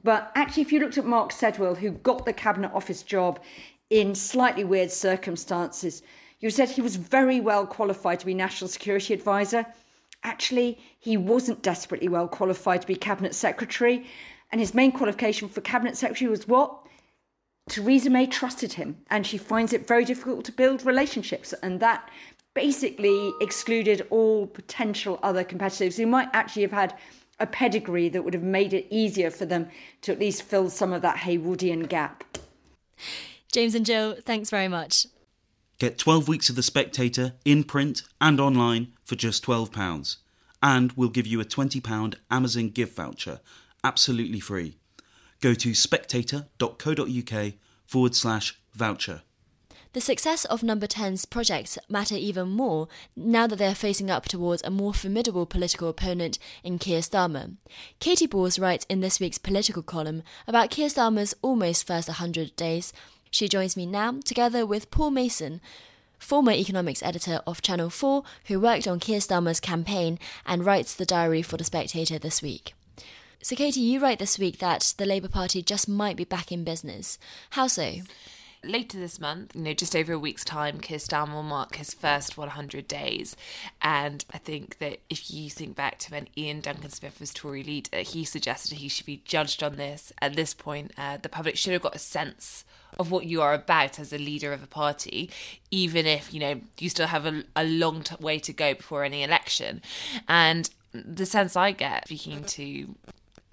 but 0.02 0.32
actually, 0.36 0.64
if 0.64 0.72
you 0.72 0.80
looked 0.80 0.98
at 0.98 1.06
Mark 1.06 1.32
Sedwill, 1.32 1.78
who 1.78 1.92
got 1.92 2.26
the 2.26 2.34
cabinet 2.34 2.72
office 2.74 3.04
job 3.04 3.40
in 3.92 4.16
slightly 4.16 4.64
weird 4.64 4.92
circumstances, 4.92 6.02
you 6.40 6.50
said 6.50 6.70
he 6.70 6.82
was 6.82 6.96
very 6.96 7.40
well 7.40 7.68
qualified 7.68 8.20
to 8.20 8.26
be 8.26 8.34
national 8.34 8.70
security 8.70 9.14
advisor. 9.14 9.66
Actually, 10.24 10.80
he 11.00 11.16
wasn't 11.16 11.62
desperately 11.62 12.08
well 12.08 12.28
qualified 12.28 12.82
to 12.82 12.88
be 12.88 12.96
cabinet 12.96 13.36
secretary. 13.36 14.06
And 14.52 14.60
his 14.60 14.74
main 14.74 14.92
qualification 14.92 15.48
for 15.48 15.62
cabinet 15.62 15.96
secretary 15.96 16.30
was 16.30 16.48
what? 16.48 16.80
Theresa 17.70 18.10
May 18.10 18.28
trusted 18.28 18.74
him, 18.74 18.98
and 19.10 19.26
she 19.26 19.38
finds 19.38 19.74
it 19.74 19.88
very 19.88 20.06
difficult 20.06 20.46
to 20.46 20.52
build 20.52 20.86
relationships. 20.86 21.54
And 21.64 21.80
that 21.80 22.10
basically 22.54 23.34
excluded 23.42 24.06
all 24.10 24.48
potential 24.48 25.20
other 25.24 25.44
competitors 25.44 25.98
who 25.98 26.06
might 26.06 26.30
actually 26.34 26.62
have 26.62 26.72
had 26.72 26.96
a 27.40 27.48
pedigree 27.48 28.10
that 28.10 28.24
would 28.24 28.34
have 28.34 28.44
made 28.44 28.74
it 28.74 28.88
easier 28.90 29.32
for 29.32 29.46
them 29.46 29.70
to 30.02 30.12
at 30.12 30.20
least 30.20 30.44
fill 30.44 30.70
some 30.70 30.94
of 30.94 31.02
that 31.02 31.18
Heywoodian 31.18 31.90
gap. 31.90 32.24
James 33.52 33.76
and 33.76 33.86
Joe, 33.86 34.16
thanks 34.24 34.50
very 34.50 34.68
much. 34.68 35.08
Get 35.80 35.98
12 35.98 36.28
weeks 36.28 36.50
of 36.50 36.56
The 36.56 36.64
Spectator 36.64 37.34
in 37.44 37.64
print 37.64 38.04
and 38.22 38.40
online 38.40 38.94
for 39.04 39.16
just 39.16 39.44
£12. 39.44 40.18
And 40.62 40.92
we'll 40.94 41.10
give 41.10 41.28
you 41.28 41.42
a 41.42 41.46
£20 41.46 42.16
Amazon 42.30 42.70
gift 42.70 42.96
voucher 42.96 43.40
absolutely 43.84 44.40
free. 44.40 44.78
Go 45.44 45.54
to 45.56 45.74
spectator.co.uk 45.74 47.54
forward 47.86 48.16
slash 48.16 48.58
voucher. 48.74 49.24
The 49.92 50.00
success 50.00 50.46
of 50.46 50.64
Number 50.64 50.88
10's 50.88 51.26
projects 51.26 51.78
matter 51.90 52.16
even 52.16 52.48
more 52.48 52.88
now 53.14 53.46
that 53.48 53.58
they 53.58 53.68
are 53.68 53.76
facing 53.76 54.10
up 54.10 54.24
towards 54.24 54.64
a 54.64 54.70
more 54.70 54.94
formidable 54.94 55.46
political 55.46 55.90
opponent 55.90 56.40
in 56.64 56.80
Keir 56.80 57.02
Starmer. 57.02 57.58
Katy 58.00 58.26
Balls 58.26 58.58
writes 58.58 58.86
in 58.88 59.02
this 59.02 59.20
week's 59.20 59.38
political 59.38 59.84
column 59.84 60.24
about 60.48 60.70
Keir 60.70 60.88
Starmer's 60.88 61.36
almost 61.42 61.86
first 61.86 62.08
100 62.08 62.56
days. 62.56 62.94
She 63.30 63.50
joins 63.50 63.76
me 63.76 63.86
now, 63.86 64.22
together 64.24 64.66
with 64.66 64.92
Paul 64.92 65.12
Mason, 65.12 65.60
former 66.20 66.54
economics 66.54 67.04
editor 67.04 67.42
of 67.46 67.62
Channel 67.62 67.90
4, 67.90 68.24
who 68.46 68.62
worked 68.62 68.88
on 68.88 69.02
Keir 69.02 69.20
Starmer's 69.20 69.60
campaign 69.60 70.20
and 70.46 70.66
writes 70.66 70.96
the 70.96 71.06
diary 71.06 71.42
for 71.42 71.58
The 71.58 71.66
Spectator 71.66 72.18
this 72.18 72.42
week. 72.42 72.76
So, 73.44 73.58
Katy, 73.58 73.82
you 73.82 74.00
write 74.00 74.20
this 74.20 74.40
week 74.40 74.60
that 74.60 74.94
the 74.98 75.06
Labour 75.06 75.28
Party 75.28 75.62
just 75.62 75.90
might 75.90 76.16
be 76.16 76.24
back 76.24 76.50
in 76.50 76.64
business. 76.64 77.20
How 77.50 77.68
so? 77.68 77.96
later 78.66 78.98
this 78.98 79.20
month, 79.20 79.54
you 79.54 79.62
know, 79.62 79.74
just 79.74 79.94
over 79.94 80.14
a 80.14 80.18
week's 80.18 80.46
time, 80.46 80.80
Keir 80.80 80.98
Starmer 80.98 81.34
will 81.34 81.44
mark 81.44 81.76
his 81.76 81.94
first 81.94 82.38
100 82.38 82.88
days. 82.88 83.36
And 83.82 84.24
I 84.34 84.38
think 84.38 84.78
that 84.78 85.00
if 85.10 85.30
you 85.30 85.50
think 85.50 85.76
back 85.76 86.00
to 86.00 86.12
when 86.12 86.30
Iain 86.38 86.62
Duncan 86.62 86.90
Smith 86.90 87.20
was 87.20 87.34
Tory 87.34 87.62
leader, 87.62 87.98
he 87.98 88.24
suggested 88.24 88.78
he 88.78 88.88
should 88.88 89.06
be 89.06 89.22
judged 89.26 89.62
on 89.62 89.76
this. 89.76 90.14
At 90.22 90.38
this 90.38 90.54
point, 90.54 90.94
uh, 90.98 91.18
the 91.18 91.28
public 91.28 91.58
should 91.58 91.74
have 91.74 91.82
got 91.82 91.98
a 91.98 92.00
sense 92.00 92.64
of 92.98 93.12
what 93.12 93.26
you 93.26 93.42
are 93.42 93.54
about 93.54 94.00
as 94.00 94.14
a 94.14 94.18
leader 94.18 94.54
of 94.54 94.64
a 94.64 94.68
party, 94.68 95.30
even 95.70 96.06
if, 96.06 96.34
you 96.34 96.40
know, 96.40 96.62
you 96.80 96.88
still 96.88 97.08
have 97.08 97.26
a, 97.26 97.44
a 97.58 97.66
long 97.66 98.04
t- 98.04 98.16
way 98.22 98.40
to 98.40 98.54
go 98.54 98.74
before 98.74 99.04
any 99.04 99.24
election. 99.24 99.82
And 100.30 100.70
the 100.94 101.26
sense 101.26 101.58
I 101.58 101.72
get 101.72 102.08
speaking 102.08 102.46
to 102.46 102.96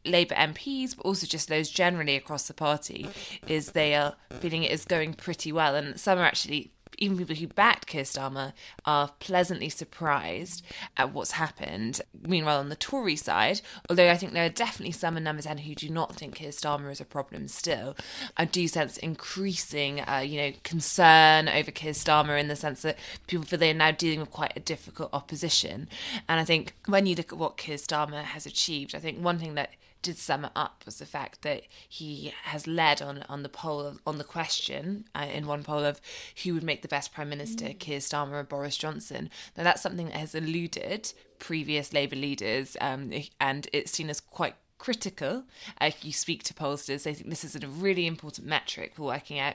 Labour 0.04 0.35
MPs, 0.35 0.97
but 0.97 1.04
also 1.07 1.26
just 1.26 1.49
those 1.49 1.71
generally 1.71 2.16
across 2.16 2.47
the 2.47 2.54
party, 2.54 3.09
is 3.47 3.73
they 3.73 3.95
are 3.95 4.14
feeling 4.40 4.62
it 4.62 4.73
is 4.73 4.85
going 4.85 5.14
pretty 5.14 5.52
well. 5.52 5.75
And 5.75 5.99
some 5.99 6.19
are 6.19 6.25
actually 6.25 6.73
even 7.00 7.16
people 7.16 7.35
who 7.35 7.47
backed 7.47 7.87
Keir 7.87 8.04
Starmer 8.04 8.52
are 8.85 9.11
pleasantly 9.19 9.71
surprised 9.71 10.64
at 10.97 11.12
what's 11.12 11.33
happened. 11.33 12.00
Meanwhile, 12.23 12.59
on 12.59 12.69
the 12.69 12.76
Tory 12.76 13.16
side, 13.16 13.62
although 13.88 14.11
I 14.11 14.16
think 14.16 14.33
there 14.33 14.45
are 14.45 14.50
definitely 14.50 14.92
some 14.92 15.16
in 15.16 15.25
Number 15.25 15.42
10 15.42 15.59
who 15.59 15.75
do 15.75 15.88
not 15.88 16.14
think 16.14 16.37
Keir 16.37 16.50
Starmer 16.50 16.92
is 16.92 17.00
a 17.00 17.07
problem 17.07 17.49
still, 17.49 17.97
I 18.37 18.45
do 18.45 18.69
sense 18.69 18.99
increasing, 18.99 20.00
uh, 20.00 20.19
you 20.19 20.40
know, 20.40 20.52
concern 20.62 21.49
over 21.49 21.71
Keir 21.71 21.92
Starmer 21.92 22.38
in 22.38 22.49
the 22.49 22.57
sense 22.57 22.83
that 22.83 22.99
people 23.26 23.47
feel 23.47 23.59
they're 23.59 23.75
now 23.75 23.90
dealing 23.90 24.21
with 24.21 24.30
quite 24.30 24.52
a 24.54 24.61
difficult 24.61 25.11
opposition. 25.12 25.89
And 26.28 26.39
I 26.39 26.45
think 26.45 26.75
when 26.86 27.06
you 27.06 27.15
look 27.15 27.32
at 27.32 27.39
what 27.39 27.56
Keir 27.56 27.76
Starmer 27.76 28.23
has 28.23 28.45
achieved, 28.45 28.95
I 28.95 28.99
think 28.99 29.19
one 29.19 29.39
thing 29.39 29.54
that 29.54 29.71
did 30.02 30.17
sum 30.17 30.45
it 30.45 30.52
up 30.56 30.82
was 30.84 30.99
the 30.99 31.06
fact 31.06 31.43
that 31.43 31.63
he 31.89 32.32
has 32.45 32.67
led 32.67 33.02
on 33.02 33.25
on 33.28 33.43
the 33.43 33.49
poll 33.49 33.97
on 34.06 34.19
the 34.19 34.25
question 34.25 35.04
uh, 35.15 35.26
in 35.32 35.47
one 35.47 35.63
poll 35.63 35.84
of 35.84 36.00
who 36.43 36.54
would 36.54 36.63
make 36.63 36.82
the 36.82 36.89
best 36.89 37.13
prime 37.13 37.28
minister, 37.28 37.67
mm. 37.67 37.78
Keir 37.78 37.99
Starmer 37.99 38.41
or 38.41 38.45
Boris 38.45 38.76
Johnson. 38.76 39.30
Now 39.56 39.65
that's 39.65 39.82
something 39.82 40.06
that 40.06 40.17
has 40.17 40.34
eluded 40.34 41.13
previous 41.39 41.93
Labour 41.93 42.17
leaders, 42.17 42.76
um, 42.80 43.13
and 43.41 43.69
it's 43.73 43.93
seen 43.93 44.10
as 44.10 44.21
quite 44.21 44.54
critical. 44.80 45.45
Uh, 45.80 45.90
you 46.00 46.12
speak 46.12 46.43
to 46.43 46.54
pollsters, 46.54 47.04
they 47.04 47.14
think 47.14 47.28
this 47.28 47.45
is 47.45 47.54
a 47.54 47.69
really 47.69 48.06
important 48.06 48.47
metric 48.47 48.95
for 48.97 49.02
working 49.02 49.38
out 49.38 49.54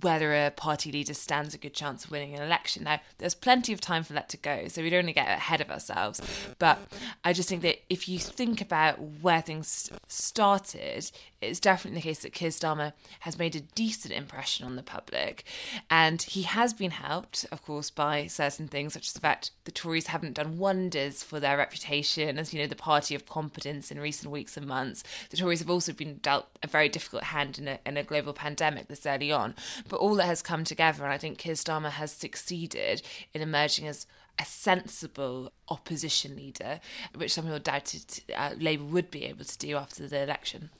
whether 0.00 0.34
a 0.34 0.50
party 0.50 0.90
leader 0.90 1.14
stands 1.14 1.54
a 1.54 1.58
good 1.58 1.74
chance 1.74 2.04
of 2.04 2.10
winning 2.10 2.34
an 2.34 2.42
election. 2.42 2.82
Now, 2.82 3.00
there's 3.18 3.34
plenty 3.34 3.72
of 3.74 3.80
time 3.80 4.02
for 4.02 4.14
that 4.14 4.28
to 4.30 4.36
go, 4.38 4.66
so 4.68 4.82
we 4.82 4.90
don't 4.90 5.04
want 5.04 5.08
to 5.08 5.12
get 5.12 5.28
ahead 5.28 5.60
of 5.60 5.70
ourselves. 5.70 6.20
But 6.58 6.78
I 7.22 7.34
just 7.34 7.48
think 7.48 7.62
that 7.62 7.80
if 7.90 8.08
you 8.08 8.18
think 8.18 8.62
about 8.62 8.98
where 9.20 9.42
things 9.42 9.90
started, 10.08 11.10
it's 11.42 11.60
definitely 11.60 12.00
the 12.00 12.04
case 12.04 12.20
that 12.20 12.32
Keir 12.32 12.48
Starmer 12.48 12.94
has 13.20 13.38
made 13.38 13.54
a 13.54 13.60
decent 13.60 14.14
impression 14.14 14.64
on 14.64 14.76
the 14.76 14.82
public. 14.82 15.44
And 15.90 16.22
he 16.22 16.42
has 16.42 16.72
been 16.72 16.92
helped, 16.92 17.44
of 17.52 17.62
course, 17.62 17.90
by 17.90 18.26
certain 18.28 18.68
things, 18.68 18.94
such 18.94 19.08
as 19.08 19.12
the 19.12 19.20
fact 19.20 19.50
the 19.64 19.70
Tories 19.70 20.06
haven't 20.06 20.34
done 20.34 20.58
wonders 20.58 21.22
for 21.22 21.38
their 21.38 21.58
reputation 21.58 22.38
as, 22.38 22.54
you 22.54 22.60
know, 22.60 22.66
the 22.66 22.74
party 22.74 23.14
of 23.14 23.26
competence 23.26 23.90
in 23.90 24.00
recent 24.00 24.32
weeks 24.32 24.53
weeks 24.54 24.56
and 24.56 24.66
months. 24.66 25.02
The 25.30 25.36
Tories 25.36 25.60
have 25.60 25.70
also 25.70 25.92
been 25.92 26.18
dealt 26.22 26.46
a 26.62 26.66
very 26.66 26.88
difficult 26.88 27.24
hand 27.24 27.58
in 27.58 27.68
a, 27.68 27.78
in 27.86 27.96
a 27.96 28.02
global 28.02 28.32
pandemic 28.32 28.88
this 28.88 29.06
early 29.06 29.32
on. 29.32 29.54
But 29.88 30.00
all 30.00 30.14
that 30.16 30.26
has 30.26 30.42
come 30.42 30.64
together, 30.64 31.04
and 31.04 31.12
I 31.12 31.18
think 31.18 31.38
Keir 31.38 31.54
Starmer 31.54 31.90
has 31.90 32.12
succeeded 32.12 33.02
in 33.32 33.42
emerging 33.42 33.88
as 33.88 34.06
a 34.38 34.44
sensible 34.44 35.52
opposition 35.68 36.36
leader, 36.36 36.80
which 37.14 37.32
some 37.32 37.44
people 37.44 37.60
doubted 37.60 38.22
uh, 38.36 38.50
Labour 38.58 38.84
would 38.84 39.10
be 39.10 39.24
able 39.26 39.44
to 39.44 39.58
do 39.58 39.76
after 39.76 40.08
the 40.08 40.22
election. 40.22 40.70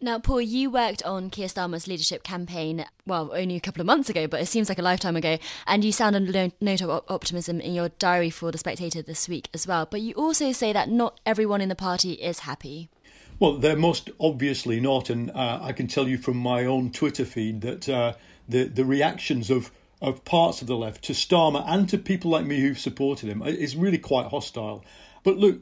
Now, 0.00 0.20
Paul, 0.20 0.42
you 0.42 0.70
worked 0.70 1.02
on 1.02 1.28
Keir 1.28 1.48
Starmer's 1.48 1.88
leadership 1.88 2.22
campaign, 2.22 2.84
well, 3.04 3.32
only 3.34 3.56
a 3.56 3.60
couple 3.60 3.80
of 3.80 3.86
months 3.86 4.08
ago, 4.08 4.28
but 4.28 4.40
it 4.40 4.46
seems 4.46 4.68
like 4.68 4.78
a 4.78 4.82
lifetime 4.82 5.16
ago. 5.16 5.38
And 5.66 5.84
you 5.84 5.90
sound 5.90 6.14
a 6.14 6.52
note 6.60 6.82
of 6.82 7.02
optimism 7.08 7.60
in 7.60 7.74
your 7.74 7.88
diary 7.88 8.30
for 8.30 8.52
The 8.52 8.58
Spectator 8.58 9.02
this 9.02 9.28
week 9.28 9.48
as 9.52 9.66
well. 9.66 9.88
But 9.90 10.02
you 10.02 10.12
also 10.14 10.52
say 10.52 10.72
that 10.72 10.88
not 10.88 11.18
everyone 11.26 11.60
in 11.60 11.68
the 11.68 11.74
party 11.74 12.12
is 12.12 12.40
happy. 12.40 12.90
Well, 13.40 13.58
they're 13.58 13.76
most 13.76 14.10
obviously 14.18 14.80
not, 14.80 15.10
and 15.10 15.30
uh, 15.30 15.60
I 15.62 15.72
can 15.72 15.86
tell 15.86 16.08
you 16.08 16.18
from 16.18 16.36
my 16.36 16.64
own 16.64 16.90
Twitter 16.90 17.24
feed 17.24 17.60
that 17.60 17.88
uh, 17.88 18.14
the 18.48 18.64
the 18.64 18.84
reactions 18.84 19.50
of 19.50 19.70
of 20.00 20.24
parts 20.24 20.60
of 20.60 20.66
the 20.66 20.76
left 20.76 21.04
to 21.04 21.12
Starmer 21.12 21.62
and 21.66 21.88
to 21.88 21.98
people 21.98 22.30
like 22.30 22.44
me 22.44 22.60
who've 22.60 22.78
supported 22.78 23.28
him 23.28 23.42
is 23.42 23.76
really 23.76 23.98
quite 23.98 24.26
hostile. 24.26 24.84
But 25.22 25.38
look, 25.38 25.60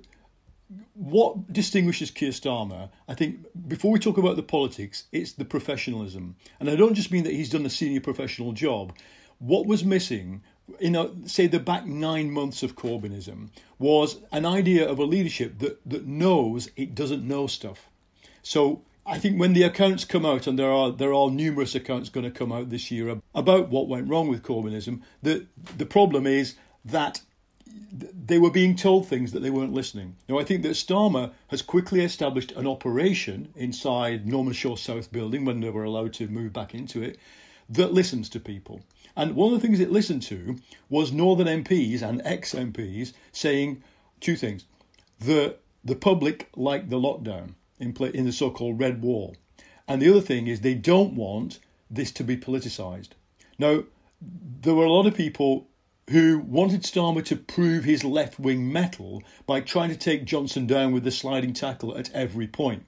what 0.94 1.52
distinguishes 1.52 2.10
Keir 2.10 2.30
Starmer, 2.30 2.90
I 3.08 3.14
think, 3.14 3.46
before 3.68 3.90
we 3.90 3.98
talk 3.98 4.18
about 4.18 4.36
the 4.36 4.42
politics, 4.42 5.04
it's 5.12 5.32
the 5.32 5.44
professionalism, 5.44 6.36
and 6.58 6.70
I 6.70 6.76
don't 6.76 6.94
just 6.94 7.12
mean 7.12 7.24
that 7.24 7.34
he's 7.34 7.50
done 7.50 7.66
a 7.66 7.70
senior 7.70 8.00
professional 8.00 8.52
job. 8.52 8.94
What 9.38 9.66
was 9.66 9.84
missing 9.84 10.42
in 10.80 10.96
a, 10.96 11.10
say 11.28 11.46
the 11.46 11.60
back 11.60 11.86
nine 11.86 12.30
months 12.30 12.62
of 12.62 12.76
Corbynism 12.76 13.50
was 13.78 14.18
an 14.32 14.44
idea 14.44 14.88
of 14.88 14.98
a 14.98 15.04
leadership 15.04 15.58
that, 15.58 15.78
that 15.88 16.06
knows 16.06 16.70
it 16.76 16.94
doesn't 16.94 17.26
know 17.26 17.46
stuff. 17.46 17.88
So 18.42 18.82
I 19.04 19.18
think 19.18 19.38
when 19.38 19.52
the 19.52 19.62
accounts 19.62 20.04
come 20.04 20.26
out, 20.26 20.46
and 20.46 20.58
there 20.58 20.70
are 20.70 20.90
there 20.90 21.14
are 21.14 21.30
numerous 21.30 21.74
accounts 21.74 22.08
going 22.08 22.24
to 22.24 22.38
come 22.38 22.52
out 22.52 22.70
this 22.70 22.90
year 22.90 23.20
about 23.34 23.68
what 23.68 23.88
went 23.88 24.08
wrong 24.08 24.28
with 24.28 24.42
Corbynism, 24.42 25.02
the 25.22 25.46
the 25.76 25.86
problem 25.86 26.26
is 26.26 26.56
that 26.84 27.20
they 27.92 28.38
were 28.38 28.50
being 28.50 28.74
told 28.74 29.06
things 29.06 29.32
that 29.32 29.40
they 29.40 29.50
weren't 29.50 29.72
listening. 29.72 30.16
Now 30.28 30.38
I 30.38 30.44
think 30.44 30.62
that 30.62 30.70
Starmer 30.70 31.32
has 31.48 31.62
quickly 31.62 32.00
established 32.00 32.52
an 32.52 32.66
operation 32.66 33.52
inside 33.54 34.26
Norman 34.26 34.54
Shaw 34.54 34.74
South 34.76 35.12
building 35.12 35.44
when 35.44 35.60
they 35.60 35.70
were 35.70 35.84
allowed 35.84 36.12
to 36.14 36.26
move 36.26 36.52
back 36.52 36.74
into 36.74 37.02
it 37.02 37.18
that 37.68 37.92
listens 37.92 38.28
to 38.30 38.40
people. 38.40 38.80
And 39.16 39.34
one 39.34 39.52
of 39.52 39.60
the 39.60 39.66
things 39.66 39.80
it 39.80 39.90
listened 39.90 40.22
to 40.24 40.56
was 40.90 41.10
Northern 41.10 41.64
MPs 41.64 42.02
and 42.02 42.20
ex 42.24 42.54
MPs 42.54 43.14
saying 43.32 43.82
two 44.20 44.36
things. 44.36 44.66
The, 45.18 45.56
the 45.84 45.96
public 45.96 46.50
like 46.54 46.90
the 46.90 47.00
lockdown 47.00 47.54
in, 47.78 47.96
in 48.14 48.26
the 48.26 48.32
so 48.32 48.50
called 48.50 48.78
Red 48.78 49.02
Wall. 49.02 49.34
And 49.88 50.02
the 50.02 50.10
other 50.10 50.20
thing 50.20 50.46
is 50.46 50.60
they 50.60 50.74
don't 50.74 51.14
want 51.14 51.60
this 51.90 52.10
to 52.12 52.24
be 52.24 52.36
politicised. 52.36 53.10
Now, 53.58 53.84
there 54.20 54.74
were 54.74 54.84
a 54.84 54.92
lot 54.92 55.06
of 55.06 55.14
people 55.14 55.68
who 56.10 56.38
wanted 56.38 56.82
Starmer 56.82 57.24
to 57.24 57.36
prove 57.36 57.84
his 57.84 58.04
left 58.04 58.38
wing 58.38 58.72
mettle 58.72 59.22
by 59.46 59.60
trying 59.60 59.90
to 59.90 59.96
take 59.96 60.24
Johnson 60.24 60.66
down 60.66 60.92
with 60.92 61.04
the 61.04 61.10
sliding 61.10 61.52
tackle 61.52 61.96
at 61.96 62.12
every 62.12 62.46
point. 62.46 62.84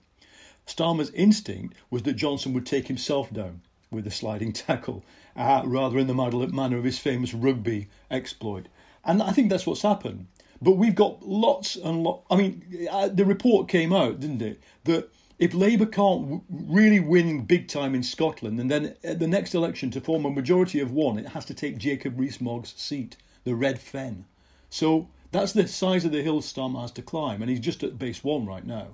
Starmer's 0.67 1.11
instinct 1.11 1.75
was 1.91 2.03
that 2.03 2.14
Johnson 2.14 2.53
would 2.53 2.67
take 2.67 2.87
himself 2.87 3.33
down 3.33 3.62
with 3.91 4.07
a 4.07 4.11
sliding 4.11 4.53
tackle. 4.67 5.05
Uh, 5.38 5.62
rather 5.64 5.98
in 5.98 6.09
the 6.09 6.14
manner 6.14 6.77
of 6.77 6.85
his 6.85 6.98
famous 6.98 7.33
rugby 7.33 7.88
exploit. 8.11 8.66
And 9.05 9.22
I 9.22 9.31
think 9.31 9.48
that's 9.48 9.66
what's 9.66 9.83
happened. 9.83 10.27
But 10.61 10.72
we've 10.72 10.94
got 10.94 11.22
lots 11.22 11.77
and 11.77 12.03
lots. 12.03 12.27
I 12.29 12.37
mean, 12.37 12.88
uh, 12.90 13.09
the 13.09 13.24
report 13.24 13.68
came 13.68 13.92
out, 13.92 14.18
didn't 14.18 14.42
it? 14.42 14.61
That 14.85 15.09
if 15.38 15.55
Labour 15.55 15.87
can't 15.87 16.22
w- 16.22 16.42
really 16.51 16.98
win 16.98 17.44
big 17.44 17.68
time 17.68 17.94
in 17.94 18.03
Scotland, 18.03 18.59
and 18.59 18.68
then 18.68 18.96
at 19.05 19.20
the 19.20 19.29
next 19.29 19.55
election 19.55 19.92
to 19.92 20.01
form 20.01 20.24
a 20.24 20.31
majority 20.31 20.81
of 20.81 20.90
one, 20.90 21.16
it 21.16 21.29
has 21.29 21.44
to 21.44 21.55
take 21.55 21.79
Jacob 21.79 22.18
Rees-Mogg's 22.18 22.74
seat, 22.77 23.16
the 23.44 23.55
Red 23.55 23.79
Fen. 23.79 24.24
So 24.68 25.09
that's 25.31 25.53
the 25.53 25.68
size 25.68 26.05
of 26.05 26.11
the 26.11 26.22
hill 26.22 26.40
Starmer 26.40 26.81
has 26.81 26.90
to 26.92 27.03
climb, 27.03 27.40
and 27.40 27.48
he's 27.48 27.61
just 27.61 27.85
at 27.85 27.98
base 27.98 28.24
one 28.24 28.44
right 28.44 28.66
now. 28.66 28.88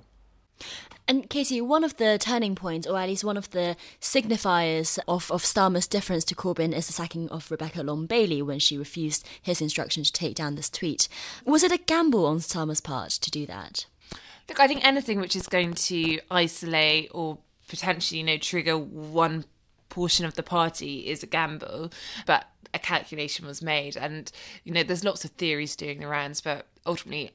And 1.07 1.29
Katy, 1.29 1.61
one 1.61 1.83
of 1.83 1.97
the 1.97 2.17
turning 2.19 2.55
points, 2.55 2.87
or 2.87 2.97
at 2.97 3.07
least 3.07 3.23
one 3.23 3.37
of 3.37 3.51
the 3.51 3.75
signifiers 4.01 4.97
of, 5.07 5.29
of 5.29 5.43
Starmer's 5.43 5.85
difference 5.85 6.23
to 6.25 6.35
Corbyn, 6.35 6.75
is 6.75 6.87
the 6.87 6.93
sacking 6.93 7.29
of 7.29 7.51
Rebecca 7.51 7.83
Long 7.83 8.07
Bailey 8.07 8.41
when 8.41 8.57
she 8.57 8.77
refused 8.77 9.27
his 9.39 9.61
instruction 9.61 10.03
to 10.03 10.11
take 10.11 10.35
down 10.35 10.55
this 10.55 10.69
tweet. 10.69 11.07
Was 11.45 11.61
it 11.61 11.71
a 11.71 11.77
gamble 11.77 12.25
on 12.25 12.39
Starmer's 12.39 12.81
part 12.81 13.11
to 13.11 13.29
do 13.29 13.45
that? 13.45 13.85
Look, 14.49 14.59
I 14.59 14.67
think 14.67 14.83
anything 14.83 15.19
which 15.19 15.35
is 15.35 15.47
going 15.47 15.73
to 15.73 16.19
isolate 16.31 17.09
or 17.13 17.37
potentially, 17.67 18.19
you 18.19 18.25
know, 18.25 18.37
trigger 18.37 18.77
one 18.77 19.45
portion 19.89 20.25
of 20.25 20.33
the 20.33 20.43
party 20.43 21.07
is 21.07 21.21
a 21.21 21.27
gamble, 21.27 21.91
but 22.25 22.49
a 22.73 22.79
calculation 22.79 23.45
was 23.45 23.61
made. 23.61 23.95
And, 23.95 24.31
you 24.63 24.73
know, 24.73 24.83
there's 24.83 25.03
lots 25.03 25.23
of 25.23 25.31
theories 25.31 25.75
doing 25.75 25.99
the 25.99 26.07
rounds, 26.07 26.41
but 26.41 26.65
ultimately, 26.85 27.31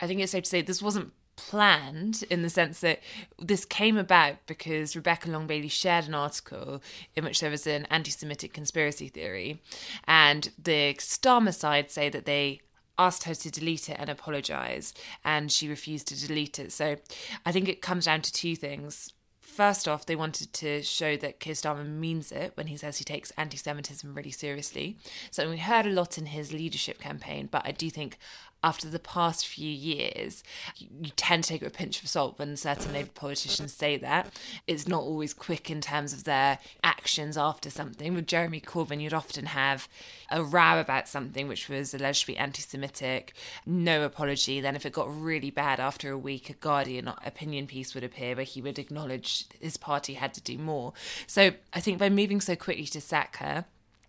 I 0.00 0.06
think 0.06 0.20
it's 0.20 0.32
safe 0.32 0.44
to 0.44 0.50
say 0.50 0.60
this 0.60 0.82
wasn't 0.82 1.12
planned 1.36 2.24
in 2.30 2.42
the 2.42 2.50
sense 2.50 2.80
that 2.80 3.00
this 3.38 3.64
came 3.64 3.96
about 3.96 4.36
because 4.46 4.96
Rebecca 4.96 5.30
Long 5.30 5.46
Bailey 5.46 5.68
shared 5.68 6.06
an 6.06 6.14
article 6.14 6.82
in 7.14 7.24
which 7.24 7.40
there 7.40 7.50
was 7.50 7.66
an 7.66 7.86
anti 7.86 8.10
Semitic 8.10 8.52
conspiracy 8.52 9.08
theory, 9.08 9.60
and 10.06 10.50
the 10.62 10.94
Starmer 10.94 11.54
side 11.54 11.90
say 11.90 12.08
that 12.08 12.26
they 12.26 12.60
asked 12.98 13.24
her 13.24 13.34
to 13.34 13.50
delete 13.50 13.88
it 13.88 13.96
and 13.98 14.08
apologize, 14.08 14.94
and 15.24 15.50
she 15.50 15.68
refused 15.68 16.08
to 16.08 16.26
delete 16.26 16.58
it. 16.58 16.72
So 16.72 16.96
I 17.44 17.52
think 17.52 17.68
it 17.68 17.82
comes 17.82 18.04
down 18.04 18.22
to 18.22 18.32
two 18.32 18.56
things. 18.56 19.12
First 19.40 19.86
off, 19.86 20.06
they 20.06 20.16
wanted 20.16 20.52
to 20.54 20.82
show 20.82 21.16
that 21.18 21.38
Keir 21.38 21.54
Starmer 21.54 21.86
means 21.86 22.32
it 22.32 22.52
when 22.54 22.66
he 22.66 22.76
says 22.76 22.98
he 22.98 23.04
takes 23.04 23.30
anti 23.32 23.56
Semitism 23.56 24.12
really 24.12 24.32
seriously. 24.32 24.96
So 25.30 25.48
we 25.48 25.58
heard 25.58 25.86
a 25.86 25.90
lot 25.90 26.18
in 26.18 26.26
his 26.26 26.52
leadership 26.52 27.00
campaign, 27.00 27.48
but 27.50 27.62
I 27.64 27.70
do 27.70 27.88
think 27.88 28.18
after 28.64 28.88
the 28.88 28.98
past 28.98 29.46
few 29.46 29.68
years, 29.68 30.42
you 30.78 31.10
tend 31.16 31.44
to 31.44 31.50
take 31.50 31.60
it 31.60 31.66
with 31.66 31.74
a 31.74 31.76
pinch 31.76 32.02
of 32.02 32.08
salt 32.08 32.38
when 32.38 32.56
certain 32.56 32.94
Labour 32.94 33.10
politicians 33.14 33.74
say 33.74 33.98
that. 33.98 34.32
It's 34.66 34.88
not 34.88 35.02
always 35.02 35.34
quick 35.34 35.70
in 35.70 35.82
terms 35.82 36.14
of 36.14 36.24
their 36.24 36.58
actions 36.82 37.36
after 37.36 37.68
something. 37.68 38.14
With 38.14 38.26
Jeremy 38.26 38.62
Corbyn, 38.62 39.02
you'd 39.02 39.12
often 39.12 39.46
have 39.46 39.86
a 40.30 40.42
row 40.42 40.80
about 40.80 41.08
something 41.08 41.46
which 41.46 41.68
was 41.68 41.92
alleged 41.92 42.22
to 42.22 42.28
be 42.28 42.38
anti 42.38 42.62
Semitic, 42.62 43.34
no 43.66 44.02
apology. 44.02 44.62
Then, 44.62 44.76
if 44.76 44.86
it 44.86 44.94
got 44.94 45.14
really 45.14 45.50
bad 45.50 45.78
after 45.78 46.10
a 46.10 46.18
week, 46.18 46.48
a 46.48 46.54
Guardian 46.54 47.12
opinion 47.22 47.66
piece 47.66 47.94
would 47.94 48.02
appear 48.02 48.34
where 48.34 48.46
he 48.46 48.62
would 48.62 48.78
acknowledge 48.78 49.44
his 49.60 49.76
party 49.76 50.14
had 50.14 50.32
to 50.34 50.40
do 50.40 50.56
more. 50.56 50.94
So, 51.26 51.52
I 51.74 51.80
think 51.80 51.98
by 51.98 52.08
moving 52.08 52.40
so 52.40 52.56
quickly 52.56 52.86
to 52.86 53.00
sack 53.02 53.36
her, 53.36 53.66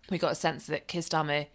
we 0.08 0.16
got 0.16 0.32
a 0.32 0.36
sense 0.36 0.66
that 0.68 0.88
Keir 0.88 1.02
Starmer 1.02 1.48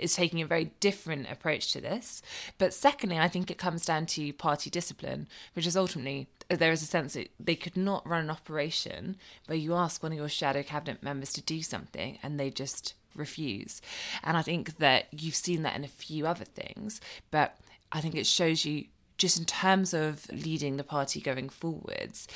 is 0.00 0.14
taking 0.14 0.40
a 0.40 0.46
very 0.46 0.72
different 0.80 1.30
approach 1.30 1.72
to 1.72 1.80
this. 1.80 2.22
But 2.58 2.74
secondly, 2.74 3.18
I 3.18 3.28
think 3.28 3.50
it 3.50 3.58
comes 3.58 3.84
down 3.84 4.06
to 4.06 4.32
party 4.32 4.70
discipline, 4.70 5.28
which 5.54 5.66
is 5.66 5.76
ultimately 5.76 6.28
there 6.48 6.72
is 6.72 6.82
a 6.82 6.86
sense 6.86 7.14
that 7.14 7.30
they 7.38 7.54
could 7.54 7.76
not 7.76 8.06
run 8.08 8.24
an 8.24 8.30
operation 8.30 9.16
where 9.46 9.58
you 9.58 9.74
ask 9.74 10.02
one 10.02 10.12
of 10.12 10.18
your 10.18 10.28
shadow 10.28 10.62
cabinet 10.62 11.02
members 11.02 11.32
to 11.34 11.42
do 11.42 11.62
something 11.62 12.18
and 12.22 12.38
they 12.38 12.50
just 12.50 12.94
refuse. 13.14 13.80
And 14.24 14.36
I 14.36 14.42
think 14.42 14.78
that 14.78 15.06
you've 15.12 15.34
seen 15.34 15.62
that 15.62 15.76
in 15.76 15.84
a 15.84 15.88
few 15.88 16.26
other 16.26 16.44
things, 16.44 17.00
but 17.30 17.56
I 17.92 18.00
think 18.00 18.14
it 18.14 18.26
shows 18.26 18.64
you 18.64 18.86
just 19.18 19.38
in 19.38 19.44
terms 19.44 19.92
of 19.92 20.26
leading 20.32 20.76
the 20.76 20.84
party 20.84 21.20
going 21.20 21.50
forwards 21.50 22.26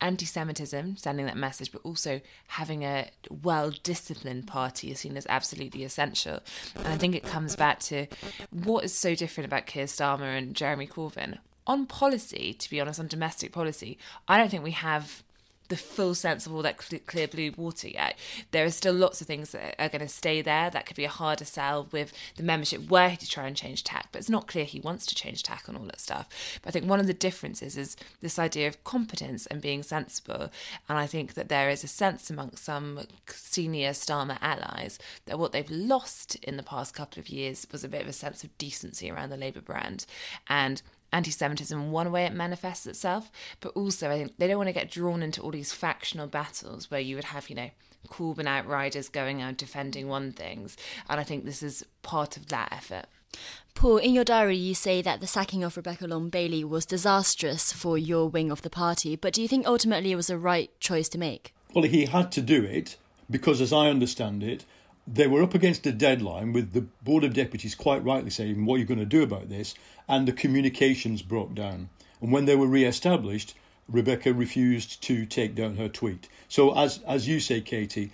anti 0.00 0.26
Semitism, 0.26 0.96
sending 0.96 1.26
that 1.26 1.36
message, 1.36 1.72
but 1.72 1.80
also 1.84 2.20
having 2.48 2.84
a 2.84 3.10
well 3.42 3.72
disciplined 3.82 4.46
party 4.46 4.90
is 4.90 5.00
seen 5.00 5.16
as 5.16 5.26
absolutely 5.28 5.84
essential. 5.84 6.40
And 6.76 6.88
I 6.88 6.96
think 6.96 7.14
it 7.14 7.24
comes 7.24 7.56
back 7.56 7.80
to 7.80 8.06
what 8.50 8.84
is 8.84 8.94
so 8.94 9.14
different 9.14 9.46
about 9.46 9.66
Keir 9.66 9.86
Starmer 9.86 10.36
and 10.36 10.54
Jeremy 10.54 10.86
Corbyn. 10.86 11.38
On 11.66 11.86
policy, 11.86 12.54
to 12.54 12.70
be 12.70 12.80
honest, 12.80 12.98
on 12.98 13.08
domestic 13.08 13.52
policy, 13.52 13.98
I 14.26 14.38
don't 14.38 14.50
think 14.50 14.64
we 14.64 14.70
have 14.70 15.22
the 15.68 15.76
full 15.76 16.14
sense 16.14 16.46
of 16.46 16.54
all 16.54 16.62
that 16.62 16.78
clear 17.06 17.28
blue 17.28 17.52
water 17.56 17.88
yet. 17.88 18.18
There 18.50 18.64
are 18.64 18.70
still 18.70 18.94
lots 18.94 19.20
of 19.20 19.26
things 19.26 19.52
that 19.52 19.74
are 19.78 19.88
going 19.88 20.00
to 20.00 20.08
stay 20.08 20.42
there. 20.42 20.70
That 20.70 20.86
could 20.86 20.96
be 20.96 21.04
a 21.04 21.10
harder 21.10 21.44
sell 21.44 21.88
with 21.92 22.12
the 22.36 22.42
membership 22.42 22.90
were 22.90 23.14
to 23.16 23.28
try 23.28 23.46
and 23.46 23.56
change 23.56 23.84
tack, 23.84 24.08
but 24.10 24.20
it's 24.20 24.30
not 24.30 24.46
clear 24.46 24.64
he 24.64 24.80
wants 24.80 25.06
to 25.06 25.14
change 25.14 25.42
tack 25.42 25.68
on 25.68 25.76
all 25.76 25.84
that 25.84 26.00
stuff. 26.00 26.28
But 26.62 26.70
I 26.70 26.72
think 26.72 26.86
one 26.86 27.00
of 27.00 27.06
the 27.06 27.14
differences 27.14 27.76
is 27.76 27.96
this 28.20 28.38
idea 28.38 28.68
of 28.68 28.82
competence 28.84 29.46
and 29.46 29.60
being 29.60 29.82
sensible. 29.82 30.50
And 30.88 30.98
I 30.98 31.06
think 31.06 31.34
that 31.34 31.48
there 31.48 31.68
is 31.68 31.84
a 31.84 31.88
sense 31.88 32.30
amongst 32.30 32.64
some 32.64 33.00
senior 33.28 33.90
Starmer 33.90 34.38
allies 34.40 34.98
that 35.26 35.38
what 35.38 35.52
they've 35.52 35.70
lost 35.70 36.36
in 36.36 36.56
the 36.56 36.62
past 36.62 36.94
couple 36.94 37.20
of 37.20 37.28
years 37.28 37.66
was 37.70 37.84
a 37.84 37.88
bit 37.88 38.02
of 38.02 38.08
a 38.08 38.12
sense 38.12 38.42
of 38.42 38.56
decency 38.58 39.10
around 39.10 39.30
the 39.30 39.36
Labour 39.36 39.60
brand. 39.60 40.06
And 40.48 40.82
anti 41.12 41.30
Semitism, 41.30 41.90
one 41.90 42.12
way 42.12 42.24
it 42.24 42.32
manifests 42.32 42.86
itself, 42.86 43.30
but 43.60 43.68
also 43.70 44.10
I 44.10 44.18
think 44.18 44.36
they 44.38 44.46
don't 44.46 44.58
want 44.58 44.68
to 44.68 44.72
get 44.72 44.90
drawn 44.90 45.22
into 45.22 45.40
all 45.42 45.50
these 45.50 45.72
factional 45.72 46.26
battles 46.26 46.90
where 46.90 47.00
you 47.00 47.16
would 47.16 47.24
have, 47.24 47.48
you 47.48 47.56
know, 47.56 47.70
Corbyn 48.08 48.46
outriders 48.46 49.08
going 49.08 49.42
out 49.42 49.56
defending 49.56 50.08
one 50.08 50.32
things. 50.32 50.76
And 51.08 51.20
I 51.20 51.24
think 51.24 51.44
this 51.44 51.62
is 51.62 51.84
part 52.02 52.36
of 52.36 52.46
that 52.48 52.72
effort. 52.72 53.06
Paul, 53.74 53.98
in 53.98 54.14
your 54.14 54.24
diary, 54.24 54.56
you 54.56 54.74
say 54.74 55.02
that 55.02 55.20
the 55.20 55.26
sacking 55.26 55.62
of 55.62 55.76
Rebecca 55.76 56.06
Long 56.06 56.30
Bailey 56.30 56.64
was 56.64 56.86
disastrous 56.86 57.72
for 57.72 57.96
your 57.96 58.28
wing 58.28 58.50
of 58.50 58.62
the 58.62 58.70
party, 58.70 59.14
but 59.14 59.32
do 59.32 59.42
you 59.42 59.48
think 59.48 59.66
ultimately 59.66 60.10
it 60.10 60.16
was 60.16 60.28
the 60.28 60.38
right 60.38 60.70
choice 60.80 61.08
to 61.10 61.18
make? 61.18 61.54
Well, 61.74 61.84
he 61.84 62.06
had 62.06 62.32
to 62.32 62.42
do 62.42 62.64
it 62.64 62.96
because, 63.30 63.60
as 63.60 63.72
I 63.72 63.88
understand 63.88 64.42
it, 64.42 64.64
they 65.10 65.26
were 65.26 65.42
up 65.42 65.54
against 65.54 65.86
a 65.86 65.92
deadline 65.92 66.52
with 66.52 66.72
the 66.72 66.82
Board 67.02 67.24
of 67.24 67.32
Deputies 67.32 67.74
quite 67.74 68.04
rightly 68.04 68.30
saying, 68.30 68.64
What 68.64 68.76
are 68.76 68.78
you 68.78 68.84
going 68.84 68.98
to 69.00 69.06
do 69.06 69.22
about 69.22 69.48
this? 69.48 69.74
And 70.06 70.28
the 70.28 70.32
communications 70.32 71.22
broke 71.22 71.54
down. 71.54 71.88
And 72.20 72.30
when 72.32 72.44
they 72.44 72.56
were 72.56 72.66
re 72.66 72.84
established, 72.84 73.54
Rebecca 73.88 74.34
refused 74.34 75.02
to 75.04 75.24
take 75.24 75.54
down 75.54 75.76
her 75.76 75.88
tweet. 75.88 76.28
So, 76.48 76.76
as 76.76 77.00
as 77.06 77.26
you 77.26 77.40
say, 77.40 77.60
Katy, 77.62 78.10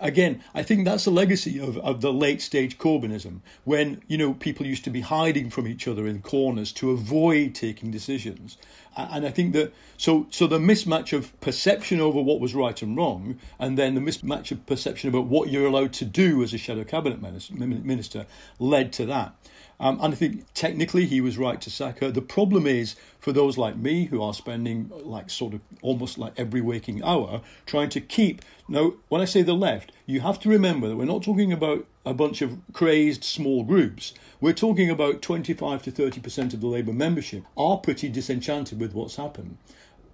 again, 0.00 0.42
I 0.54 0.62
think 0.62 0.84
that's 0.84 1.06
a 1.06 1.10
legacy 1.10 1.58
of, 1.60 1.78
of 1.78 2.00
the 2.00 2.12
late 2.12 2.42
stage 2.42 2.78
Corbynism, 2.78 3.40
when 3.64 4.02
you 4.08 4.18
know 4.18 4.34
people 4.34 4.66
used 4.66 4.84
to 4.84 4.90
be 4.90 5.00
hiding 5.00 5.50
from 5.50 5.66
each 5.66 5.86
other 5.86 6.06
in 6.06 6.20
corners 6.20 6.72
to 6.72 6.90
avoid 6.90 7.54
taking 7.54 7.90
decisions. 7.90 8.58
And 8.96 9.26
I 9.26 9.30
think 9.30 9.52
that 9.54 9.72
so 9.96 10.26
so 10.30 10.46
the 10.46 10.58
mismatch 10.58 11.12
of 11.12 11.38
perception 11.40 12.00
over 12.00 12.20
what 12.20 12.40
was 12.40 12.54
right 12.54 12.80
and 12.82 12.96
wrong, 12.96 13.38
and 13.58 13.78
then 13.78 13.94
the 13.94 14.00
mismatch 14.00 14.50
of 14.50 14.66
perception 14.66 15.08
about 15.08 15.26
what 15.26 15.48
you're 15.48 15.66
allowed 15.66 15.92
to 15.94 16.04
do 16.04 16.42
as 16.42 16.54
a 16.54 16.58
shadow 16.58 16.84
cabinet 16.84 17.20
minister, 17.22 18.26
led 18.58 18.92
to 18.94 19.06
that. 19.06 19.34
Um, 19.80 19.98
and 20.00 20.14
I 20.14 20.16
think 20.16 20.46
technically 20.54 21.06
he 21.06 21.20
was 21.20 21.36
right 21.36 21.60
to 21.60 21.70
sack 21.70 21.98
her. 21.98 22.10
The 22.10 22.22
problem 22.22 22.66
is 22.66 22.96
for 23.18 23.32
those 23.32 23.58
like 23.58 23.76
me 23.76 24.04
who 24.04 24.22
are 24.22 24.34
spending 24.34 24.90
like 25.02 25.30
sort 25.30 25.54
of 25.54 25.60
almost 25.82 26.18
like 26.18 26.32
every 26.36 26.60
waking 26.60 27.02
hour 27.02 27.40
trying 27.66 27.88
to 27.90 28.00
keep. 28.00 28.42
Now, 28.68 28.94
when 29.08 29.20
I 29.20 29.24
say 29.24 29.42
the 29.42 29.54
left, 29.54 29.92
you 30.06 30.20
have 30.20 30.38
to 30.40 30.48
remember 30.48 30.88
that 30.88 30.96
we're 30.96 31.04
not 31.04 31.22
talking 31.22 31.52
about 31.52 31.86
a 32.06 32.14
bunch 32.14 32.42
of 32.42 32.58
crazed 32.72 33.24
small 33.24 33.64
groups. 33.64 34.14
We're 34.40 34.52
talking 34.52 34.90
about 34.90 35.22
25 35.22 35.82
to 35.84 35.92
30% 35.92 36.54
of 36.54 36.60
the 36.60 36.66
Labour 36.66 36.92
membership 36.92 37.44
are 37.56 37.78
pretty 37.78 38.08
disenchanted 38.08 38.78
with 38.78 38.94
what's 38.94 39.16
happened. 39.16 39.56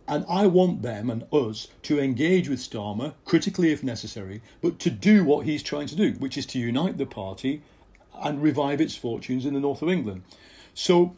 And 0.09 0.25
I 0.29 0.47
want 0.47 0.83
them 0.83 1.11
and 1.11 1.25
us 1.33 1.69
to 1.83 2.01
engage 2.01 2.49
with 2.49 2.59
Starmer, 2.59 3.15
critically 3.25 3.71
if 3.71 3.85
necessary, 3.85 4.43
but 4.61 4.81
to 4.81 4.91
do 4.91 5.25
what 5.25 5.47
he's 5.47 5.63
trying 5.63 5.87
to 5.87 5.95
do, 5.95 6.13
which 6.15 6.37
is 6.37 6.47
to 6.47 6.59
unite 6.59 6.99
the 6.99 7.07
party 7.07 7.63
and 8.23 8.43
revive 8.43 8.81
its 8.81 8.97
fortunes 8.97 9.47
in 9.47 9.55
the 9.55 9.61
north 9.61 9.83
of 9.83 9.89
England. 9.89 10.23
So 10.75 11.15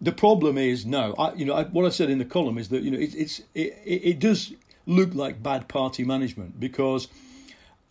the 0.00 0.12
problem 0.12 0.58
is 0.58 0.84
now, 0.84 1.14
I, 1.18 1.32
you 1.34 1.44
know, 1.44 1.54
I, 1.54 1.64
what 1.64 1.86
I 1.86 1.90
said 1.90 2.10
in 2.10 2.18
the 2.18 2.24
column 2.24 2.58
is 2.58 2.68
that 2.70 2.82
you 2.82 2.90
know 2.90 2.98
it, 2.98 3.14
it's 3.14 3.40
it, 3.54 3.78
it 3.84 4.18
does 4.18 4.52
look 4.86 5.14
like 5.14 5.42
bad 5.42 5.68
party 5.68 6.04
management 6.04 6.58
because 6.58 7.08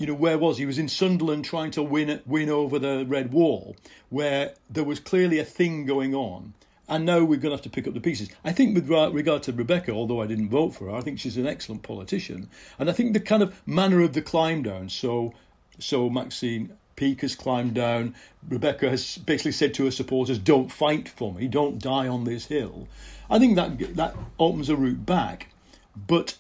you 0.02 0.08
know, 0.08 0.16
where 0.16 0.38
was 0.38 0.58
he? 0.58 0.64
he? 0.64 0.66
was 0.66 0.80
in 0.80 0.90
Sunderland 0.90 1.46
trying 1.46 1.70
to 1.72 1.84
win 1.84 2.22
win 2.26 2.50
over 2.50 2.80
the 2.80 3.06
Red 3.08 3.32
Wall, 3.32 3.76
where 4.10 4.56
there 4.70 4.84
was 4.84 5.00
clearly 5.00 5.38
a 5.38 5.46
thing 5.46 5.86
going 5.86 6.16
on. 6.16 6.54
And 6.90 7.06
now 7.06 7.20
we're 7.20 7.38
going 7.38 7.52
to 7.52 7.52
have 7.52 7.62
to 7.62 7.70
pick 7.70 7.88
up 7.88 7.94
the 7.94 8.02
pieces. 8.02 8.30
I 8.44 8.52
think, 8.52 8.76
with 8.76 8.90
regard 8.90 9.44
to 9.44 9.54
Rebecca, 9.54 9.94
although 9.94 10.22
I 10.22 10.28
didn't 10.28 10.50
vote 10.50 10.72
for 10.72 10.90
her, 10.90 10.96
I 10.96 11.02
think 11.02 11.20
she's 11.20 11.38
an 11.38 11.48
excellent 11.48 11.84
politician. 11.84 12.50
And 12.80 12.90
I 12.90 12.94
think 12.94 13.14
the 13.14 13.22
kind 13.22 13.42
of 13.42 13.56
manner 13.66 14.02
of 14.02 14.12
the 14.12 14.22
climb 14.22 14.64
down. 14.64 14.90
So, 14.90 15.34
so 15.80 16.10
Maxine 16.10 16.74
Peake 17.02 17.22
has 17.22 17.34
climbed 17.34 17.74
down. 17.74 18.14
Rebecca 18.48 18.88
has 18.88 19.18
basically 19.18 19.54
said 19.54 19.74
to 19.74 19.86
her 19.86 19.90
supporters, 19.90 20.38
"Don't 20.38 20.72
fight 20.72 21.10
for 21.10 21.34
me. 21.34 21.48
Don't 21.48 21.80
die 21.80 22.08
on 22.08 22.26
this 22.26 22.46
hill." 22.46 22.88
I 23.28 23.40
think 23.40 23.56
that 23.56 23.96
that 23.96 24.16
opens 24.38 24.70
a 24.70 24.76
route 24.76 25.04
back. 25.04 25.52
But 25.96 26.38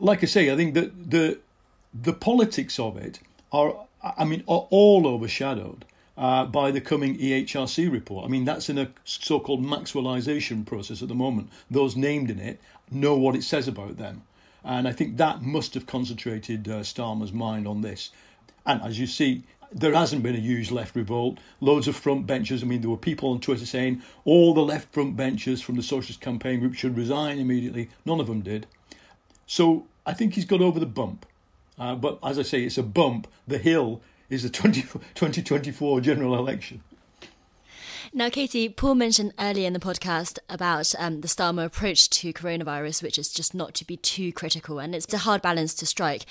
like 0.00 0.22
I 0.22 0.26
say, 0.26 0.50
I 0.50 0.56
think 0.56 0.72
that 0.72 1.10
the 1.10 1.40
the 1.92 2.14
politics 2.14 2.78
of 2.78 2.96
it 2.96 3.20
are, 3.52 3.76
I 4.02 4.24
mean, 4.24 4.44
are 4.48 4.66
all 4.70 5.06
overshadowed 5.06 5.84
uh, 6.16 6.46
by 6.46 6.70
the 6.70 6.80
coming 6.80 7.18
EHRC 7.18 7.92
report. 7.92 8.24
I 8.24 8.28
mean, 8.28 8.46
that's 8.46 8.70
in 8.70 8.78
a 8.78 8.88
so 9.04 9.38
called 9.40 9.62
Maxwellization 9.62 10.64
process 10.64 11.02
at 11.02 11.08
the 11.08 11.14
moment. 11.14 11.50
Those 11.70 11.96
named 11.96 12.30
in 12.30 12.40
it 12.40 12.58
know 12.90 13.14
what 13.14 13.36
it 13.36 13.44
says 13.44 13.68
about 13.68 13.98
them. 13.98 14.22
And 14.64 14.88
I 14.88 14.92
think 14.92 15.18
that 15.18 15.42
must 15.42 15.74
have 15.74 15.86
concentrated 15.86 16.66
uh, 16.66 16.80
Starmer's 16.80 17.32
mind 17.32 17.68
on 17.68 17.82
this. 17.82 18.10
And 18.68 18.82
as 18.82 19.00
you 19.00 19.06
see, 19.06 19.42
there 19.72 19.94
hasn't 19.94 20.22
been 20.22 20.36
a 20.36 20.40
huge 20.40 20.70
left 20.70 20.94
revolt. 20.94 21.38
Loads 21.60 21.88
of 21.88 21.96
front 21.96 22.26
benchers. 22.26 22.62
I 22.62 22.66
mean, 22.66 22.82
there 22.82 22.90
were 22.90 22.96
people 22.96 23.30
on 23.30 23.40
Twitter 23.40 23.66
saying 23.66 24.02
all 24.24 24.54
the 24.54 24.60
left 24.60 24.92
front 24.92 25.16
benchers 25.16 25.62
from 25.62 25.76
the 25.76 25.82
Socialist 25.82 26.20
Campaign 26.20 26.60
Group 26.60 26.74
should 26.74 26.96
resign 26.96 27.38
immediately. 27.38 27.88
None 28.04 28.20
of 28.20 28.26
them 28.26 28.42
did. 28.42 28.66
So 29.46 29.86
I 30.06 30.12
think 30.12 30.34
he's 30.34 30.44
got 30.44 30.60
over 30.60 30.78
the 30.78 30.86
bump. 30.86 31.26
Uh, 31.78 31.94
but 31.94 32.18
as 32.22 32.38
I 32.38 32.42
say, 32.42 32.62
it's 32.62 32.78
a 32.78 32.82
bump. 32.82 33.26
The 33.46 33.58
hill 33.58 34.02
is 34.28 34.42
the 34.42 34.50
20, 34.50 34.82
2024 34.82 36.02
general 36.02 36.36
election. 36.36 36.82
Now, 38.12 38.30
Katy, 38.30 38.70
Paul 38.70 38.94
mentioned 38.94 39.34
earlier 39.38 39.66
in 39.66 39.74
the 39.74 39.78
podcast 39.78 40.38
about 40.48 40.94
um, 40.98 41.20
the 41.20 41.28
Starmer 41.28 41.66
approach 41.66 42.08
to 42.10 42.32
coronavirus, 42.32 43.02
which 43.02 43.18
is 43.18 43.30
just 43.30 43.54
not 43.54 43.74
to 43.74 43.84
be 43.86 43.98
too 43.98 44.32
critical, 44.32 44.78
and 44.78 44.94
it's 44.94 45.12
a 45.12 45.18
hard 45.18 45.42
balance 45.42 45.74
to 45.74 45.86
strike. 45.86 46.24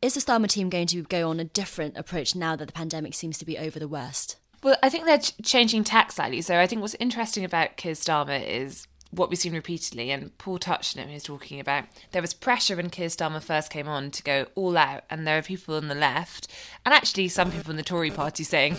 Is 0.00 0.14
the 0.14 0.20
Starmer 0.20 0.48
team 0.48 0.70
going 0.70 0.86
to 0.88 1.02
go 1.02 1.28
on 1.28 1.40
a 1.40 1.44
different 1.44 1.96
approach 1.96 2.36
now 2.36 2.54
that 2.54 2.66
the 2.66 2.72
pandemic 2.72 3.14
seems 3.14 3.36
to 3.38 3.44
be 3.44 3.58
over 3.58 3.80
the 3.80 3.88
worst? 3.88 4.36
Well, 4.62 4.76
I 4.80 4.88
think 4.88 5.06
they're 5.06 5.18
changing 5.42 5.82
tack 5.82 6.12
slightly. 6.12 6.40
So 6.40 6.60
I 6.60 6.68
think 6.68 6.82
what's 6.82 6.94
interesting 7.00 7.44
about 7.44 7.76
Keir 7.76 7.94
Starmer 7.94 8.40
is 8.46 8.86
what 9.10 9.28
we've 9.28 9.38
seen 9.38 9.54
repeatedly, 9.54 10.12
and 10.12 10.36
Paul 10.38 10.58
touched 10.58 10.96
on 10.96 11.00
it 11.00 11.04
when 11.06 11.10
he 11.10 11.16
was 11.16 11.24
talking 11.24 11.58
about 11.58 11.86
there 12.12 12.22
was 12.22 12.32
pressure 12.32 12.76
when 12.76 12.90
Keir 12.90 13.08
Starmer 13.08 13.42
first 13.42 13.72
came 13.72 13.88
on 13.88 14.12
to 14.12 14.22
go 14.22 14.46
all 14.54 14.76
out, 14.76 15.02
and 15.10 15.26
there 15.26 15.38
are 15.38 15.42
people 15.42 15.74
on 15.74 15.88
the 15.88 15.94
left, 15.96 16.46
and 16.84 16.94
actually 16.94 17.26
some 17.26 17.50
people 17.50 17.72
in 17.72 17.76
the 17.76 17.82
Tory 17.82 18.10
party 18.10 18.44
saying, 18.44 18.78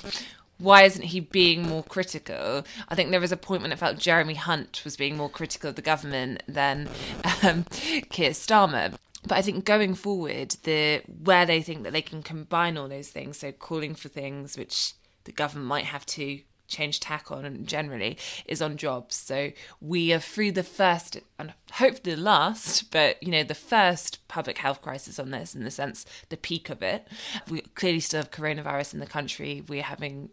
why 0.58 0.84
isn't 0.84 1.04
he 1.04 1.20
being 1.20 1.64
more 1.64 1.84
critical? 1.84 2.66
I 2.88 2.96
think 2.96 3.12
there 3.12 3.20
was 3.20 3.32
a 3.32 3.38
point 3.38 3.62
when 3.62 3.72
it 3.72 3.80
felt 3.80 3.98
Jeremy 3.98 4.36
Hunt 4.36 4.84
was 4.86 4.96
being 4.96 5.18
more 5.18 5.30
critical 5.30 5.70
of 5.70 5.76
the 5.76 5.82
government 5.82 6.44
than 6.48 6.88
um, 7.44 7.64
Keir 8.10 8.32
Starmer. 8.32 8.98
But 9.28 9.38
I 9.38 9.42
think 9.42 9.66
going 9.66 9.96
forward, 9.96 10.56
the 10.64 11.02
where 11.08 11.46
they 11.46 11.62
think 11.62 11.84
that 11.84 11.94
they 11.94 12.02
can 12.02 12.24
combine 12.24 12.78
all 12.78 12.88
those 12.88 13.10
things, 13.10 13.38
so 13.38 13.52
calling 13.52 13.96
for 13.96 14.10
things 14.10 14.58
which 14.58 14.94
the 15.26 15.32
government 15.32 15.68
might 15.68 15.86
have 15.86 16.06
to 16.08 16.40
change 16.70 17.00
tack 17.00 17.32
on 17.32 17.44
and 17.44 17.68
generally 17.68 18.18
is 18.46 18.62
on 18.62 18.78
jobs. 18.78 19.16
So 19.16 19.52
we 19.82 20.14
are 20.14 20.20
through 20.20 20.54
the 20.54 20.64
first 20.64 21.18
and 21.38 21.54
hopefully 21.74 22.16
the 22.16 22.22
last, 22.22 22.92
but 22.92 23.22
you 23.22 23.32
know, 23.32 23.44
the 23.44 23.56
first 23.56 24.26
public 24.28 24.60
health 24.60 24.82
crisis 24.82 25.20
on 25.20 25.32
this 25.32 25.56
in 25.56 25.64
the 25.64 25.72
sense 25.72 26.06
the 26.30 26.38
peak 26.38 26.70
of 26.70 26.82
it. 26.82 27.08
We 27.50 27.62
clearly 27.62 28.00
still 28.00 28.22
have 28.22 28.32
coronavirus 28.32 28.94
in 28.94 29.00
the 29.00 29.08
country. 29.08 29.64
We're 29.68 29.84
having 29.84 30.30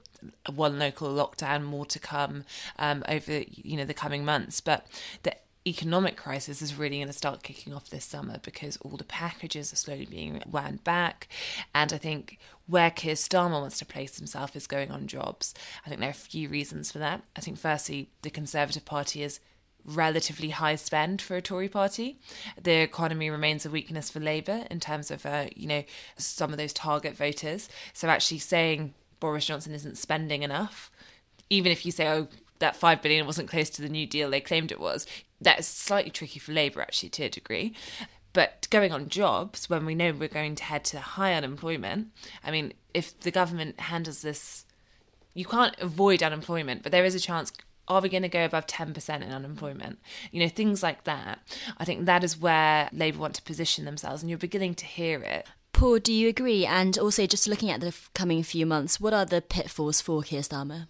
one 0.55 0.79
local 0.79 1.09
lockdown, 1.09 1.65
more 1.65 1.87
to 1.87 1.99
come 1.99 2.45
um, 2.79 3.03
over 3.09 3.43
you 3.49 3.77
know 3.77 3.85
the 3.85 3.95
coming 3.95 4.25
months. 4.25 4.61
But 4.61 4.87
the 5.23 5.35
economic 5.67 6.17
crisis 6.17 6.63
is 6.63 6.77
really 6.77 6.99
going 6.99 7.09
to 7.09 7.13
start 7.13 7.43
kicking 7.43 7.75
off 7.75 7.91
this 7.91 8.05
summer 8.05 8.39
because 8.43 8.77
all 8.79 8.97
the 8.97 9.05
packages 9.05 9.73
are 9.73 9.77
slowly 9.77 10.07
being 10.07 10.41
wound 10.51 10.85
back. 10.85 11.29
And 11.75 11.93
I 11.93 11.99
think 11.99 12.39
where 12.67 12.91
Keir 12.91 13.15
Starmer 13.15 13.61
wants 13.61 13.79
to 13.79 13.87
place 13.87 14.19
himself 14.19 14.55
is 14.55 14.67
going 14.67 14.91
on 14.91 15.07
jobs. 15.07 15.55
I 15.85 15.89
think 15.89 16.01
there 16.01 16.11
are 16.11 16.13
a 16.13 16.15
few 16.15 16.49
reasons 16.49 16.93
for 16.93 16.99
that. 16.99 17.23
I 17.35 17.41
think, 17.41 17.59
firstly, 17.59 18.11
the 18.23 18.31
Conservative 18.31 18.85
Party 18.85 19.23
is 19.23 19.41
relatively 19.85 20.51
high 20.51 20.77
spend 20.77 21.23
for 21.23 21.37
a 21.37 21.43
Tory 21.43 21.69
party. 21.69 22.19
The 22.61 22.83
economy 22.83 23.31
remains 23.31 23.65
a 23.65 23.71
weakness 23.71 24.11
for 24.11 24.21
Labour 24.21 24.67
in 24.71 24.81
terms 24.81 25.11
of, 25.11 25.25
uh, 25.25 25.47
you 25.55 25.69
know, 25.69 25.85
some 26.17 26.53
of 26.53 26.59
those 26.59 26.73
target 26.73 27.15
voters. 27.15 27.69
So 27.93 28.09
actually 28.09 28.39
saying 28.39 28.95
Boris 29.21 29.47
Johnson 29.47 29.75
isn't 29.75 29.99
spending 29.99 30.43
enough, 30.43 30.91
even 31.51 31.71
if 31.71 31.87
you 31.87 31.93
say, 31.93 32.09
oh, 32.09 32.29
that 32.59 32.77
five 32.77 33.03
billion 33.03 33.27
wasn't 33.27 33.49
close 33.49 33.71
to 33.71 33.83
the 33.83 33.89
New 33.89 34.07
Deal 34.07 34.31
they 34.31 34.41
claimed 34.41 34.73
it 34.73 34.81
was, 34.81 35.07
that's 35.41 35.67
slightly 35.67 36.11
tricky 36.11 36.39
for 36.39 36.53
Labour 36.53 36.81
actually 36.81 37.11
to 37.11 37.25
a 37.25 37.29
degree. 37.29 37.75
But 38.33 38.69
going 38.71 38.93
on 38.93 39.09
jobs, 39.09 39.71
when 39.71 39.87
we 39.87 39.95
know 39.95 40.13
we're 40.13 40.29
going 40.29 40.57
to 40.57 40.65
head 40.65 40.85
to 40.87 41.01
high 41.01 41.33
unemployment, 41.33 42.09
I 42.45 42.51
mean, 42.51 42.75
if 42.93 43.19
the 43.21 43.31
government 43.31 43.81
handles 43.81 44.23
this, 44.23 44.67
you 45.33 45.47
can't 45.47 45.75
avoid 45.79 46.23
unemployment, 46.23 46.83
but 46.83 46.93
there 46.93 47.05
is 47.05 47.15
a 47.15 47.21
chance. 47.21 47.53
Are 47.89 48.01
we 48.01 48.09
going 48.09 48.25
to 48.25 48.29
go 48.29 48.45
above 48.45 48.67
10% 48.67 49.23
in 49.23 49.31
unemployment? 49.31 50.01
You 50.33 50.41
know, 50.41 50.49
things 50.49 50.83
like 50.83 51.05
that. 51.05 51.39
I 51.79 51.85
think 51.85 52.05
that 52.05 52.25
is 52.25 52.37
where 52.37 52.91
Labour 52.93 53.21
want 53.21 53.35
to 53.37 53.43
position 53.43 53.85
themselves, 53.85 54.23
and 54.23 54.29
you're 54.29 54.39
beginning 54.39 54.75
to 54.75 54.87
hear 54.87 55.23
it. 55.23 55.47
Paul, 55.73 55.99
do 55.99 56.13
you 56.13 56.29
agree? 56.29 56.67
And 56.67 56.99
also, 56.99 57.27
just 57.27 57.47
looking 57.47 57.71
at 57.71 57.81
the 57.81 57.95
coming 58.15 58.43
few 58.43 58.67
months, 58.67 59.01
what 59.01 59.15
are 59.15 59.25
the 59.25 59.41
pitfalls 59.41 60.01
for 60.01 60.23
Keir 60.23 60.41
Starmer? 60.41 60.89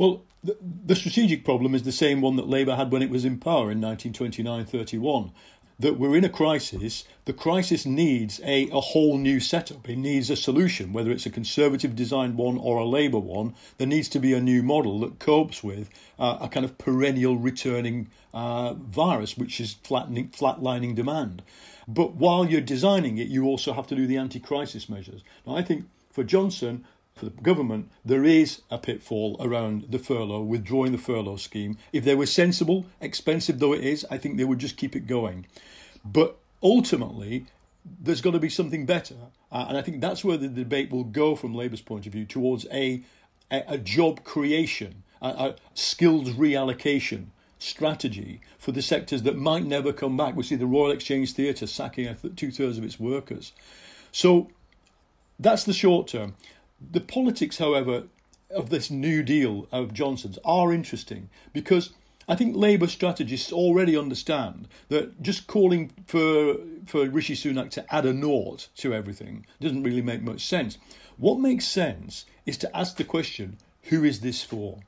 Well, 0.00 0.22
the, 0.42 0.56
the 0.62 0.96
strategic 0.96 1.44
problem 1.44 1.74
is 1.74 1.82
the 1.82 1.92
same 1.92 2.22
one 2.22 2.36
that 2.36 2.48
Labour 2.48 2.74
had 2.74 2.90
when 2.90 3.02
it 3.02 3.10
was 3.10 3.26
in 3.26 3.36
power 3.36 3.70
in 3.70 3.82
1929 3.82 4.64
31 4.64 5.30
that 5.78 5.98
we're 5.98 6.16
in 6.16 6.24
a 6.24 6.30
crisis. 6.30 7.04
The 7.26 7.34
crisis 7.34 7.84
needs 7.84 8.40
a, 8.42 8.70
a 8.70 8.80
whole 8.80 9.18
new 9.18 9.40
setup. 9.40 9.90
It 9.90 9.98
needs 9.98 10.30
a 10.30 10.36
solution, 10.36 10.94
whether 10.94 11.10
it's 11.10 11.26
a 11.26 11.30
conservative 11.30 11.94
designed 11.94 12.38
one 12.38 12.56
or 12.56 12.78
a 12.78 12.86
Labour 12.86 13.18
one. 13.18 13.54
There 13.76 13.86
needs 13.86 14.08
to 14.10 14.18
be 14.18 14.32
a 14.32 14.40
new 14.40 14.62
model 14.62 15.00
that 15.00 15.18
copes 15.18 15.62
with 15.62 15.90
uh, 16.18 16.38
a 16.40 16.48
kind 16.48 16.64
of 16.64 16.78
perennial 16.78 17.36
returning 17.36 18.08
uh, 18.32 18.72
virus, 18.72 19.36
which 19.36 19.60
is 19.60 19.74
flattening, 19.84 20.30
flatlining 20.30 20.94
demand. 20.94 21.42
But 21.86 22.14
while 22.14 22.46
you're 22.46 22.62
designing 22.62 23.18
it, 23.18 23.28
you 23.28 23.44
also 23.44 23.74
have 23.74 23.86
to 23.88 23.94
do 23.94 24.06
the 24.06 24.16
anti 24.16 24.40
crisis 24.40 24.88
measures. 24.88 25.22
Now, 25.46 25.56
I 25.56 25.62
think 25.62 25.84
for 26.10 26.24
Johnson, 26.24 26.86
for 27.20 27.26
the 27.26 27.42
government, 27.42 27.90
there 28.04 28.24
is 28.24 28.62
a 28.70 28.78
pitfall 28.78 29.36
around 29.40 29.86
the 29.90 29.98
furlough, 29.98 30.40
withdrawing 30.40 30.92
the 30.92 30.98
furlough 30.98 31.36
scheme. 31.36 31.76
If 31.92 32.04
they 32.04 32.14
were 32.14 32.26
sensible, 32.26 32.86
expensive 33.00 33.58
though 33.58 33.74
it 33.74 33.84
is, 33.84 34.06
I 34.10 34.16
think 34.16 34.38
they 34.38 34.44
would 34.44 34.58
just 34.58 34.78
keep 34.78 34.96
it 34.96 35.06
going. 35.06 35.46
But 36.02 36.38
ultimately, 36.62 37.44
there's 37.84 38.22
got 38.22 38.32
to 38.32 38.38
be 38.38 38.48
something 38.48 38.86
better. 38.86 39.16
Uh, 39.52 39.66
and 39.68 39.76
I 39.76 39.82
think 39.82 40.00
that's 40.00 40.24
where 40.24 40.38
the 40.38 40.48
debate 40.48 40.90
will 40.90 41.04
go 41.04 41.36
from 41.36 41.54
Labour's 41.54 41.82
point 41.82 42.06
of 42.06 42.12
view 42.12 42.24
towards 42.24 42.66
a, 42.72 43.02
a, 43.50 43.74
a 43.74 43.78
job 43.78 44.24
creation, 44.24 45.02
a, 45.20 45.28
a 45.28 45.54
skills 45.74 46.30
reallocation 46.30 47.26
strategy 47.58 48.40
for 48.58 48.72
the 48.72 48.80
sectors 48.80 49.24
that 49.24 49.36
might 49.36 49.64
never 49.64 49.92
come 49.92 50.16
back. 50.16 50.34
We 50.34 50.42
see 50.42 50.56
the 50.56 50.66
Royal 50.66 50.90
Exchange 50.92 51.34
Theatre 51.34 51.66
sacking 51.66 52.16
two 52.34 52.50
thirds 52.50 52.78
of 52.78 52.84
its 52.84 52.98
workers. 52.98 53.52
So 54.10 54.48
that's 55.38 55.64
the 55.64 55.74
short 55.74 56.08
term. 56.08 56.34
The 56.80 57.00
politics, 57.00 57.58
however, 57.58 58.04
of 58.50 58.70
this 58.70 58.90
New 58.90 59.22
Deal 59.22 59.68
of 59.70 59.92
Johnson's 59.92 60.38
are 60.44 60.72
interesting 60.72 61.28
because 61.52 61.90
I 62.28 62.36
think 62.36 62.56
Labour 62.56 62.86
strategists 62.86 63.52
already 63.52 63.96
understand 63.96 64.68
that 64.88 65.20
just 65.20 65.46
calling 65.46 65.90
for 66.06 66.56
for 66.86 67.08
Rishi 67.08 67.34
Sunak 67.34 67.70
to 67.70 67.94
add 67.94 68.06
a 68.06 68.12
nought 68.12 68.68
to 68.76 68.94
everything 68.94 69.46
doesn't 69.60 69.82
really 69.82 70.02
make 70.02 70.22
much 70.22 70.46
sense. 70.46 70.78
What 71.16 71.38
makes 71.38 71.66
sense 71.66 72.24
is 72.46 72.56
to 72.58 72.76
ask 72.76 72.96
the 72.96 73.04
question, 73.04 73.58
who 73.84 74.04
is 74.04 74.20
this 74.20 74.42
for? 74.42 74.78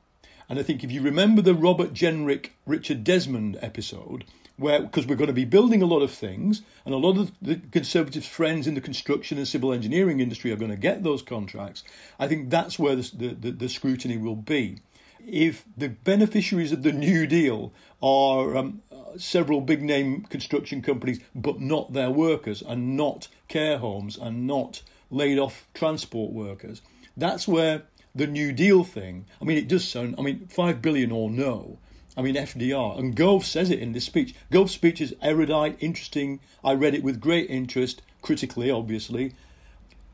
And 0.49 0.59
I 0.59 0.63
think 0.63 0.83
if 0.83 0.93
you 0.93 1.03
remember 1.03 1.43
the 1.43 1.55
Robert 1.55 1.93
Jenrick 1.93 2.51
Richard 2.67 3.05
Desmond 3.05 3.59
episode, 3.61 4.25
where 4.63 4.81
because 4.81 5.07
we're 5.07 5.17
going 5.17 5.27
to 5.29 5.35
be 5.35 5.45
building 5.45 5.83
a 5.83 5.87
lot 5.87 6.03
of 6.03 6.11
things, 6.11 6.63
and 6.85 6.95
a 6.95 6.99
lot 6.99 7.19
of 7.19 7.33
the 7.43 7.57
Conservative 7.73 8.25
friends 8.25 8.67
in 8.67 8.75
the 8.75 8.81
construction 8.81 9.37
and 9.37 9.47
civil 9.47 9.73
engineering 9.73 10.21
industry 10.21 10.53
are 10.53 10.57
going 10.57 10.71
to 10.71 10.77
get 10.77 11.03
those 11.03 11.23
contracts. 11.23 11.85
I 12.19 12.29
think 12.29 12.49
that's 12.49 12.79
where 12.79 12.97
the, 12.97 13.37
the, 13.39 13.51
the 13.51 13.69
scrutiny 13.69 14.17
will 14.17 14.37
be. 14.37 14.79
If 15.27 15.65
the 15.77 15.89
beneficiaries 15.89 16.73
of 16.73 16.83
the 16.83 16.93
New 16.93 17.27
Deal 17.27 17.73
are 18.03 18.57
um, 18.57 18.83
several 19.17 19.61
big 19.61 19.83
name 19.83 20.23
construction 20.23 20.83
companies, 20.83 21.21
but 21.35 21.61
not 21.61 21.93
their 21.93 22.11
workers, 22.11 22.63
and 22.63 22.97
not 22.97 23.29
care 23.49 23.79
homes, 23.79 24.17
and 24.17 24.47
not 24.47 24.83
laid 25.11 25.39
off 25.39 25.69
transport 25.75 26.33
workers, 26.33 26.83
that's 27.17 27.47
where 27.47 27.83
the 28.15 28.27
New 28.27 28.53
Deal 28.53 28.85
thing. 28.85 29.27
I 29.41 29.45
mean, 29.45 29.59
it 29.59 29.69
does 29.69 29.87
sound. 29.87 30.17
I 30.19 30.23
mean, 30.23 30.47
five 30.49 30.83
billion 30.83 31.13
or 31.13 31.31
no. 31.31 31.79
I 32.17 32.23
mean, 32.23 32.35
FDR. 32.35 32.99
And 32.99 33.17
Gove 33.17 33.45
says 33.45 33.71
it 33.71 33.79
in 33.79 33.93
this 33.93 34.05
speech. 34.05 34.35
Gove's 34.51 34.73
speech 34.73 35.01
is 35.01 35.15
erudite, 35.23 35.77
interesting. 35.81 36.41
I 36.63 36.75
read 36.75 36.95
it 36.95 37.03
with 37.03 37.21
great 37.21 37.49
interest, 37.49 38.03
critically, 38.21 38.71
obviously. 38.71 39.35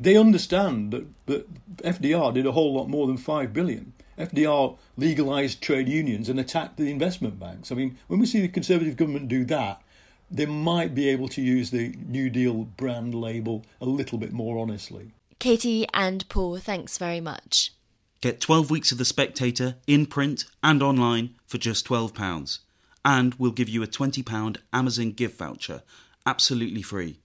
They 0.00 0.16
understand 0.16 0.92
that, 0.92 1.06
that 1.26 1.76
FDR 1.78 2.32
did 2.32 2.46
a 2.46 2.52
whole 2.52 2.72
lot 2.72 2.88
more 2.88 3.06
than 3.06 3.16
5 3.16 3.52
billion. 3.52 3.92
FDR 4.16 4.76
legalised 4.96 5.60
trade 5.60 5.88
unions 5.88 6.28
and 6.28 6.38
attacked 6.38 6.76
the 6.76 6.90
investment 6.90 7.38
banks. 7.38 7.72
I 7.72 7.74
mean, 7.74 7.98
when 8.06 8.20
we 8.20 8.26
see 8.26 8.40
the 8.40 8.48
Conservative 8.48 8.96
government 8.96 9.28
do 9.28 9.44
that, 9.46 9.82
they 10.30 10.46
might 10.46 10.94
be 10.94 11.08
able 11.08 11.28
to 11.28 11.42
use 11.42 11.70
the 11.70 11.94
New 12.06 12.28
Deal 12.28 12.64
brand 12.64 13.14
label 13.14 13.64
a 13.80 13.86
little 13.86 14.18
bit 14.18 14.32
more 14.32 14.58
honestly. 14.58 15.12
Katy 15.38 15.86
and 15.94 16.28
Paul, 16.28 16.58
thanks 16.58 16.98
very 16.98 17.20
much. 17.20 17.72
Get 18.20 18.40
12 18.40 18.70
weeks 18.70 18.90
of 18.92 18.98
The 18.98 19.04
Spectator 19.04 19.76
in 19.86 20.06
print 20.06 20.44
and 20.62 20.82
online 20.82 21.36
for 21.46 21.58
just 21.58 21.86
£12. 21.86 22.58
And 23.04 23.34
we'll 23.34 23.52
give 23.52 23.68
you 23.68 23.82
a 23.82 23.86
£20 23.86 24.56
Amazon 24.72 25.12
gift 25.12 25.38
voucher 25.38 25.82
absolutely 26.28 26.82
free. 26.82 27.18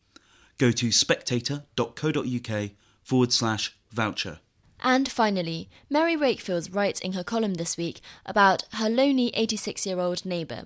Go 0.57 0.71
to 0.71 0.91
spectator.co.uk 0.91 2.69
forward 3.03 3.33
slash 3.33 3.75
voucher. 3.91 4.39
And 4.79 5.09
finally, 5.09 5.69
Mary 5.89 6.15
Wakefield 6.15 6.73
writes 6.73 6.99
in 7.01 7.13
her 7.13 7.23
column 7.23 7.55
this 7.55 7.77
week 7.77 8.01
about 8.25 8.63
her 8.73 8.89
lonely 8.89 9.29
86 9.33 9.85
year 9.85 9.99
old 9.99 10.25
neighbour. 10.25 10.65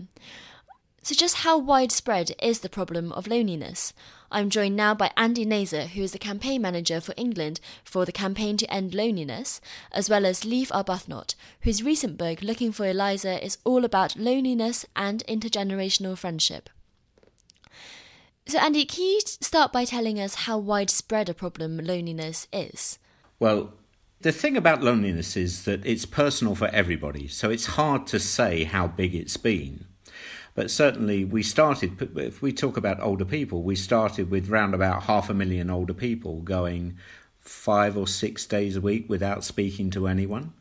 So, 1.07 1.15
just 1.15 1.37
how 1.37 1.57
widespread 1.57 2.35
is 2.43 2.59
the 2.59 2.67
problem 2.67 3.13
of 3.13 3.27
loneliness? 3.27 3.93
I'm 4.29 4.49
joined 4.49 4.75
now 4.75 4.93
by 4.93 5.11
Andy 5.15 5.45
Nazer, 5.45 5.87
who 5.87 6.01
is 6.01 6.11
the 6.11 6.19
campaign 6.19 6.61
manager 6.61 6.99
for 6.99 7.13
England 7.15 7.61
for 7.81 8.03
the 8.03 8.11
campaign 8.11 8.57
to 8.57 8.69
end 8.69 8.93
loneliness, 8.93 9.61
as 9.93 10.09
well 10.09 10.25
as 10.25 10.43
Leaf 10.43 10.67
Arbuthnot, 10.67 11.35
whose 11.61 11.81
recent 11.81 12.17
book, 12.17 12.41
Looking 12.41 12.73
for 12.73 12.85
Eliza, 12.85 13.41
is 13.41 13.57
all 13.63 13.85
about 13.85 14.17
loneliness 14.17 14.85
and 14.97 15.23
intergenerational 15.29 16.17
friendship. 16.17 16.69
So, 18.45 18.59
Andy, 18.59 18.83
can 18.83 19.05
you 19.05 19.21
start 19.21 19.71
by 19.71 19.85
telling 19.85 20.19
us 20.19 20.35
how 20.35 20.57
widespread 20.57 21.29
a 21.29 21.33
problem 21.33 21.77
loneliness 21.77 22.49
is? 22.51 22.99
Well, 23.39 23.71
the 24.19 24.33
thing 24.33 24.57
about 24.57 24.83
loneliness 24.83 25.37
is 25.37 25.63
that 25.63 25.85
it's 25.85 26.05
personal 26.05 26.53
for 26.53 26.67
everybody, 26.73 27.29
so 27.29 27.49
it's 27.49 27.77
hard 27.77 28.07
to 28.07 28.19
say 28.19 28.65
how 28.65 28.87
big 28.87 29.15
it's 29.15 29.37
been. 29.37 29.85
But 30.57 30.71
certainly, 30.71 31.23
we 31.23 31.43
started, 31.43 32.17
if 32.17 32.41
we 32.41 32.51
talk 32.51 32.77
about 32.77 32.99
older 32.99 33.25
people, 33.25 33.61
we 33.61 33.75
started 33.75 34.31
with 34.31 34.49
round 34.49 34.73
about 34.73 35.03
half 35.03 35.29
a 35.29 35.33
million 35.35 35.69
older 35.69 35.93
people 35.93 36.41
going 36.41 36.97
five 37.37 37.95
or 37.95 38.07
six 38.07 38.43
days 38.47 38.75
a 38.75 38.81
week 38.81 39.07
without 39.07 39.43
speaking 39.43 39.91
to 39.91 40.07
anyone. 40.07 40.53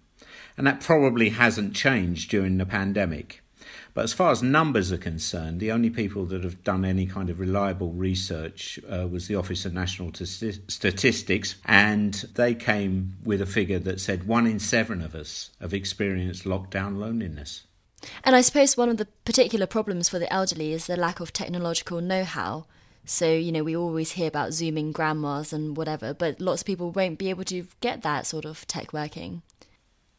And 0.59 0.67
that 0.67 0.83
probably 0.83 1.31
hasn't 1.31 1.75
changed 1.75 2.31
during 2.31 2.59
the 2.59 2.67
pandemic. 2.67 3.41
But 3.95 4.05
as 4.05 4.13
far 4.13 4.33
as 4.33 4.43
numbers 4.43 4.93
are 4.93 4.99
concerned, 4.99 5.61
the 5.61 5.73
only 5.73 5.89
people 5.89 6.27
that 6.27 6.45
have 6.45 6.63
done 6.63 6.85
any 6.85 7.07
kind 7.07 7.31
of 7.31 7.41
reliable 7.41 7.93
research 7.93 8.79
uh, 8.91 9.09
was 9.09 9.29
the 9.29 9.37
Office 9.37 9.65
of 9.65 9.73
National 9.73 10.13
Statistics, 10.13 11.55
and 11.65 12.13
they 12.35 12.55
came 12.55 13.17
with 13.25 13.41
a 13.41 13.47
figure 13.47 13.79
that 13.79 13.99
said 13.99 14.27
one 14.27 14.47
in 14.47 14.59
seven 14.59 15.01
of 15.01 15.15
us 15.15 15.53
have 15.59 15.73
experienced 15.73 16.45
lockdown 16.45 16.99
loneliness. 16.99 17.63
And 18.25 18.37
I 18.37 18.41
suppose 18.41 18.77
one 18.77 18.89
of 18.89 18.97
the 18.97 19.07
particular 19.25 19.67
problems 19.67 20.09
for 20.09 20.19
the 20.19 20.33
elderly 20.33 20.73
is 20.73 20.87
the 20.87 20.97
lack 20.97 21.21
of 21.21 21.33
technological 21.33 22.01
know 22.01 22.25
how. 22.25 22.67
So, 23.05 23.33
you 23.33 23.53
know, 23.53 23.63
we 23.63 23.77
always 23.77 24.13
hear 24.13 24.27
about 24.27 24.53
Zooming 24.53 24.91
grandmas 24.93 25.53
and 25.53 25.77
whatever, 25.77 26.13
but 26.13 26.41
lots 26.41 26.63
of 26.63 26.67
people 26.67 26.91
won't 26.91 27.19
be 27.19 27.31
able 27.31 27.45
to 27.45 27.67
get 27.81 28.03
that 28.03 28.27
sort 28.27 28.45
of 28.45 28.67
tech 28.67 28.93
working. 28.93 29.43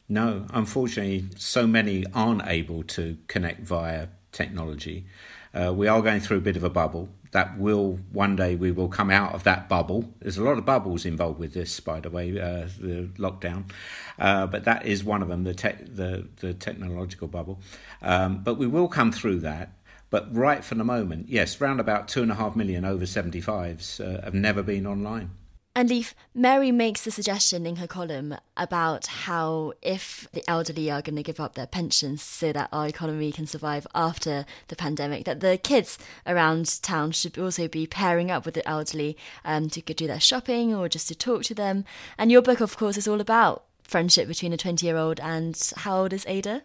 No, 0.08 0.46
unfortunately, 0.54 1.26
so 1.36 1.66
many 1.66 2.06
aren't 2.14 2.46
able 2.46 2.82
to 2.84 3.18
connect 3.26 3.60
via 3.60 4.08
technology. 4.32 5.04
Uh, 5.52 5.72
we 5.74 5.86
are 5.86 6.00
going 6.00 6.20
through 6.20 6.38
a 6.38 6.40
bit 6.40 6.56
of 6.56 6.64
a 6.64 6.70
bubble. 6.70 7.10
That 7.32 7.58
will 7.58 7.98
one 8.12 8.36
day 8.36 8.56
we 8.56 8.72
will 8.72 8.88
come 8.88 9.10
out 9.10 9.34
of 9.34 9.44
that 9.44 9.68
bubble. 9.68 10.12
There's 10.20 10.38
a 10.38 10.42
lot 10.42 10.58
of 10.58 10.64
bubbles 10.64 11.04
involved 11.04 11.38
with 11.38 11.54
this, 11.54 11.78
by 11.80 12.00
the 12.00 12.10
way, 12.10 12.30
uh, 12.30 12.68
the 12.80 13.10
lockdown, 13.18 13.70
uh, 14.18 14.46
but 14.46 14.64
that 14.64 14.86
is 14.86 15.04
one 15.04 15.22
of 15.22 15.28
them, 15.28 15.44
the 15.44 15.54
te- 15.54 15.84
the 15.84 16.28
the 16.40 16.54
technological 16.54 17.28
bubble. 17.28 17.60
Um, 18.02 18.42
but 18.42 18.54
we 18.54 18.66
will 18.66 18.88
come 18.88 19.12
through 19.12 19.40
that. 19.40 19.72
But 20.10 20.34
right 20.34 20.64
for 20.64 20.74
the 20.74 20.84
moment, 20.84 21.28
yes, 21.28 21.60
round 21.60 21.80
about 21.80 22.08
two 22.08 22.22
and 22.22 22.32
a 22.32 22.34
half 22.34 22.56
million 22.56 22.84
over 22.86 23.04
75s 23.04 24.00
uh, 24.00 24.22
have 24.22 24.32
never 24.32 24.62
been 24.62 24.86
online. 24.86 25.32
And 25.78 25.90
Leaf, 25.90 26.12
Mary 26.34 26.72
makes 26.72 27.04
the 27.04 27.12
suggestion 27.12 27.64
in 27.64 27.76
her 27.76 27.86
column 27.86 28.34
about 28.56 29.06
how 29.06 29.74
if 29.80 30.26
the 30.32 30.42
elderly 30.50 30.90
are 30.90 31.02
going 31.02 31.14
to 31.14 31.22
give 31.22 31.38
up 31.38 31.54
their 31.54 31.68
pensions 31.68 32.20
so 32.20 32.52
that 32.52 32.68
our 32.72 32.88
economy 32.88 33.30
can 33.30 33.46
survive 33.46 33.86
after 33.94 34.44
the 34.66 34.74
pandemic, 34.74 35.24
that 35.26 35.38
the 35.38 35.56
kids 35.56 35.96
around 36.26 36.82
town 36.82 37.12
should 37.12 37.38
also 37.38 37.68
be 37.68 37.86
pairing 37.86 38.28
up 38.28 38.44
with 38.44 38.54
the 38.54 38.68
elderly 38.68 39.16
um, 39.44 39.70
to 39.70 39.80
do 39.80 40.08
their 40.08 40.18
shopping 40.18 40.74
or 40.74 40.88
just 40.88 41.06
to 41.06 41.14
talk 41.14 41.44
to 41.44 41.54
them. 41.54 41.84
And 42.18 42.32
your 42.32 42.42
book, 42.42 42.58
of 42.58 42.76
course, 42.76 42.96
is 42.96 43.06
all 43.06 43.20
about 43.20 43.62
friendship 43.84 44.26
between 44.26 44.52
a 44.52 44.56
20 44.56 44.84
year 44.84 44.96
old 44.96 45.20
and 45.20 45.56
how 45.76 46.00
old 46.00 46.12
is 46.12 46.26
Ada? 46.26 46.62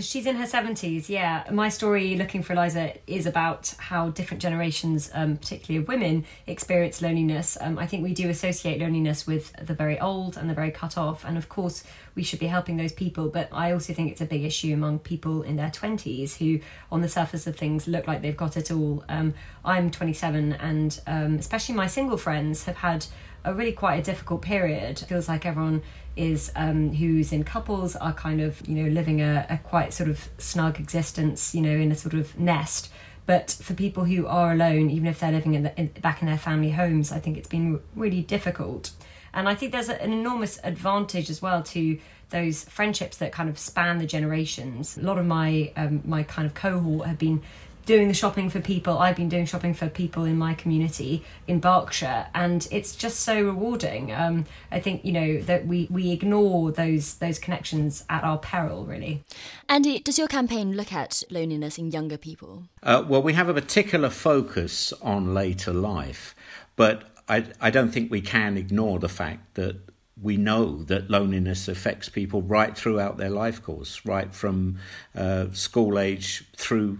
She's 0.00 0.26
in 0.26 0.36
her 0.36 0.44
70s, 0.44 1.08
yeah. 1.08 1.44
My 1.50 1.70
story, 1.70 2.16
Looking 2.16 2.42
for 2.42 2.52
Eliza, 2.52 2.92
is 3.06 3.24
about 3.24 3.72
how 3.78 4.10
different 4.10 4.42
generations, 4.42 5.10
um, 5.14 5.38
particularly 5.38 5.82
of 5.82 5.88
women, 5.88 6.26
experience 6.46 7.00
loneliness. 7.00 7.56
Um, 7.58 7.78
I 7.78 7.86
think 7.86 8.02
we 8.02 8.12
do 8.12 8.28
associate 8.28 8.78
loneliness 8.78 9.26
with 9.26 9.54
the 9.56 9.72
very 9.72 9.98
old 9.98 10.36
and 10.36 10.50
the 10.50 10.54
very 10.54 10.70
cut 10.70 10.98
off, 10.98 11.24
and 11.24 11.38
of 11.38 11.48
course, 11.48 11.82
we 12.14 12.22
should 12.22 12.40
be 12.40 12.46
helping 12.46 12.76
those 12.76 12.92
people. 12.92 13.30
But 13.30 13.48
I 13.52 13.72
also 13.72 13.94
think 13.94 14.10
it's 14.10 14.20
a 14.20 14.26
big 14.26 14.44
issue 14.44 14.74
among 14.74 14.98
people 14.98 15.40
in 15.40 15.56
their 15.56 15.70
20s 15.70 16.36
who, 16.36 16.60
on 16.92 17.00
the 17.00 17.08
surface 17.08 17.46
of 17.46 17.56
things, 17.56 17.88
look 17.88 18.06
like 18.06 18.20
they've 18.20 18.36
got 18.36 18.58
it 18.58 18.70
all. 18.70 19.02
Um, 19.08 19.32
I'm 19.64 19.90
27, 19.90 20.52
and 20.52 21.00
um, 21.06 21.36
especially 21.36 21.74
my 21.74 21.86
single 21.86 22.18
friends 22.18 22.64
have 22.64 22.76
had 22.76 23.06
a 23.44 23.54
really 23.54 23.72
quite 23.72 23.96
a 23.96 24.02
difficult 24.02 24.42
period. 24.42 25.00
It 25.00 25.06
feels 25.06 25.26
like 25.26 25.46
everyone 25.46 25.82
is 26.16 26.50
um, 26.56 26.92
who's 26.94 27.32
in 27.32 27.44
couples 27.44 27.94
are 27.96 28.12
kind 28.12 28.40
of 28.40 28.66
you 28.66 28.74
know 28.74 28.90
living 28.90 29.20
a, 29.20 29.46
a 29.48 29.58
quite 29.58 29.92
sort 29.92 30.08
of 30.08 30.28
snug 30.38 30.80
existence, 30.80 31.54
you 31.54 31.60
know, 31.60 31.70
in 31.70 31.92
a 31.92 31.96
sort 31.96 32.14
of 32.14 32.38
nest. 32.38 32.90
But 33.26 33.50
for 33.50 33.74
people 33.74 34.04
who 34.04 34.26
are 34.26 34.52
alone, 34.52 34.88
even 34.88 35.08
if 35.08 35.18
they're 35.18 35.32
living 35.32 35.54
in, 35.54 35.64
the, 35.64 35.78
in 35.78 35.88
back 36.00 36.22
in 36.22 36.28
their 36.28 36.38
family 36.38 36.70
homes, 36.70 37.10
I 37.12 37.18
think 37.18 37.36
it's 37.36 37.48
been 37.48 37.80
really 37.94 38.22
difficult. 38.22 38.92
And 39.34 39.48
I 39.48 39.54
think 39.54 39.72
there's 39.72 39.88
an 39.88 40.12
enormous 40.12 40.58
advantage 40.64 41.28
as 41.28 41.42
well 41.42 41.62
to 41.64 41.98
those 42.30 42.64
friendships 42.64 43.18
that 43.18 43.32
kind 43.32 43.48
of 43.48 43.58
span 43.58 43.98
the 43.98 44.06
generations. 44.06 44.96
A 44.96 45.02
lot 45.02 45.18
of 45.18 45.26
my 45.26 45.72
um, 45.76 46.02
my 46.04 46.22
kind 46.22 46.46
of 46.46 46.54
cohort 46.54 47.06
have 47.06 47.18
been 47.18 47.42
doing 47.86 48.08
the 48.08 48.14
shopping 48.14 48.50
for 48.50 48.60
people. 48.60 48.98
I've 48.98 49.16
been 49.16 49.28
doing 49.28 49.46
shopping 49.46 49.72
for 49.72 49.88
people 49.88 50.24
in 50.24 50.36
my 50.36 50.52
community 50.52 51.24
in 51.46 51.60
Berkshire, 51.60 52.26
and 52.34 52.68
it's 52.70 52.94
just 52.94 53.20
so 53.20 53.40
rewarding. 53.40 54.12
Um, 54.12 54.44
I 54.70 54.80
think 54.80 55.04
you 55.04 55.12
know 55.12 55.40
that 55.42 55.66
we 55.66 55.86
we 55.90 56.10
ignore 56.10 56.72
those 56.72 57.14
those 57.14 57.38
connections 57.38 58.04
at 58.10 58.24
our 58.24 58.38
peril, 58.38 58.84
really. 58.84 59.24
Andy, 59.68 60.00
does 60.00 60.18
your 60.18 60.28
campaign 60.28 60.76
look 60.76 60.92
at 60.92 61.22
loneliness 61.30 61.78
in 61.78 61.90
younger 61.90 62.18
people? 62.18 62.64
Uh, 62.82 63.02
well, 63.08 63.22
we 63.22 63.32
have 63.32 63.48
a 63.48 63.54
particular 63.54 64.10
focus 64.10 64.92
on 65.00 65.32
later 65.32 65.72
life, 65.72 66.34
but 66.74 67.04
I 67.28 67.46
I 67.60 67.70
don't 67.70 67.90
think 67.90 68.10
we 68.10 68.20
can 68.20 68.58
ignore 68.58 68.98
the 68.98 69.08
fact 69.08 69.54
that 69.54 69.76
we 70.20 70.36
know 70.36 70.82
that 70.84 71.10
loneliness 71.10 71.68
affects 71.68 72.08
people 72.08 72.40
right 72.40 72.76
throughout 72.76 73.18
their 73.18 73.30
life 73.30 73.62
course, 73.62 74.00
right 74.06 74.34
from 74.34 74.78
uh, 75.14 75.46
school 75.52 75.98
age 75.98 76.44
through 76.56 76.98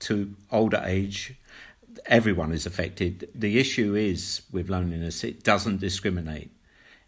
to 0.00 0.34
older 0.50 0.82
age, 0.84 1.34
everyone 2.06 2.52
is 2.52 2.66
affected. 2.66 3.28
The 3.34 3.58
issue 3.58 3.94
is 3.94 4.42
with 4.52 4.68
loneliness, 4.68 5.24
it 5.24 5.42
doesn't 5.42 5.80
discriminate. 5.80 6.50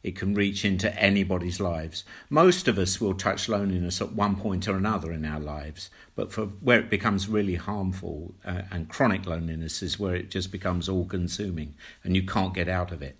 It 0.02 0.14
can 0.14 0.34
reach 0.34 0.64
into 0.64 0.94
anybody's 1.02 1.58
lives. 1.58 2.04
Most 2.30 2.68
of 2.68 2.78
us 2.78 3.00
will 3.00 3.14
touch 3.14 3.48
loneliness 3.48 4.00
at 4.00 4.12
one 4.12 4.36
point 4.36 4.68
or 4.68 4.76
another 4.76 5.10
in 5.12 5.24
our 5.24 5.40
lives, 5.40 5.90
but 6.14 6.32
for 6.32 6.46
where 6.46 6.78
it 6.78 6.90
becomes 6.90 7.28
really 7.28 7.56
harmful 7.56 8.34
uh, 8.44 8.62
and 8.70 8.88
chronic 8.88 9.26
loneliness 9.26 9.82
is 9.82 9.98
where 9.98 10.14
it 10.14 10.30
just 10.30 10.52
becomes 10.52 10.88
all 10.88 11.06
consuming 11.06 11.74
and 12.04 12.14
you 12.14 12.24
can't 12.24 12.54
get 12.54 12.68
out 12.68 12.92
of 12.92 13.02
it. 13.02 13.16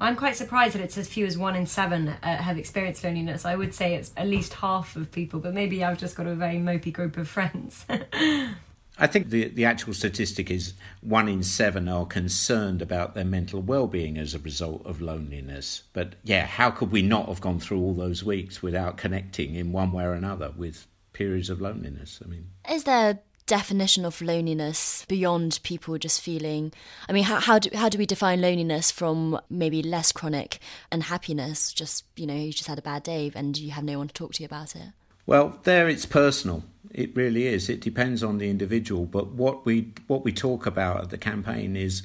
I'm 0.00 0.16
quite 0.16 0.34
surprised 0.34 0.74
that 0.74 0.82
it's 0.82 0.98
as 0.98 1.06
few 1.06 1.24
as 1.24 1.38
one 1.38 1.54
in 1.54 1.66
seven 1.66 2.08
uh, 2.08 2.36
have 2.38 2.58
experienced 2.58 3.04
loneliness. 3.04 3.44
I 3.44 3.54
would 3.54 3.72
say 3.72 3.94
it's 3.94 4.10
at 4.16 4.26
least 4.26 4.54
half 4.54 4.96
of 4.96 5.12
people, 5.12 5.38
but 5.38 5.54
maybe 5.54 5.84
I've 5.84 5.98
just 5.98 6.16
got 6.16 6.26
a 6.26 6.34
very 6.34 6.56
mopey 6.56 6.92
group 6.92 7.16
of 7.16 7.28
friends. 7.28 7.86
I 8.98 9.06
think 9.06 9.30
the, 9.30 9.48
the 9.48 9.64
actual 9.64 9.94
statistic 9.94 10.50
is 10.50 10.74
one 11.00 11.28
in 11.28 11.42
seven 11.42 11.88
are 11.88 12.04
concerned 12.04 12.82
about 12.82 13.14
their 13.14 13.24
mental 13.24 13.62
well 13.62 13.86
being 13.86 14.18
as 14.18 14.34
a 14.34 14.38
result 14.38 14.84
of 14.84 15.00
loneliness. 15.00 15.82
But 15.92 16.14
yeah, 16.22 16.46
how 16.46 16.70
could 16.70 16.92
we 16.92 17.02
not 17.02 17.28
have 17.28 17.40
gone 17.40 17.58
through 17.58 17.80
all 17.80 17.94
those 17.94 18.22
weeks 18.22 18.62
without 18.62 18.98
connecting 18.98 19.54
in 19.54 19.72
one 19.72 19.92
way 19.92 20.04
or 20.04 20.12
another 20.12 20.52
with 20.56 20.86
periods 21.12 21.48
of 21.48 21.60
loneliness? 21.60 22.20
I 22.22 22.28
mean, 22.28 22.48
is 22.68 22.84
there 22.84 23.10
a 23.10 23.18
definition 23.46 24.04
of 24.04 24.22
loneliness 24.22 25.04
beyond 25.08 25.58
people 25.64 25.98
just 25.98 26.20
feeling 26.20 26.72
i 27.08 27.12
mean 27.12 27.24
how, 27.24 27.40
how 27.40 27.58
do 27.58 27.68
how 27.74 27.88
do 27.88 27.98
we 27.98 28.06
define 28.06 28.40
loneliness 28.40 28.92
from 28.92 29.38
maybe 29.50 29.82
less 29.82 30.12
chronic 30.12 30.60
and 30.92 31.02
happiness 31.02 31.72
just 31.72 32.04
you 32.16 32.24
know 32.24 32.34
you 32.34 32.52
just 32.52 32.68
had 32.68 32.78
a 32.78 32.82
bad 32.82 33.02
day 33.02 33.32
and 33.34 33.58
you 33.58 33.72
have 33.72 33.82
no 33.82 33.98
one 33.98 34.06
to 34.06 34.14
talk 34.14 34.32
to 34.32 34.42
you 34.42 34.46
about 34.46 34.76
it 34.76 34.88
well 35.26 35.58
there 35.64 35.88
it's 35.88 36.06
personal 36.06 36.62
it 36.94 37.16
really 37.16 37.46
is. 37.46 37.68
It 37.68 37.80
depends 37.80 38.22
on 38.22 38.38
the 38.38 38.50
individual. 38.50 39.06
But 39.06 39.28
what 39.28 39.64
we 39.64 39.92
what 40.06 40.24
we 40.24 40.32
talk 40.32 40.66
about 40.66 41.02
at 41.02 41.10
the 41.10 41.18
campaign 41.18 41.76
is 41.76 42.02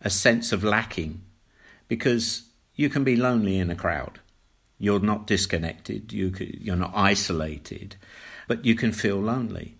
a 0.00 0.10
sense 0.10 0.52
of 0.52 0.62
lacking, 0.62 1.22
because 1.88 2.42
you 2.74 2.88
can 2.88 3.04
be 3.04 3.16
lonely 3.16 3.58
in 3.58 3.70
a 3.70 3.74
crowd. 3.74 4.20
You're 4.78 5.00
not 5.00 5.26
disconnected. 5.26 6.12
You 6.12 6.32
you're 6.38 6.76
not 6.76 6.92
isolated, 6.94 7.96
but 8.46 8.64
you 8.64 8.74
can 8.74 8.92
feel 8.92 9.16
lonely. 9.16 9.76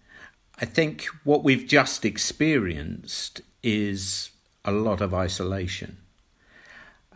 I 0.60 0.64
think 0.64 1.06
what 1.24 1.44
we've 1.44 1.66
just 1.66 2.04
experienced 2.04 3.42
is 3.62 4.30
a 4.64 4.72
lot 4.72 5.00
of 5.00 5.14
isolation, 5.14 5.98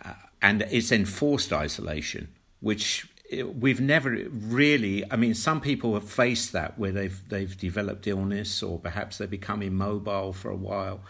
uh, 0.04 0.14
and 0.40 0.62
it's 0.70 0.92
enforced 0.92 1.52
isolation, 1.52 2.28
which 2.60 3.08
we've 3.40 3.80
never 3.80 4.10
really 4.30 5.04
i 5.10 5.16
mean 5.16 5.34
some 5.34 5.60
people 5.60 5.94
have 5.94 6.08
faced 6.08 6.52
that 6.52 6.78
where 6.78 6.92
they've 6.92 7.28
they've 7.28 7.56
developed 7.56 8.06
illness 8.06 8.62
or 8.62 8.78
perhaps 8.78 9.18
they 9.18 9.26
become 9.26 9.62
immobile 9.62 10.32
for 10.32 10.50
a 10.50 10.56
while 10.56 11.00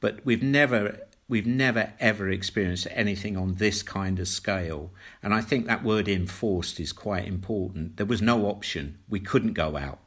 but 0.00 0.24
we've 0.24 0.42
never 0.42 0.98
we've 1.28 1.46
never 1.46 1.92
ever 2.00 2.30
experienced 2.30 2.86
anything 2.90 3.36
on 3.36 3.54
this 3.54 3.82
kind 3.82 4.18
of 4.18 4.26
scale. 4.26 4.90
And 5.22 5.34
I 5.34 5.42
think 5.42 5.66
that 5.66 5.84
word 5.84 6.08
enforced 6.08 6.80
is 6.80 6.92
quite 6.92 7.26
important. 7.26 7.98
There 7.98 8.06
was 8.06 8.22
no 8.22 8.46
option, 8.46 8.98
we 9.08 9.20
couldn't 9.20 9.52
go 9.52 9.76
out. 9.76 9.98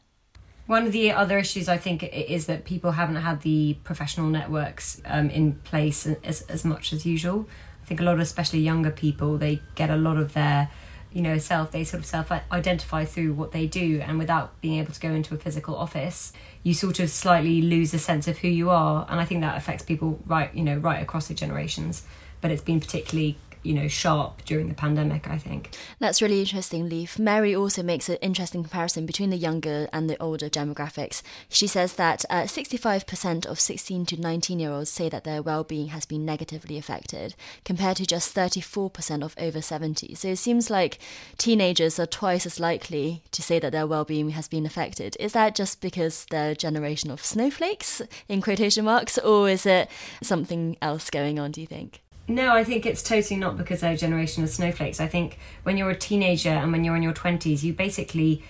One 0.66 0.86
of 0.86 0.94
the 0.94 1.12
other 1.12 1.38
issues 1.38 1.68
I 1.68 1.78
think 1.78 2.04
is 2.04 2.46
that 2.48 2.66
people 2.66 2.92
haven't 2.94 3.18
had 3.18 3.42
the 3.42 3.78
professional 3.84 4.28
networks 4.28 5.02
um, 5.06 5.30
in 5.30 5.54
place 5.54 6.08
as, 6.24 6.42
as 6.44 6.66
much 6.66 6.94
as 6.94 7.06
usual. 7.06 7.48
I 7.84 7.86
think 7.86 8.00
a 8.00 8.04
lot 8.04 8.14
of, 8.14 8.20
especially 8.22 8.60
younger 8.60 8.92
people, 8.92 9.38
they 9.38 9.62
get 9.76 9.90
a 9.90 9.98
lot 9.98 10.18
of 10.18 10.34
their 10.34 10.70
you 11.14 11.22
know 11.22 11.38
self 11.38 11.72
they 11.72 11.84
sort 11.84 12.00
of 12.00 12.06
self 12.06 12.32
identify 12.52 13.04
through 13.06 13.34
what 13.34 13.52
they 13.52 13.68
do 13.68 14.02
and 14.06 14.18
without 14.18 14.60
being 14.62 14.80
able 14.80 14.94
to 14.94 15.00
go 15.00 15.10
into 15.10 15.34
a 15.34 15.38
physical 15.38 15.76
office 15.76 16.32
you 16.64 16.74
sort 16.74 17.00
of 17.00 17.10
slightly 17.10 17.62
lose 17.62 17.94
a 17.94 18.00
sense 18.00 18.28
of 18.28 18.38
who 18.40 18.48
you 18.48 18.70
are 18.70 19.06
and 19.10 19.20
i 19.20 19.26
think 19.26 19.42
that 19.42 19.58
affects 19.58 19.84
people 19.84 20.20
right 20.26 20.54
you 20.54 20.64
know 20.64 20.78
right 20.78 21.02
across 21.02 21.28
the 21.28 21.34
generations. 21.34 22.04
But 22.40 22.52
it's 22.52 22.62
been 22.62 22.80
particularly 22.80 23.38
you 23.64 23.74
know 23.74 23.88
sharp 23.88 24.44
during 24.46 24.68
the 24.68 24.74
pandemic 24.74 25.28
i 25.28 25.38
think. 25.38 25.78
That's 26.00 26.22
really 26.22 26.40
interesting 26.40 26.90
leaf 26.90 27.20
mary 27.20 27.56
also 27.56 27.84
makes 27.84 28.10
an 28.10 28.18
interesting 28.22 28.64
comparison 28.64 29.06
between 29.06 29.30
the 29.30 29.38
younger 29.38 29.88
and 29.94 30.10
the 30.10 30.22
older 30.22 30.50
demographics. 30.50 31.22
She 31.50 31.68
says 31.68 31.94
that 31.94 32.26
uh, 32.30 32.44
65% 32.44 33.46
of 33.46 33.60
16 33.60 34.06
to 34.08 34.20
19 34.20 34.60
year 34.60 34.72
olds 34.72 34.90
say 34.90 35.10
that 35.10 35.24
their 35.24 35.42
well-being 35.42 35.88
has 35.90 36.06
been 36.06 36.26
negatively 36.26 36.78
affected 36.78 37.36
compared 37.64 37.98
to 37.98 38.06
just 38.06 38.36
34% 38.36 39.24
of 39.24 39.36
over 39.38 39.62
70 39.62 40.16
so 40.16 40.30
it 40.30 40.38
seems 40.38 40.70
like 40.70 41.00
teenagers 41.38 42.00
are 42.00 42.06
twice 42.06 42.46
as 42.46 42.60
likely 42.60 43.24
to 43.32 43.42
say 43.42 43.60
that 43.60 43.72
their 43.72 43.88
well-being 43.88 44.32
has 44.32 44.48
been 44.48 44.66
affected. 44.66 45.16
Is 45.20 45.34
that 45.34 45.56
just 45.56 45.82
because 45.82 46.26
they're 46.30 46.52
a 46.52 46.56
generation 46.56 47.12
of 47.12 47.24
snowflakes 47.24 48.02
in 48.28 48.42
quotation 48.42 48.86
marks 48.86 49.18
or 49.18 49.50
is 49.50 49.66
it 49.66 49.90
something 50.22 50.78
else 50.82 51.10
going 51.10 51.40
on 51.40 51.52
do 51.52 51.62
you 51.62 51.68
think 51.68 52.01
no, 52.28 52.54
I 52.54 52.64
think 52.64 52.86
it's 52.86 53.04
totally 53.04 53.40
not 53.40 53.58
because 53.58 53.82
they're 53.82 53.94
a 53.94 53.98
generation 53.98 54.44
of 54.44 54.50
snowflakes. 54.50 55.00
I 55.00 55.08
think 55.08 55.38
when 55.64 55.78
you're 55.78 55.90
a 55.90 55.98
teenager 55.98 56.50
and 56.50 56.72
when 56.72 56.84
you're 56.84 56.96
in 56.96 57.04
your 57.04 57.14
20s, 57.14 57.64
you 57.64 57.74
basically 57.74 58.44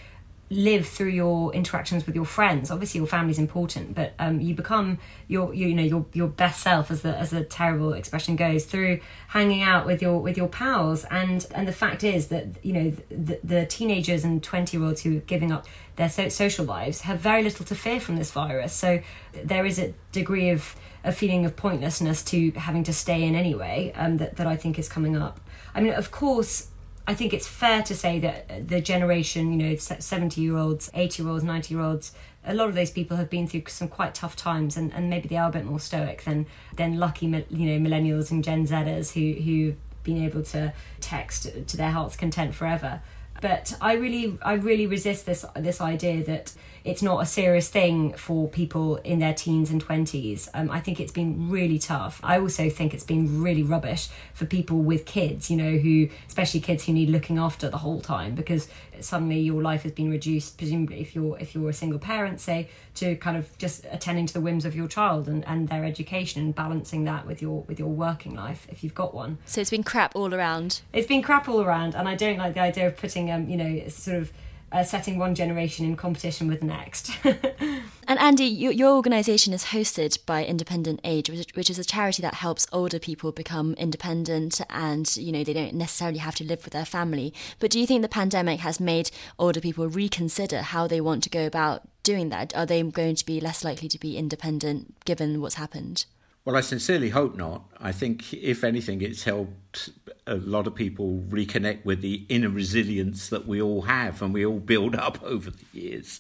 live 0.52 0.86
through 0.86 1.08
your 1.08 1.54
interactions 1.54 2.06
with 2.06 2.14
your 2.14 2.26
friends. 2.26 2.70
Obviously, 2.70 3.00
your 3.00 3.08
family's 3.08 3.40
important, 3.40 3.96
but 3.96 4.14
um, 4.20 4.42
you 4.42 4.54
become 4.54 5.00
your, 5.30 5.54
you 5.54 5.74
know, 5.74 5.82
your 5.82 6.06
your 6.14 6.28
best 6.28 6.62
self, 6.62 6.92
as 6.92 7.02
the 7.02 7.18
as 7.18 7.32
the 7.32 7.44
terrible 7.44 7.94
expression 7.94 8.36
goes, 8.36 8.66
through 8.66 9.00
hanging 9.30 9.62
out 9.62 9.86
with 9.86 10.02
your 10.02 10.20
with 10.20 10.36
your 10.36 10.50
pals. 10.50 11.06
And 11.06 11.48
and 11.56 11.68
the 11.68 11.74
fact 11.74 12.04
is 12.04 12.28
that 12.28 12.64
you 12.64 12.74
know 12.74 12.90
the, 13.10 13.40
the 13.44 13.66
teenagers 13.66 14.26
and 14.26 14.44
twenty 14.44 14.78
year 14.78 14.86
olds 14.86 15.02
who 15.02 15.18
are 15.18 15.22
giving 15.22 15.52
up 15.52 15.66
their 15.96 16.10
so- 16.10 16.30
social 16.30 16.66
lives 16.66 17.02
have 17.02 17.20
very 17.20 17.44
little 17.44 17.66
to 17.66 17.76
fear 17.76 18.02
from 18.02 18.18
this 18.18 18.32
virus. 18.32 18.74
So 18.74 19.02
there 19.44 19.66
is 19.66 19.80
a 19.80 19.94
degree 20.12 20.50
of 20.50 20.76
a 21.04 21.12
feeling 21.12 21.46
of 21.46 21.56
pointlessness 21.56 22.24
to 22.24 22.52
having 22.52 22.84
to 22.84 22.94
stay 22.94 23.24
in 23.24 23.36
anyway 23.36 23.92
um, 23.96 24.18
that, 24.18 24.38
that 24.38 24.48
I 24.48 24.56
think 24.56 24.78
is 24.78 24.88
coming 24.88 25.18
up. 25.18 25.40
I 25.74 25.82
mean, 25.82 25.94
of 25.94 26.12
course, 26.12 26.68
I 27.08 27.14
think 27.16 27.34
it's 27.34 27.48
fair 27.48 27.82
to 27.84 27.96
say 27.96 28.20
that 28.20 28.68
the 28.68 28.82
generation, 28.82 29.52
you 29.52 29.70
know, 29.70 29.76
70 29.76 30.40
year 30.40 30.58
olds, 30.58 30.92
80 30.94 31.24
year 31.24 31.32
olds, 31.32 31.44
90 31.44 31.74
year 31.74 31.84
olds, 31.84 32.14
a 32.46 32.54
lot 32.54 32.70
of 32.70 32.76
those 32.76 32.92
people 32.92 33.18
have 33.18 33.30
been 33.30 33.48
through 33.48 33.64
some 33.68 33.88
quite 33.88 34.16
tough 34.16 34.36
times 34.36 34.78
and, 34.78 34.94
and 34.94 35.10
maybe 35.10 35.28
they 35.28 35.38
are 35.38 35.50
a 35.50 35.52
bit 35.52 35.66
more 35.66 35.80
stoic 35.80 36.24
than, 36.24 36.46
than 36.76 36.98
lucky, 36.98 37.26
you 37.26 37.32
know, 37.32 37.90
millennials 37.90 38.32
and 38.32 38.44
Gen 38.44 38.68
Zers 38.68 39.14
who, 39.14 39.42
who've 39.42 39.76
been 40.04 40.24
able 40.24 40.44
to 40.44 40.74
text 41.00 41.48
to 41.68 41.78
their 41.78 41.92
heart's 41.92 42.16
content 42.16 42.56
forever. 42.56 43.02
But 43.42 43.76
I 43.82 43.94
really, 43.94 44.38
I 44.44 44.54
really 44.54 44.86
resist 44.86 45.26
this 45.26 45.44
this 45.56 45.82
idea 45.82 46.24
that 46.26 46.54
it's 46.84 47.02
not 47.02 47.22
a 47.22 47.26
serious 47.26 47.70
thing 47.70 48.14
for 48.14 48.48
people 48.48 48.98
in 48.98 49.20
their 49.20 49.34
teens 49.34 49.70
and 49.70 49.86
20s. 49.86 50.50
Um, 50.54 50.72
I 50.72 50.80
think 50.80 51.00
it's 51.00 51.12
been 51.12 51.50
really 51.50 51.78
tough. 51.78 52.20
I 52.24 52.40
also 52.40 52.70
think 52.70 52.94
it's 52.94 53.04
been 53.04 53.42
really 53.42 53.64
rubbish 53.64 54.10
for 54.34 54.46
people 54.46 54.78
with 54.78 55.06
kids, 55.06 55.52
you 55.52 55.58
know, 55.58 55.78
who, 55.78 56.10
especially 56.28 56.60
kids 56.60 56.86
who 56.86 56.94
need 56.94 57.10
looking 57.10 57.38
after 57.38 57.70
the 57.70 57.78
whole 57.78 58.02
time 58.02 58.36
because 58.36 58.68
suddenly 59.00 59.40
your 59.40 59.62
life 59.62 59.84
has 59.84 59.92
been 59.92 60.10
reduced, 60.10 60.58
presumably 60.58 61.02
if 61.02 61.16
you're, 61.16 61.38
if 61.40 61.54
you're 61.54 61.70
a 61.70 61.74
single 61.74 62.00
parent, 62.00 62.40
say, 62.40 62.70
to 62.96 63.16
kind 63.18 63.38
of 63.38 63.56
just 63.58 63.86
attending 63.92 64.26
to 64.26 64.34
the 64.34 64.42
whims 64.42 64.66
of 64.66 64.76
your 64.76 64.88
child 64.88 65.28
and, 65.28 65.46
and 65.48 65.70
their 65.70 65.86
education 65.86 66.42
and 66.42 66.56
balancing 66.56 67.04
that 67.06 67.26
with 67.26 67.42
your, 67.42 67.62
with 67.64 67.80
your 67.80 67.90
working 67.90 68.36
life 68.36 68.68
if 68.70 68.84
you've 68.84 68.96
got 68.96 69.14
one. 69.14 69.38
So 69.46 69.62
it's 69.62 69.70
been 69.70 69.84
crap 69.84 70.16
all 70.16 70.34
around. 70.34 70.82
It's 70.94 71.08
been 71.08 71.22
crap 71.22 71.48
all 71.48 71.62
around. 71.62 71.96
And 71.96 72.08
I 72.08 72.16
don't 72.16 72.38
like 72.38 72.56
the 72.56 72.62
idea 72.62 72.88
of 72.88 72.98
putting, 72.98 73.32
um, 73.32 73.50
you 73.50 73.58
know, 73.58 73.88
sort 73.88 74.18
of 74.18 74.32
uh, 74.72 74.84
setting 74.84 75.18
one 75.18 75.36
generation 75.36 75.86
in 75.86 75.96
competition 75.96 76.48
with 76.48 76.62
the 76.62 76.66
next. 76.66 77.12
and 77.24 78.20
Andy, 78.20 78.46
your, 78.46 78.72
your 78.72 78.96
organisation 78.96 79.54
is 79.54 79.66
hosted 79.66 80.26
by 80.26 80.46
Independent 80.46 81.00
Age, 81.04 81.30
which, 81.30 81.56
which, 81.56 81.70
is 81.70 81.80
a 81.80 81.84
charity 81.84 82.22
that 82.22 82.36
helps 82.36 82.68
older 82.72 83.00
people 83.00 83.32
become 83.32 83.74
independent 83.74 84.62
and, 84.70 85.16
you 85.18 85.32
know, 85.32 85.44
they 85.44 85.54
don't 85.54 85.74
necessarily 85.74 86.20
have 86.20 86.36
to 86.36 86.44
live 86.44 86.64
with 86.64 86.74
their 86.74 86.86
family. 86.86 87.34
But 87.60 87.72
do 87.72 87.80
you 87.80 87.88
think 87.88 88.02
the 88.02 88.10
pandemic 88.10 88.62
has 88.62 88.80
made 88.80 89.12
older 89.38 89.60
people 89.60 89.88
reconsider 89.88 90.62
how 90.62 90.88
they 90.88 91.02
want 91.02 91.24
to 91.24 91.30
go 91.30 91.46
about 91.46 91.88
doing 92.04 92.30
that? 92.30 92.56
Are 92.56 92.66
they 92.66 92.82
going 92.84 93.16
to 93.16 93.26
be 93.26 93.40
less 93.40 93.64
likely 93.64 93.90
to 93.90 94.00
be 94.00 94.18
independent 94.18 95.04
given 95.06 95.42
what's 95.42 95.56
happened? 95.56 96.06
Well, 96.44 96.56
I 96.56 96.62
sincerely 96.62 97.10
hope 97.10 97.36
not. 97.36 97.66
I 97.80 97.92
think, 97.92 98.34
if 98.34 98.64
anything, 98.64 99.02
it's 99.02 99.24
helped 99.24 99.90
a 100.26 100.36
lot 100.36 100.66
of 100.66 100.74
people 100.74 101.24
reconnect 101.30 101.86
with 101.86 102.02
the 102.02 102.26
inner 102.30 102.50
resilience 102.50 103.30
that 103.30 103.48
we 103.48 103.62
all 103.62 103.84
have 103.84 104.24
and 104.24 104.34
we 104.34 104.44
all 104.46 104.60
build 104.60 104.96
up 104.96 105.22
over 105.24 105.52
the 105.52 105.66
years. 105.80 106.20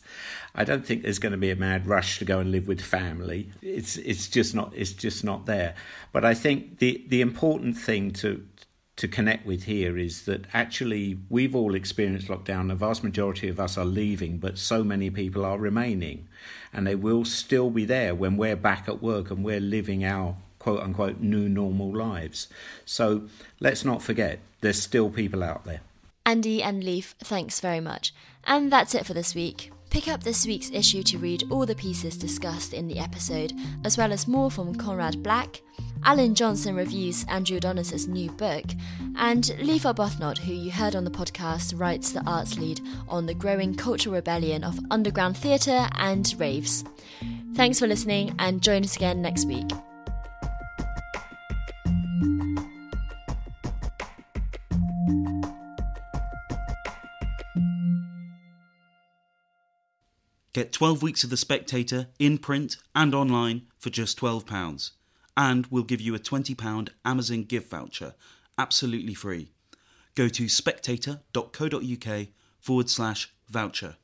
I 0.53 0.63
don't 0.63 0.85
think 0.85 1.01
there's 1.01 1.17
going 1.17 1.31
to 1.31 1.39
be 1.39 1.49
a 1.49 1.55
mad 1.55 1.87
rush 1.87 2.19
to 2.19 2.25
go 2.25 2.39
and 2.39 2.51
live 2.51 2.67
with 2.67 2.81
family. 2.81 3.51
It's 3.61 3.97
it's 3.97 4.27
just 4.27 4.53
not 4.53 4.73
it's 4.75 4.91
just 4.91 5.23
not 5.23 5.45
there. 5.47 5.73
But 6.11 6.23
I 6.23 6.35
think 6.35 6.77
the 6.79 7.03
the 7.07 7.21
important 7.21 7.77
thing 7.77 8.11
to 8.13 8.45
to 8.97 9.07
connect 9.07 9.45
with 9.45 9.63
here 9.63 9.97
is 9.97 10.25
that 10.25 10.45
actually 10.53 11.17
we've 11.29 11.55
all 11.55 11.75
experienced 11.75 12.27
lockdown. 12.27 12.67
The 12.67 12.75
vast 12.75 13.03
majority 13.03 13.47
of 13.47 13.59
us 13.59 13.77
are 13.77 13.85
leaving, 13.85 14.37
but 14.37 14.57
so 14.57 14.83
many 14.83 15.09
people 15.09 15.45
are 15.45 15.57
remaining. 15.57 16.27
And 16.73 16.85
they 16.85 16.95
will 16.95 17.25
still 17.25 17.69
be 17.69 17.85
there 17.85 18.13
when 18.13 18.37
we're 18.37 18.55
back 18.55 18.87
at 18.87 19.01
work 19.01 19.31
and 19.31 19.43
we're 19.43 19.59
living 19.59 20.03
our 20.03 20.35
quote 20.59 20.81
unquote 20.81 21.19
new 21.19 21.49
normal 21.49 21.91
lives. 21.91 22.47
So 22.85 23.27
let's 23.59 23.83
not 23.83 24.01
forget, 24.01 24.39
there's 24.61 24.81
still 24.81 25.09
people 25.09 25.41
out 25.41 25.65
there. 25.65 25.81
Andy 26.25 26.61
and 26.61 26.83
Leaf, 26.83 27.15
thanks 27.19 27.59
very 27.59 27.79
much. 27.79 28.13
And 28.43 28.71
that's 28.71 28.93
it 28.93 29.05
for 29.05 29.13
this 29.13 29.33
week. 29.33 29.71
Pick 29.91 30.07
up 30.07 30.23
this 30.23 30.47
week's 30.47 30.71
issue 30.71 31.03
to 31.03 31.17
read 31.17 31.43
all 31.51 31.65
the 31.65 31.75
pieces 31.75 32.15
discussed 32.15 32.73
in 32.73 32.87
the 32.87 32.97
episode, 32.97 33.51
as 33.83 33.97
well 33.97 34.13
as 34.13 34.25
more 34.25 34.49
from 34.49 34.73
Conrad 34.73 35.21
Black, 35.21 35.61
Alan 36.05 36.33
Johnson 36.33 36.75
reviews 36.75 37.25
Andrew 37.27 37.57
Adonis' 37.57 38.07
new 38.07 38.31
book, 38.31 38.63
and 39.17 39.53
Leaf 39.59 39.83
Arbuthnot, 39.83 40.37
who 40.37 40.53
you 40.53 40.71
heard 40.71 40.95
on 40.95 41.03
the 41.03 41.11
podcast, 41.11 41.77
writes 41.77 42.13
the 42.13 42.23
arts 42.25 42.57
lead 42.57 42.79
on 43.09 43.25
the 43.25 43.33
growing 43.33 43.75
cultural 43.75 44.15
rebellion 44.15 44.63
of 44.63 44.79
underground 44.89 45.35
theatre 45.35 45.89
and 45.97 46.33
raves. 46.39 46.85
Thanks 47.55 47.77
for 47.77 47.85
listening, 47.85 48.33
and 48.39 48.63
join 48.63 48.85
us 48.85 48.95
again 48.95 49.21
next 49.21 49.45
week. 49.45 49.69
Get 60.53 60.73
12 60.73 61.01
weeks 61.01 61.23
of 61.23 61.29
The 61.29 61.37
Spectator 61.37 62.07
in 62.19 62.37
print 62.37 62.77
and 62.93 63.15
online 63.15 63.67
for 63.77 63.89
just 63.89 64.19
£12 64.19 64.91
and 65.37 65.65
we'll 65.67 65.83
give 65.83 66.01
you 66.01 66.13
a 66.13 66.19
£20 66.19 66.89
Amazon 67.05 67.43
gift 67.43 67.69
voucher 67.69 68.13
absolutely 68.57 69.13
free. 69.13 69.49
Go 70.15 70.27
to 70.27 70.49
spectator.co.uk 70.49 72.27
forward 72.59 72.89
slash 72.89 73.33
voucher. 73.49 73.95